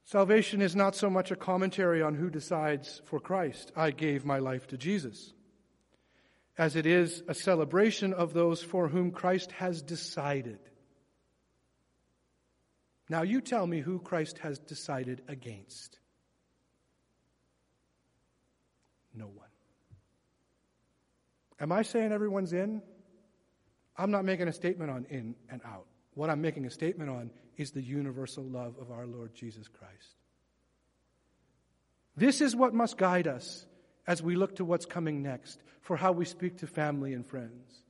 Salvation 0.05 0.61
is 0.61 0.73
not 0.73 0.95
so 0.95 1.09
much 1.09 1.31
a 1.31 1.35
commentary 1.35 2.01
on 2.01 2.15
who 2.15 2.29
decides 2.29 3.01
for 3.03 3.19
Christ. 3.19 3.73
I 3.75 3.91
gave 3.91 4.23
my 4.23 4.39
life 4.39 4.65
to 4.67 4.77
Jesus 4.77 5.33
as 6.57 6.77
it 6.77 6.85
is 6.85 7.23
a 7.27 7.33
celebration 7.33 8.13
of 8.13 8.33
those 8.33 8.63
for 8.63 8.87
whom 8.87 9.11
Christ 9.11 9.51
has 9.51 9.81
decided. 9.81 10.59
Now, 13.09 13.23
you 13.23 13.41
tell 13.41 13.67
me 13.67 13.81
who 13.81 13.99
Christ 13.99 14.37
has 14.37 14.59
decided 14.59 15.23
against. 15.27 15.99
No 19.13 19.25
one. 19.25 19.49
Am 21.59 21.73
I 21.73 21.81
saying 21.81 22.13
everyone's 22.13 22.53
in? 22.53 22.81
I'm 23.97 24.11
not 24.11 24.25
making 24.25 24.47
a 24.47 24.53
statement 24.53 24.91
on 24.91 25.05
in 25.09 25.35
and 25.49 25.61
out. 25.65 25.85
What 26.13 26.29
I'm 26.29 26.41
making 26.41 26.65
a 26.65 26.71
statement 26.71 27.09
on 27.09 27.31
is 27.57 27.71
the 27.71 27.81
universal 27.81 28.43
love 28.43 28.75
of 28.79 28.91
our 28.91 29.05
Lord 29.05 29.33
Jesus 29.33 29.67
Christ. 29.67 30.15
This 32.15 32.41
is 32.41 32.55
what 32.55 32.73
must 32.73 32.97
guide 32.97 33.27
us 33.27 33.65
as 34.05 34.21
we 34.21 34.35
look 34.35 34.55
to 34.55 34.65
what's 34.65 34.85
coming 34.85 35.21
next 35.21 35.59
for 35.81 35.97
how 35.97 36.11
we 36.11 36.25
speak 36.25 36.57
to 36.57 36.67
family 36.67 37.13
and 37.13 37.25
friends. 37.25 37.81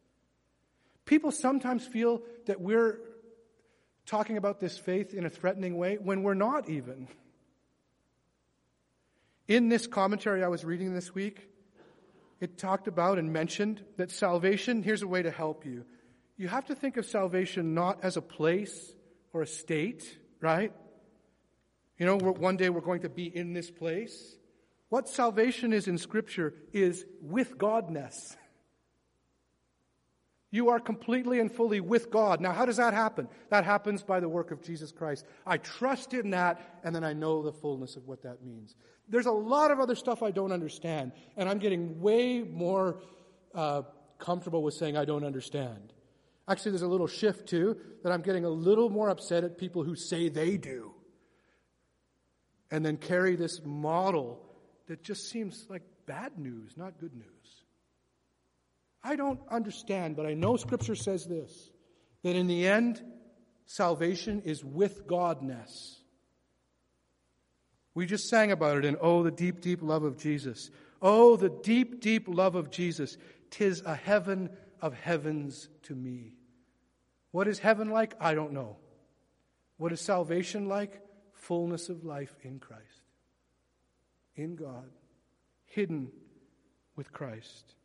People 1.06 1.32
sometimes 1.32 1.86
feel 1.86 2.22
that 2.46 2.60
we're 2.60 3.00
talking 4.06 4.38
about 4.38 4.60
this 4.60 4.78
faith 4.78 5.14
in 5.14 5.26
a 5.26 5.30
threatening 5.30 5.78
way 5.78 5.98
when 5.98 6.24
we're 6.24 6.34
not 6.34 6.70
even. 6.70 7.08
In 9.48 9.70
this 9.70 9.88
commentary 9.88 10.44
I 10.44 10.50
was 10.50 10.66
reading 10.66 10.94
this 10.94 11.16
week, 11.16 11.48
it 12.40 12.58
talked 12.58 12.88
about 12.88 13.18
and 13.18 13.32
mentioned 13.32 13.82
that 13.96 14.12
salvation, 14.12 14.84
here's 14.84 15.02
a 15.02 15.08
way 15.08 15.22
to 15.22 15.32
help 15.32 15.66
you. 15.66 15.86
You 16.38 16.48
have 16.48 16.66
to 16.68 16.76
think 16.76 16.98
of 16.98 17.06
salvation 17.06 17.74
not 17.74 18.04
as 18.04 18.16
a 18.16 18.22
place 18.22 18.94
or 19.34 19.42
a 19.42 19.48
state, 19.48 20.18
right? 20.40 20.72
You 21.98 22.06
know, 22.06 22.18
one 22.18 22.58
day 22.58 22.70
we're 22.70 22.82
going 22.82 23.02
to 23.02 23.10
be 23.10 23.26
in 23.26 23.54
this 23.54 23.72
place. 23.72 24.38
What 24.90 25.10
salvation 25.10 25.74
is 25.74 25.88
in 25.88 25.98
Scripture 25.98 26.54
is 26.72 27.06
with 27.22 27.58
Godness. 27.58 28.36
You 30.50 30.70
are 30.70 30.80
completely 30.80 31.40
and 31.40 31.52
fully 31.52 31.82
with 31.82 32.10
God. 32.10 32.40
Now, 32.40 32.54
how 32.54 32.66
does 32.66 32.78
that 32.78 32.94
happen? 32.94 33.28
That 33.50 33.66
happens 33.66 34.02
by 34.02 34.22
the 34.22 34.30
work 34.30 34.52
of 34.52 34.62
Jesus 34.62 34.92
Christ. 34.92 35.26
I 35.46 35.58
trust 35.58 36.14
in 36.14 36.30
that, 36.30 36.80
and 36.84 36.96
then 36.96 37.04
I 37.04 37.14
know 37.14 37.42
the 37.42 37.52
fullness 37.52 37.98
of 37.98 38.08
what 38.08 38.24
that 38.24 38.46
means. 38.46 38.76
There's 39.10 39.26
a 39.26 39.32
lot 39.32 39.72
of 39.72 39.80
other 39.80 39.96
stuff 39.96 40.24
I 40.24 40.32
don't 40.32 40.54
understand, 40.54 41.12
and 41.36 41.50
I'm 41.50 41.60
getting 41.60 42.00
way 42.00 42.44
more 42.44 43.02
uh, 43.54 43.82
comfortable 44.20 44.64
with 44.64 44.76
saying 44.76 44.96
I 44.96 45.04
don't 45.04 45.26
understand. 45.26 45.94
Actually, 46.48 46.72
there's 46.72 46.82
a 46.82 46.88
little 46.88 47.08
shift 47.08 47.48
too 47.48 47.78
that 48.04 48.12
I'm 48.12 48.22
getting 48.22 48.46
a 48.46 48.50
little 48.50 48.90
more 48.90 49.10
upset 49.10 49.44
at 49.44 49.58
people 49.58 49.84
who 49.84 49.96
say 49.96 50.30
they 50.30 50.58
do 50.58 50.94
and 52.72 52.86
then 52.86 52.98
carry 52.98 53.36
this 53.36 53.62
model 53.64 54.42
that 54.88 55.04
just 55.04 55.30
seems 55.30 55.66
like 55.70 55.84
bad 56.06 56.38
news, 56.38 56.74
not 56.78 57.00
good 57.00 57.14
news. 57.14 57.26
I 59.04 59.16
don't 59.16 59.40
understand, 59.50 60.16
but 60.16 60.26
I 60.26 60.34
know 60.34 60.58
Scripture 60.58 60.96
says 60.96 61.26
this 61.26 61.70
that 62.24 62.36
in 62.36 62.48
the 62.48 62.68
end, 62.68 63.02
salvation 63.66 64.42
is 64.44 64.64
with 64.64 65.06
Godness. 65.08 65.98
We 67.94 68.06
just 68.06 68.30
sang 68.30 68.52
about 68.52 68.78
it 68.78 68.86
in 68.86 68.98
Oh, 69.02 69.24
the 69.24 69.32
deep, 69.32 69.62
deep 69.62 69.82
love 69.82 70.04
of 70.04 70.18
Jesus. 70.18 70.70
Oh, 71.02 71.36
the 71.36 71.50
deep, 71.50 72.02
deep 72.02 72.28
love 72.28 72.56
of 72.56 72.70
Jesus. 72.70 73.18
Tis 73.50 73.82
a 73.86 73.96
heaven 73.96 74.50
of 74.82 74.94
heavens 74.94 75.70
to 75.84 75.96
me. 75.96 76.37
What 77.38 77.48
is 77.48 77.60
heaven 77.60 77.92
like? 77.92 78.16
I 78.20 78.34
don't 78.34 78.52
know. 78.52 78.78
What 79.78 79.94
is 79.94 80.02
salvation 80.02 80.68
like? 80.68 81.04
Fullness 81.34 81.88
of 81.88 82.04
life 82.04 82.36
in 82.42 82.58
Christ, 82.58 83.04
in 84.36 84.56
God, 84.56 84.90
hidden 85.66 86.10
with 86.96 87.14
Christ. 87.14 87.76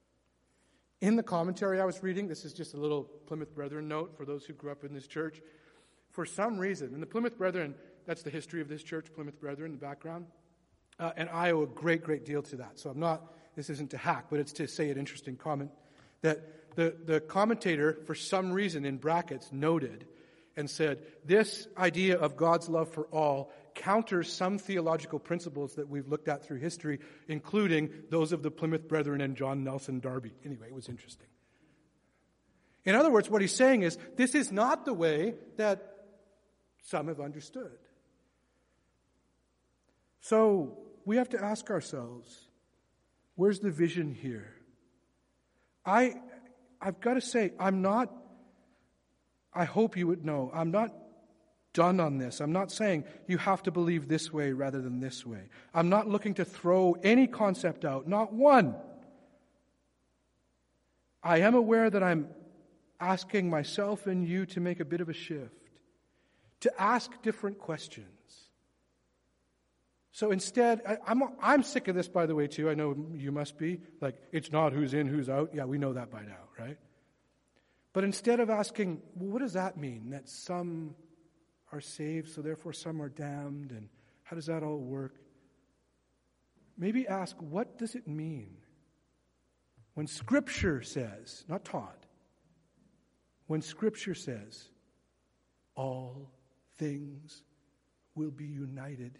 In 1.02 1.16
the 1.16 1.22
commentary 1.22 1.82
I 1.82 1.84
was 1.84 2.02
reading, 2.02 2.28
this 2.28 2.46
is 2.46 2.54
just 2.54 2.72
a 2.72 2.78
little 2.78 3.02
Plymouth 3.26 3.54
Brethren 3.54 3.88
note 3.88 4.16
for 4.16 4.24
those 4.24 4.46
who 4.46 4.54
grew 4.54 4.72
up 4.72 4.84
in 4.84 4.94
this 4.94 5.06
church. 5.06 5.42
For 6.12 6.24
some 6.24 6.56
reason, 6.56 6.94
in 6.94 7.00
the 7.00 7.06
Plymouth 7.06 7.36
Brethren, 7.36 7.74
that's 8.06 8.22
the 8.22 8.30
history 8.30 8.62
of 8.62 8.70
this 8.70 8.82
church, 8.82 9.12
Plymouth 9.14 9.38
Brethren, 9.38 9.72
in 9.72 9.78
the 9.78 9.86
background. 9.86 10.24
Uh, 10.98 11.12
and 11.18 11.28
I 11.28 11.50
owe 11.50 11.64
a 11.64 11.66
great, 11.66 12.02
great 12.02 12.24
deal 12.24 12.40
to 12.44 12.56
that. 12.56 12.78
So 12.78 12.88
I'm 12.88 12.98
not, 12.98 13.30
this 13.54 13.68
isn't 13.68 13.90
to 13.90 13.98
hack, 13.98 14.28
but 14.30 14.40
it's 14.40 14.54
to 14.54 14.66
say 14.66 14.88
an 14.88 14.96
interesting 14.96 15.36
comment. 15.36 15.72
That 16.22 16.61
the, 16.74 16.96
the 17.04 17.20
commentator, 17.20 17.98
for 18.06 18.14
some 18.14 18.52
reason, 18.52 18.84
in 18.84 18.96
brackets, 18.96 19.50
noted 19.52 20.06
and 20.56 20.68
said, 20.68 21.02
this 21.24 21.66
idea 21.76 22.18
of 22.18 22.36
God's 22.36 22.68
love 22.68 22.90
for 22.90 23.04
all 23.06 23.52
counters 23.74 24.30
some 24.30 24.58
theological 24.58 25.18
principles 25.18 25.74
that 25.74 25.88
we've 25.88 26.08
looked 26.08 26.28
at 26.28 26.44
through 26.44 26.58
history, 26.58 27.00
including 27.28 27.90
those 28.10 28.32
of 28.32 28.42
the 28.42 28.50
Plymouth 28.50 28.86
Brethren 28.86 29.20
and 29.20 29.36
John 29.36 29.64
Nelson 29.64 30.00
Darby. 30.00 30.32
Anyway, 30.44 30.66
it 30.68 30.74
was 30.74 30.88
interesting. 30.88 31.26
In 32.84 32.94
other 32.94 33.10
words, 33.10 33.30
what 33.30 33.40
he's 33.40 33.54
saying 33.54 33.82
is 33.82 33.96
this 34.16 34.34
is 34.34 34.50
not 34.50 34.84
the 34.84 34.92
way 34.92 35.34
that 35.56 35.92
some 36.84 37.08
have 37.08 37.20
understood. 37.20 37.78
So 40.20 40.78
we 41.04 41.16
have 41.16 41.30
to 41.30 41.42
ask 41.42 41.70
ourselves 41.70 42.48
where's 43.36 43.60
the 43.60 43.70
vision 43.70 44.14
here? 44.14 44.54
I, 45.84 46.14
I've 46.82 47.00
got 47.00 47.14
to 47.14 47.20
say, 47.20 47.52
I'm 47.58 47.80
not, 47.80 48.12
I 49.54 49.64
hope 49.64 49.96
you 49.96 50.08
would 50.08 50.24
know, 50.24 50.50
I'm 50.52 50.72
not 50.72 50.92
done 51.72 52.00
on 52.00 52.18
this. 52.18 52.40
I'm 52.40 52.52
not 52.52 52.70
saying 52.70 53.04
you 53.26 53.38
have 53.38 53.62
to 53.62 53.70
believe 53.70 54.08
this 54.08 54.32
way 54.32 54.52
rather 54.52 54.82
than 54.82 55.00
this 55.00 55.24
way. 55.24 55.44
I'm 55.72 55.88
not 55.88 56.08
looking 56.08 56.34
to 56.34 56.44
throw 56.44 56.96
any 57.02 57.26
concept 57.26 57.84
out, 57.84 58.08
not 58.08 58.32
one. 58.32 58.74
I 61.22 61.38
am 61.38 61.54
aware 61.54 61.88
that 61.88 62.02
I'm 62.02 62.28
asking 63.00 63.48
myself 63.48 64.06
and 64.06 64.26
you 64.26 64.44
to 64.46 64.60
make 64.60 64.80
a 64.80 64.84
bit 64.84 65.00
of 65.00 65.08
a 65.08 65.14
shift, 65.14 65.70
to 66.60 66.82
ask 66.82 67.10
different 67.22 67.58
questions. 67.58 68.06
So 70.10 70.30
instead, 70.30 70.82
I, 70.86 71.10
am 71.10 71.22
I'm, 71.22 71.28
I'm 71.40 71.62
sick 71.62 71.88
of 71.88 71.94
this, 71.94 72.06
by 72.06 72.26
the 72.26 72.34
way, 72.34 72.46
too. 72.46 72.68
I 72.68 72.74
know 72.74 72.94
you 73.14 73.32
must 73.32 73.56
be. 73.56 73.80
Like, 74.00 74.16
it's 74.30 74.52
not 74.52 74.72
who's 74.74 74.92
in, 74.92 75.08
who's 75.08 75.30
out. 75.30 75.50
Yeah, 75.54 75.64
we 75.64 75.78
know 75.78 75.94
that 75.94 76.10
by 76.10 76.22
now, 76.22 76.50
right? 76.62 76.78
But 77.92 78.04
instead 78.04 78.40
of 78.40 78.50
asking, 78.50 79.02
well, 79.14 79.30
what 79.30 79.42
does 79.42 79.52
that 79.54 79.76
mean? 79.76 80.10
That 80.10 80.28
some 80.28 80.94
are 81.72 81.80
saved, 81.80 82.30
so 82.30 82.40
therefore 82.40 82.72
some 82.72 83.02
are 83.02 83.08
damned, 83.08 83.72
and 83.72 83.88
how 84.22 84.36
does 84.36 84.46
that 84.46 84.62
all 84.62 84.78
work? 84.78 85.16
Maybe 86.78 87.06
ask, 87.06 87.36
what 87.38 87.78
does 87.78 87.94
it 87.94 88.08
mean 88.08 88.56
when 89.94 90.06
Scripture 90.06 90.82
says, 90.82 91.44
not 91.48 91.64
taught, 91.64 92.06
when 93.46 93.60
Scripture 93.60 94.14
says, 94.14 94.68
all 95.74 96.30
things 96.78 97.42
will 98.14 98.30
be 98.30 98.46
united 98.46 99.18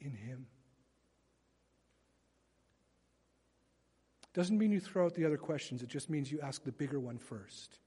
in 0.00 0.14
Him? 0.14 0.46
Doesn't 4.38 4.56
mean 4.56 4.70
you 4.70 4.78
throw 4.78 5.06
out 5.06 5.14
the 5.16 5.24
other 5.24 5.36
questions, 5.36 5.82
it 5.82 5.88
just 5.88 6.08
means 6.08 6.30
you 6.30 6.38
ask 6.40 6.62
the 6.62 6.70
bigger 6.70 7.00
one 7.00 7.18
first. 7.18 7.80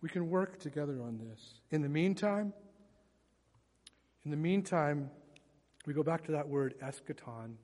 We 0.00 0.08
can 0.08 0.30
work 0.30 0.60
together 0.60 1.02
on 1.02 1.18
this. 1.18 1.54
In 1.72 1.82
the 1.82 1.88
meantime, 1.88 2.52
in 4.24 4.30
the 4.30 4.36
meantime, 4.36 5.10
we 5.84 5.94
go 5.94 6.04
back 6.04 6.22
to 6.26 6.30
that 6.30 6.48
word 6.48 6.76
eschaton. 6.80 7.54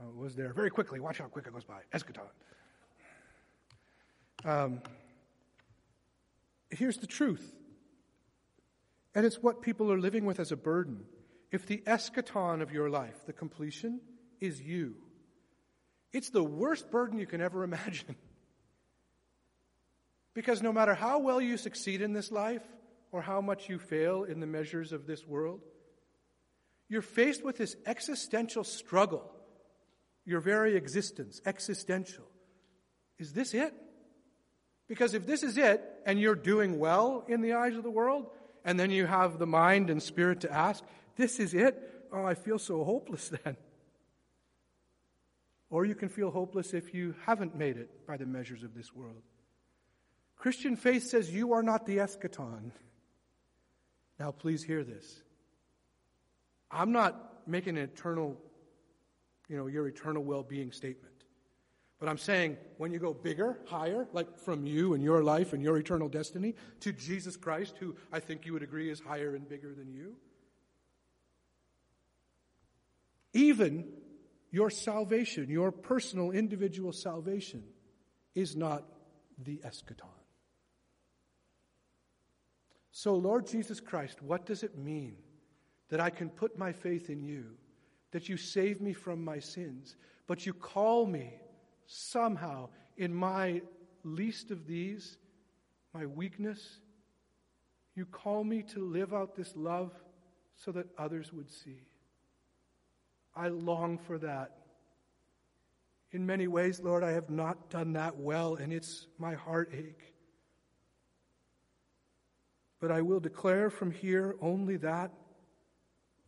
Uh, 0.00 0.04
was 0.16 0.34
there 0.34 0.54
very 0.54 0.70
quickly. 0.70 0.98
Watch 0.98 1.18
how 1.18 1.26
quick 1.26 1.46
it 1.46 1.52
goes 1.52 1.64
by. 1.64 1.82
Eschaton. 1.92 2.30
Um, 4.46 4.80
here's 6.70 6.96
the 6.96 7.06
truth, 7.06 7.52
and 9.14 9.26
it's 9.26 9.42
what 9.42 9.60
people 9.60 9.92
are 9.92 10.00
living 10.00 10.24
with 10.24 10.40
as 10.40 10.52
a 10.52 10.56
burden. 10.56 11.04
If 11.52 11.66
the 11.66 11.82
eschaton 11.86 12.62
of 12.62 12.72
your 12.72 12.88
life, 12.88 13.26
the 13.26 13.34
completion, 13.34 14.00
is 14.40 14.60
you, 14.60 14.94
it's 16.12 16.30
the 16.30 16.42
worst 16.42 16.90
burden 16.90 17.18
you 17.18 17.26
can 17.26 17.40
ever 17.40 17.64
imagine. 17.70 18.16
Because 20.34 20.62
no 20.62 20.72
matter 20.72 20.94
how 20.94 21.18
well 21.18 21.40
you 21.40 21.56
succeed 21.56 22.00
in 22.00 22.12
this 22.12 22.30
life 22.30 22.62
or 23.10 23.20
how 23.20 23.40
much 23.40 23.68
you 23.68 23.78
fail 23.78 24.24
in 24.24 24.40
the 24.40 24.46
measures 24.46 24.92
of 24.92 25.06
this 25.06 25.26
world, 25.26 25.60
you're 26.88 27.02
faced 27.02 27.44
with 27.44 27.56
this 27.56 27.76
existential 27.86 28.64
struggle. 28.64 29.30
Your 30.24 30.40
very 30.40 30.76
existence, 30.76 31.40
existential. 31.44 32.24
Is 33.18 33.32
this 33.32 33.52
it? 33.54 33.74
Because 34.88 35.12
if 35.14 35.26
this 35.26 35.42
is 35.42 35.58
it, 35.58 35.82
and 36.06 36.18
you're 36.18 36.34
doing 36.34 36.78
well 36.78 37.24
in 37.28 37.42
the 37.42 37.54
eyes 37.54 37.76
of 37.76 37.82
the 37.82 37.90
world, 37.90 38.30
and 38.64 38.78
then 38.80 38.90
you 38.90 39.06
have 39.06 39.38
the 39.38 39.46
mind 39.46 39.90
and 39.90 40.02
spirit 40.02 40.40
to 40.42 40.52
ask, 40.52 40.82
this 41.16 41.38
is 41.38 41.52
it? 41.52 42.06
Oh, 42.12 42.24
I 42.24 42.34
feel 42.34 42.58
so 42.58 42.84
hopeless 42.84 43.28
then. 43.44 43.56
Or 45.70 45.84
you 45.84 45.94
can 45.94 46.08
feel 46.08 46.30
hopeless 46.30 46.72
if 46.72 46.94
you 46.94 47.14
haven't 47.26 47.54
made 47.54 47.76
it 47.76 48.06
by 48.06 48.16
the 48.16 48.26
measures 48.26 48.62
of 48.62 48.74
this 48.74 48.94
world. 48.94 49.22
Christian 50.36 50.76
faith 50.76 51.04
says 51.04 51.30
you 51.30 51.52
are 51.52 51.62
not 51.62 51.84
the 51.84 51.98
eschaton. 51.98 52.70
Now, 54.18 54.30
please 54.30 54.62
hear 54.62 54.84
this. 54.84 55.22
I'm 56.70 56.92
not 56.92 57.46
making 57.46 57.76
an 57.76 57.84
eternal, 57.84 58.36
you 59.48 59.56
know, 59.56 59.66
your 59.66 59.86
eternal 59.88 60.22
well 60.22 60.42
being 60.42 60.72
statement. 60.72 61.14
But 61.98 62.08
I'm 62.08 62.18
saying 62.18 62.56
when 62.76 62.92
you 62.92 63.00
go 63.00 63.12
bigger, 63.12 63.58
higher, 63.66 64.06
like 64.12 64.38
from 64.38 64.66
you 64.66 64.94
and 64.94 65.02
your 65.02 65.22
life 65.24 65.52
and 65.52 65.62
your 65.62 65.78
eternal 65.78 66.08
destiny, 66.08 66.54
to 66.80 66.92
Jesus 66.92 67.36
Christ, 67.36 67.76
who 67.78 67.96
I 68.12 68.20
think 68.20 68.46
you 68.46 68.52
would 68.52 68.62
agree 68.62 68.90
is 68.90 69.00
higher 69.00 69.34
and 69.34 69.48
bigger 69.48 69.74
than 69.74 69.92
you, 69.92 70.14
even 73.32 73.84
your 74.50 74.70
salvation, 74.70 75.50
your 75.50 75.70
personal 75.70 76.30
individual 76.30 76.92
salvation, 76.92 77.62
is 78.34 78.56
not 78.56 78.84
the 79.44 79.60
eschaton. 79.64 80.06
So, 82.90 83.14
Lord 83.14 83.46
Jesus 83.46 83.80
Christ, 83.80 84.22
what 84.22 84.46
does 84.46 84.62
it 84.62 84.76
mean 84.76 85.16
that 85.88 86.00
I 86.00 86.10
can 86.10 86.30
put 86.30 86.58
my 86.58 86.72
faith 86.72 87.10
in 87.10 87.22
you, 87.22 87.44
that 88.10 88.28
you 88.28 88.36
save 88.36 88.80
me 88.80 88.92
from 88.92 89.24
my 89.24 89.38
sins, 89.38 89.96
but 90.26 90.46
you 90.46 90.52
call 90.52 91.06
me 91.06 91.34
somehow 91.86 92.68
in 92.96 93.14
my 93.14 93.62
least 94.02 94.50
of 94.50 94.66
these, 94.66 95.16
my 95.94 96.06
weakness? 96.06 96.78
You 97.94 98.06
call 98.06 98.44
me 98.44 98.62
to 98.74 98.80
live 98.80 99.12
out 99.12 99.36
this 99.36 99.54
love 99.56 99.92
so 100.56 100.72
that 100.72 100.86
others 100.96 101.32
would 101.32 101.50
see. 101.50 101.87
I 103.34 103.48
long 103.48 103.98
for 103.98 104.18
that. 104.18 104.52
In 106.10 106.26
many 106.26 106.46
ways, 106.48 106.80
Lord, 106.80 107.04
I 107.04 107.12
have 107.12 107.30
not 107.30 107.70
done 107.70 107.92
that 107.92 108.16
well, 108.16 108.56
and 108.56 108.72
it's 108.72 109.06
my 109.18 109.34
heartache. 109.34 110.14
but 112.80 112.90
I 112.90 113.02
will 113.02 113.20
declare 113.20 113.70
from 113.70 113.90
here 113.90 114.36
only 114.40 114.76
that 114.78 115.12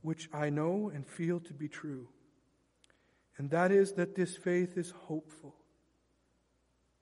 which 0.03 0.29
I 0.33 0.51
know 0.51 0.91
and 0.93 1.07
feel 1.07 1.41
to 1.41 1.55
be 1.55 1.69
true. 1.69 2.09
And 3.37 3.51
that 3.51 3.71
is 3.71 3.93
that 3.93 4.15
this 4.15 4.37
faith 4.37 4.77
is 4.77 4.91
hopeful. 4.91 5.55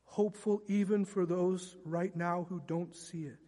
Hopeful 0.05 0.63
even 0.67 1.05
for 1.05 1.27
those 1.27 1.77
right 1.85 2.15
now 2.15 2.47
who 2.49 2.61
don't 2.67 2.95
see 2.95 3.23
it. 3.23 3.39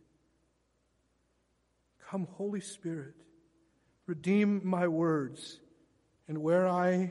Come, 2.08 2.26
Holy 2.32 2.60
Spirit, 2.60 3.14
redeem 4.06 4.60
my 4.64 4.88
words 4.88 5.60
and 6.30 6.38
where 6.44 6.68
I 6.68 7.10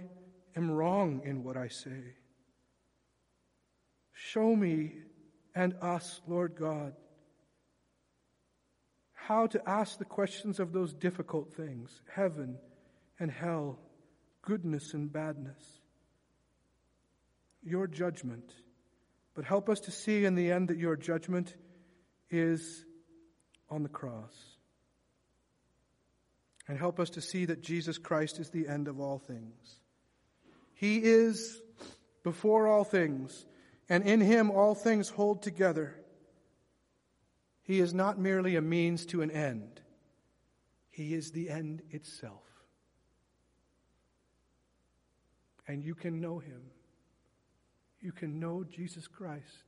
am 0.55 0.71
wrong 0.71 1.23
in 1.25 1.43
what 1.43 1.57
I 1.57 1.67
say. 1.67 2.15
Show 4.13 4.55
me 4.55 4.93
and 5.53 5.75
us, 5.81 6.21
Lord 6.25 6.55
God, 6.57 6.93
how 9.13 9.47
to 9.47 9.61
ask 9.69 9.97
the 9.97 10.05
questions 10.05 10.57
of 10.57 10.71
those 10.71 10.93
difficult 10.93 11.53
things 11.53 12.01
heaven 12.15 12.59
and 13.19 13.29
hell, 13.29 13.77
goodness 14.41 14.93
and 14.93 15.11
badness. 15.11 15.81
Your 17.61 17.87
judgment. 17.87 18.53
But 19.35 19.43
help 19.43 19.67
us 19.67 19.81
to 19.81 19.91
see 19.91 20.23
in 20.23 20.35
the 20.35 20.49
end 20.49 20.69
that 20.69 20.77
your 20.77 20.95
judgment 20.95 21.57
is 22.29 22.85
on 23.69 23.83
the 23.83 23.89
cross. 23.89 24.48
And 26.69 26.77
help 26.77 26.99
us 26.99 27.09
to 27.11 27.21
see 27.21 27.45
that 27.45 27.63
Jesus 27.63 27.97
Christ 27.97 28.39
is 28.39 28.51
the 28.51 28.67
end 28.67 28.87
of 28.87 28.99
all 28.99 29.17
things. 29.17 29.79
He 30.75 30.99
is 30.99 31.61
before 32.23 32.67
all 32.67 32.83
things, 32.83 33.47
and 33.89 34.03
in 34.03 34.21
him 34.21 34.51
all 34.51 34.75
things 34.75 35.09
hold 35.09 35.41
together. 35.41 35.95
He 37.63 37.79
is 37.79 37.91
not 37.91 38.19
merely 38.19 38.55
a 38.55 38.61
means 38.61 39.05
to 39.07 39.23
an 39.23 39.31
end, 39.31 39.81
He 40.91 41.15
is 41.15 41.31
the 41.31 41.49
end 41.49 41.81
itself. 41.89 42.43
And 45.67 45.83
you 45.83 45.95
can 45.95 46.21
know 46.21 46.37
Him. 46.37 46.61
You 47.99 48.11
can 48.11 48.39
know 48.39 48.63
Jesus 48.63 49.07
Christ 49.07 49.63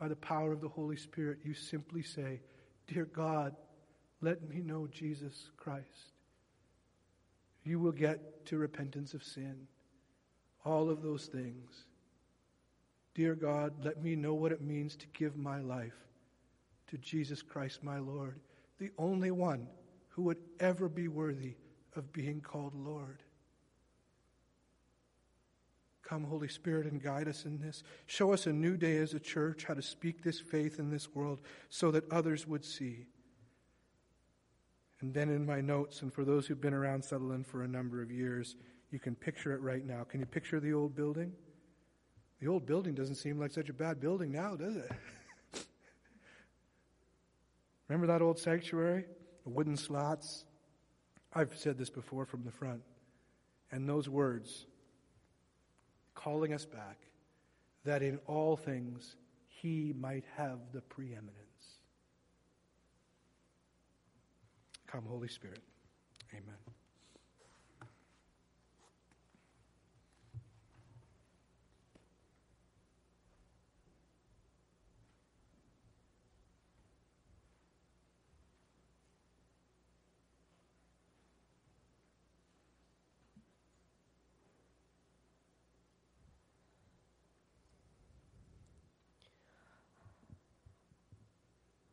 by 0.00 0.08
the 0.08 0.16
power 0.16 0.52
of 0.52 0.60
the 0.60 0.68
Holy 0.68 0.96
Spirit. 0.96 1.38
You 1.44 1.54
simply 1.54 2.02
say, 2.02 2.40
Dear 2.86 3.04
God, 3.04 3.54
let 4.20 4.48
me 4.48 4.60
know 4.60 4.86
Jesus 4.86 5.50
Christ. 5.58 6.13
You 7.64 7.80
will 7.80 7.92
get 7.92 8.46
to 8.46 8.58
repentance 8.58 9.14
of 9.14 9.24
sin. 9.24 9.66
All 10.64 10.90
of 10.90 11.02
those 11.02 11.26
things. 11.26 11.86
Dear 13.14 13.34
God, 13.34 13.72
let 13.84 14.02
me 14.02 14.16
know 14.16 14.34
what 14.34 14.52
it 14.52 14.60
means 14.60 14.96
to 14.96 15.06
give 15.08 15.36
my 15.36 15.60
life 15.60 15.94
to 16.88 16.98
Jesus 16.98 17.42
Christ 17.42 17.82
my 17.82 17.98
Lord, 17.98 18.40
the 18.78 18.90
only 18.98 19.30
one 19.30 19.68
who 20.08 20.22
would 20.22 20.38
ever 20.60 20.88
be 20.88 21.08
worthy 21.08 21.54
of 21.96 22.12
being 22.12 22.40
called 22.40 22.74
Lord. 22.74 23.22
Come, 26.02 26.24
Holy 26.24 26.48
Spirit, 26.48 26.86
and 26.86 27.02
guide 27.02 27.28
us 27.28 27.46
in 27.46 27.58
this. 27.58 27.82
Show 28.06 28.32
us 28.32 28.46
a 28.46 28.52
new 28.52 28.76
day 28.76 28.98
as 28.98 29.14
a 29.14 29.20
church 29.20 29.64
how 29.64 29.74
to 29.74 29.82
speak 29.82 30.22
this 30.22 30.38
faith 30.38 30.78
in 30.78 30.90
this 30.90 31.14
world 31.14 31.40
so 31.70 31.90
that 31.92 32.10
others 32.12 32.46
would 32.46 32.64
see. 32.64 33.06
And 35.00 35.12
then 35.12 35.28
in 35.28 35.44
my 35.44 35.60
notes, 35.60 36.02
and 36.02 36.12
for 36.12 36.24
those 36.24 36.46
who've 36.46 36.60
been 36.60 36.74
around 36.74 37.04
Sutherland 37.04 37.46
for 37.46 37.62
a 37.62 37.68
number 37.68 38.00
of 38.02 38.10
years, 38.10 38.56
you 38.90 38.98
can 38.98 39.14
picture 39.14 39.52
it 39.52 39.60
right 39.60 39.84
now. 39.84 40.04
Can 40.04 40.20
you 40.20 40.26
picture 40.26 40.60
the 40.60 40.72
old 40.72 40.94
building? 40.94 41.32
The 42.40 42.48
old 42.48 42.66
building 42.66 42.94
doesn't 42.94 43.16
seem 43.16 43.38
like 43.38 43.50
such 43.50 43.68
a 43.68 43.72
bad 43.72 44.00
building 44.00 44.30
now, 44.30 44.54
does 44.56 44.76
it? 44.76 44.90
Remember 47.88 48.06
that 48.06 48.22
old 48.22 48.38
sanctuary? 48.38 49.04
The 49.44 49.50
wooden 49.50 49.76
slats? 49.76 50.44
I've 51.32 51.56
said 51.56 51.78
this 51.78 51.90
before 51.90 52.24
from 52.24 52.44
the 52.44 52.50
front. 52.50 52.82
And 53.72 53.88
those 53.88 54.08
words 54.08 54.66
calling 56.14 56.52
us 56.52 56.64
back 56.64 56.98
that 57.84 58.02
in 58.02 58.18
all 58.26 58.56
things 58.56 59.16
he 59.48 59.92
might 59.98 60.24
have 60.36 60.58
the 60.72 60.80
preeminence. 60.80 61.43
Come, 64.94 65.06
Holy 65.08 65.26
Spirit. 65.26 65.58
Amen. 66.32 66.54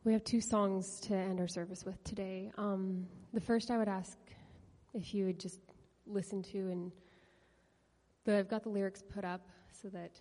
We 0.04 0.12
have 0.14 0.24
two 0.24 0.40
songs 0.40 0.98
to 1.02 1.14
end 1.14 1.38
our 1.38 1.46
service 1.46 1.84
with 1.84 2.02
today. 2.02 2.50
Um, 2.58 3.06
the 3.32 3.40
first 3.40 3.70
I 3.70 3.78
would 3.78 3.86
ask 3.86 4.18
if 4.94 5.14
you 5.14 5.26
would 5.26 5.38
just 5.38 5.60
listen 6.08 6.42
to, 6.42 6.58
and 6.58 6.90
the, 8.24 8.36
I've 8.36 8.48
got 8.48 8.64
the 8.64 8.68
lyrics 8.68 9.00
put 9.00 9.24
up 9.24 9.42
so 9.70 9.86
that 9.90 10.20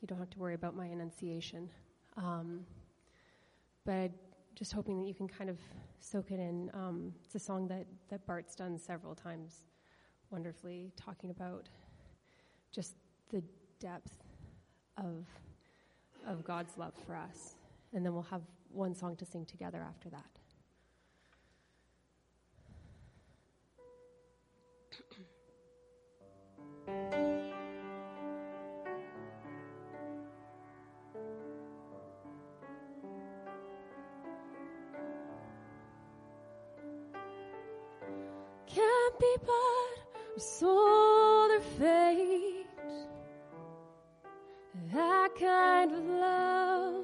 you 0.00 0.08
don't 0.08 0.16
have 0.18 0.30
to 0.30 0.38
worry 0.38 0.54
about 0.54 0.74
my 0.74 0.86
enunciation. 0.86 1.68
Um, 2.16 2.60
but 3.84 4.12
just 4.54 4.72
hoping 4.72 4.98
that 5.02 5.06
you 5.06 5.12
can 5.12 5.28
kind 5.28 5.50
of 5.50 5.58
soak 6.00 6.30
it 6.30 6.40
in. 6.40 6.70
Um, 6.72 7.12
it's 7.22 7.34
a 7.34 7.38
song 7.38 7.68
that, 7.68 7.84
that 8.08 8.26
Bart's 8.26 8.54
done 8.54 8.78
several 8.78 9.14
times 9.14 9.66
wonderfully, 10.30 10.90
talking 10.96 11.28
about 11.28 11.68
just 12.72 12.94
the 13.28 13.42
depth 13.78 14.24
of, 14.96 15.26
of 16.26 16.44
God's 16.44 16.78
love 16.78 16.94
for 17.06 17.14
us. 17.14 17.56
And 17.92 18.06
then 18.06 18.14
we'll 18.14 18.22
have 18.22 18.42
one 18.70 18.94
song 18.94 19.16
to 19.16 19.24
sing 19.24 19.44
together 19.44 19.84
after 19.86 20.08
that. 20.10 20.24
Can't 38.66 39.18
be 39.18 39.36
bought 39.44 39.98
or 40.34 40.38
sold 40.38 41.50
or 41.50 41.60
fate. 41.60 42.66
That 44.92 45.30
kind 45.38 45.92
of 45.92 46.04
love 46.04 46.97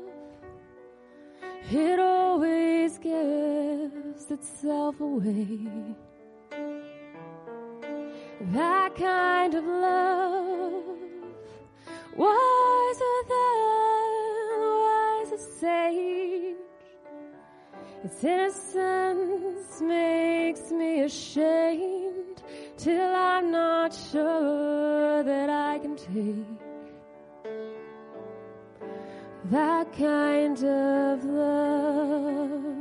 it 1.74 1.98
always 1.98 2.98
gives 2.98 4.30
itself 4.30 5.00
away. 5.00 5.58
That 8.52 8.94
kind 8.94 9.54
of 9.54 9.64
love, 9.64 10.84
wiser 12.16 13.16
than 13.28 14.06
wisest 14.86 15.60
sage. 15.60 16.56
Its 18.04 18.22
innocence 18.22 19.80
makes 19.80 20.70
me 20.70 21.00
ashamed 21.00 22.42
till 22.76 23.14
I'm 23.14 23.50
not 23.50 23.92
sure 23.94 25.22
that 25.24 25.50
I 25.50 25.78
can 25.78 25.96
take 25.96 26.63
that 29.50 29.92
kind 29.92 30.64
of 30.64 31.24
love. 31.24 32.73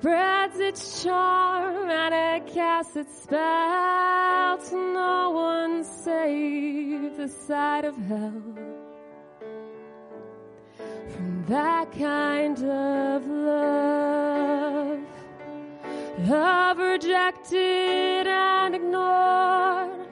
Spreads 0.00 0.58
its 0.58 1.02
charm 1.02 1.90
and 1.90 2.14
it 2.14 2.54
casts 2.54 2.96
its 2.96 3.22
spell 3.22 4.56
to 4.56 4.74
no 4.74 5.30
one 5.30 5.84
save 5.84 7.18
the 7.18 7.28
side 7.28 7.84
of 7.84 7.94
hell. 8.08 8.42
From 11.10 11.44
that 11.48 11.92
kind 11.92 12.56
of 12.64 13.26
love, 13.26 15.00
I've 16.32 16.78
rejected 16.78 18.26
and 18.26 18.74
ignored, 18.74 20.08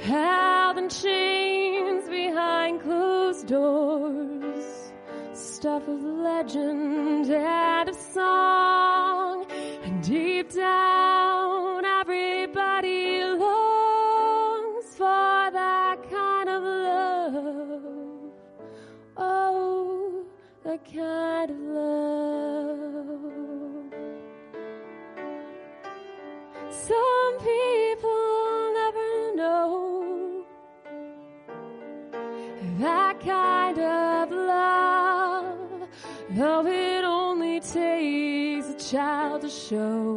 held 0.00 0.78
in 0.78 0.88
chains 0.88 2.08
behind 2.08 2.80
closed 2.80 3.46
doors, 3.46 4.33
stuff 5.64 5.88
of 5.88 6.02
legend 6.02 7.30
and 7.30 7.88
of 7.88 7.94
song, 7.96 9.46
and 9.82 10.02
deep 10.02 10.52
down 10.52 11.82
everybody 11.86 13.24
longs 13.24 14.84
for 14.94 15.50
that 15.52 15.96
kind 16.10 16.50
of 16.50 16.62
love. 16.62 18.30
Oh, 19.16 20.26
that 20.64 20.84
kind 20.84 21.50
of 21.50 21.58
love. 21.58 21.94
Some 26.68 27.38
people 27.38 28.72
never 28.74 29.34
know 29.34 30.44
that 32.80 33.18
kind 33.20 33.53
child 38.94 39.40
to 39.42 39.50
show 39.50 40.16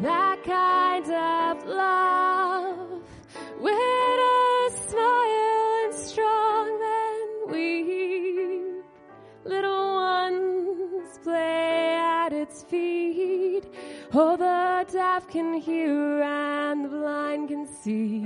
that 0.00 0.38
kind 0.44 1.04
of 1.06 1.66
love 1.66 3.02
with 3.58 3.74
a 3.74 4.70
smile 4.86 5.72
and 5.82 5.94
strong 5.94 6.78
men 6.78 7.28
weep. 7.48 8.84
Little 9.44 9.94
ones 9.96 11.18
play 11.24 11.96
at 11.96 12.32
its 12.32 12.62
feet. 12.62 13.64
Oh, 14.14 14.36
the 14.36 14.86
deaf 14.92 15.26
can 15.28 15.54
hear 15.54 16.22
and 16.22 16.84
the 16.84 16.90
blind 16.90 17.48
can 17.48 17.66
see. 17.66 18.24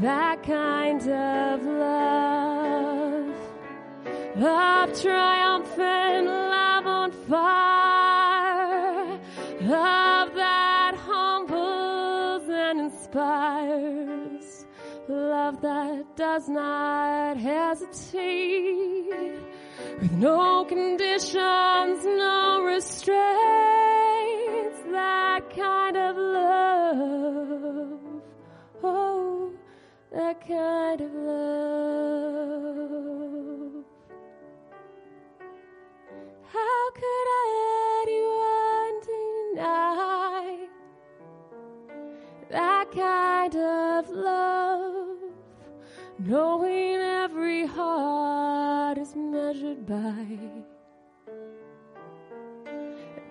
That 0.00 0.42
kind 0.42 1.02
of 1.02 1.62
love, 1.64 2.29
of 4.42 5.02
triumphant 5.02 6.26
love 6.26 6.86
on 6.86 7.12
fire, 7.28 9.20
love 9.60 10.34
that 10.34 10.94
humbles 10.96 12.48
and 12.48 12.80
inspires, 12.80 14.64
love 15.08 15.60
that 15.60 16.16
does 16.16 16.48
not 16.48 17.36
hesitate, 17.36 19.38
with 20.00 20.12
no 20.12 20.64
conditions, 20.64 22.02
no 22.04 22.62
restraints, 22.64 23.18
that 24.90 25.50
kind 25.54 25.96
of 25.98 26.16
love. 26.16 28.00
Oh, 28.82 29.52
that 30.12 30.40
kind 30.48 31.00
of 31.02 31.12
love. 31.12 32.29
Kind 42.94 43.54
of 43.54 44.08
love, 44.10 45.18
knowing 46.18 46.96
every 46.96 47.66
heart 47.66 48.98
is 48.98 49.14
measured 49.14 49.86
by 49.86 50.26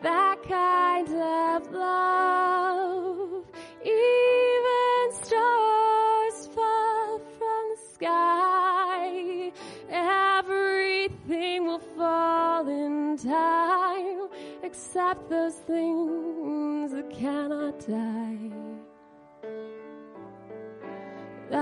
that 0.02 0.42
kind 0.44 1.08
of 1.10 1.72
love? 1.72 3.46
Even 3.84 5.12
stars 5.12 6.48
fall 6.56 7.20
from 7.38 7.64
the 7.72 7.82
sky. 7.94 9.52
Everything 9.90 11.66
will 11.66 11.80
fall 11.80 12.68
in 12.68 13.18
time, 13.18 14.30
except 14.64 15.30
those 15.30 15.56
things 15.56 16.92
that 16.94 17.10
cannot 17.10 17.80
die. 17.86 18.69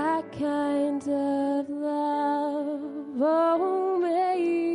That 0.08 0.32
kind 0.32 1.02
of 1.02 1.68
love, 1.68 3.20
oh, 3.20 3.98
may 4.00 4.67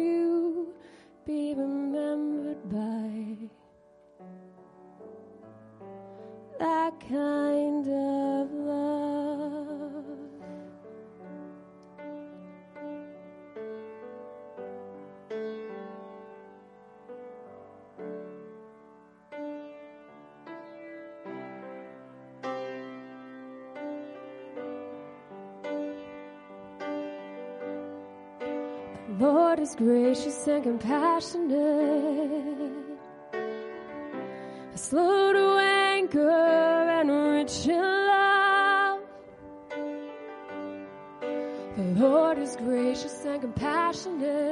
is 29.64 29.76
gracious 29.76 30.46
and 30.48 30.62
compassionate, 30.62 31.58
slow 34.76 35.32
to 35.32 35.58
anger 35.58 36.20
and 37.00 37.10
rich 37.10 37.66
in 37.68 37.82
love. 37.82 39.00
The 41.78 41.84
Lord 41.96 42.40
is 42.40 42.58
gracious 42.58 43.24
and 43.26 43.40
compassionate, 43.40 44.43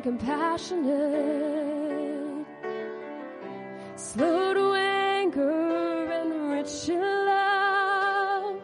and 0.00 0.18
compassionate, 0.18 2.46
slow 3.96 4.54
to 4.54 4.74
anger 4.74 6.10
and 6.10 6.50
rich 6.50 6.88
in 6.88 7.00
love. 7.00 8.56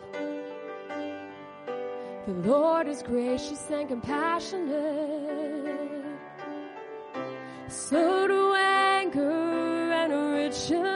The 2.26 2.32
Lord 2.32 2.88
is 2.88 3.02
gracious 3.02 3.70
and 3.70 3.88
compassionate, 3.88 6.06
slow 7.68 8.26
to 8.28 8.54
anger 8.54 9.92
and 9.92 10.32
rich 10.32 10.70
in 10.70 10.84
love. 10.84 10.95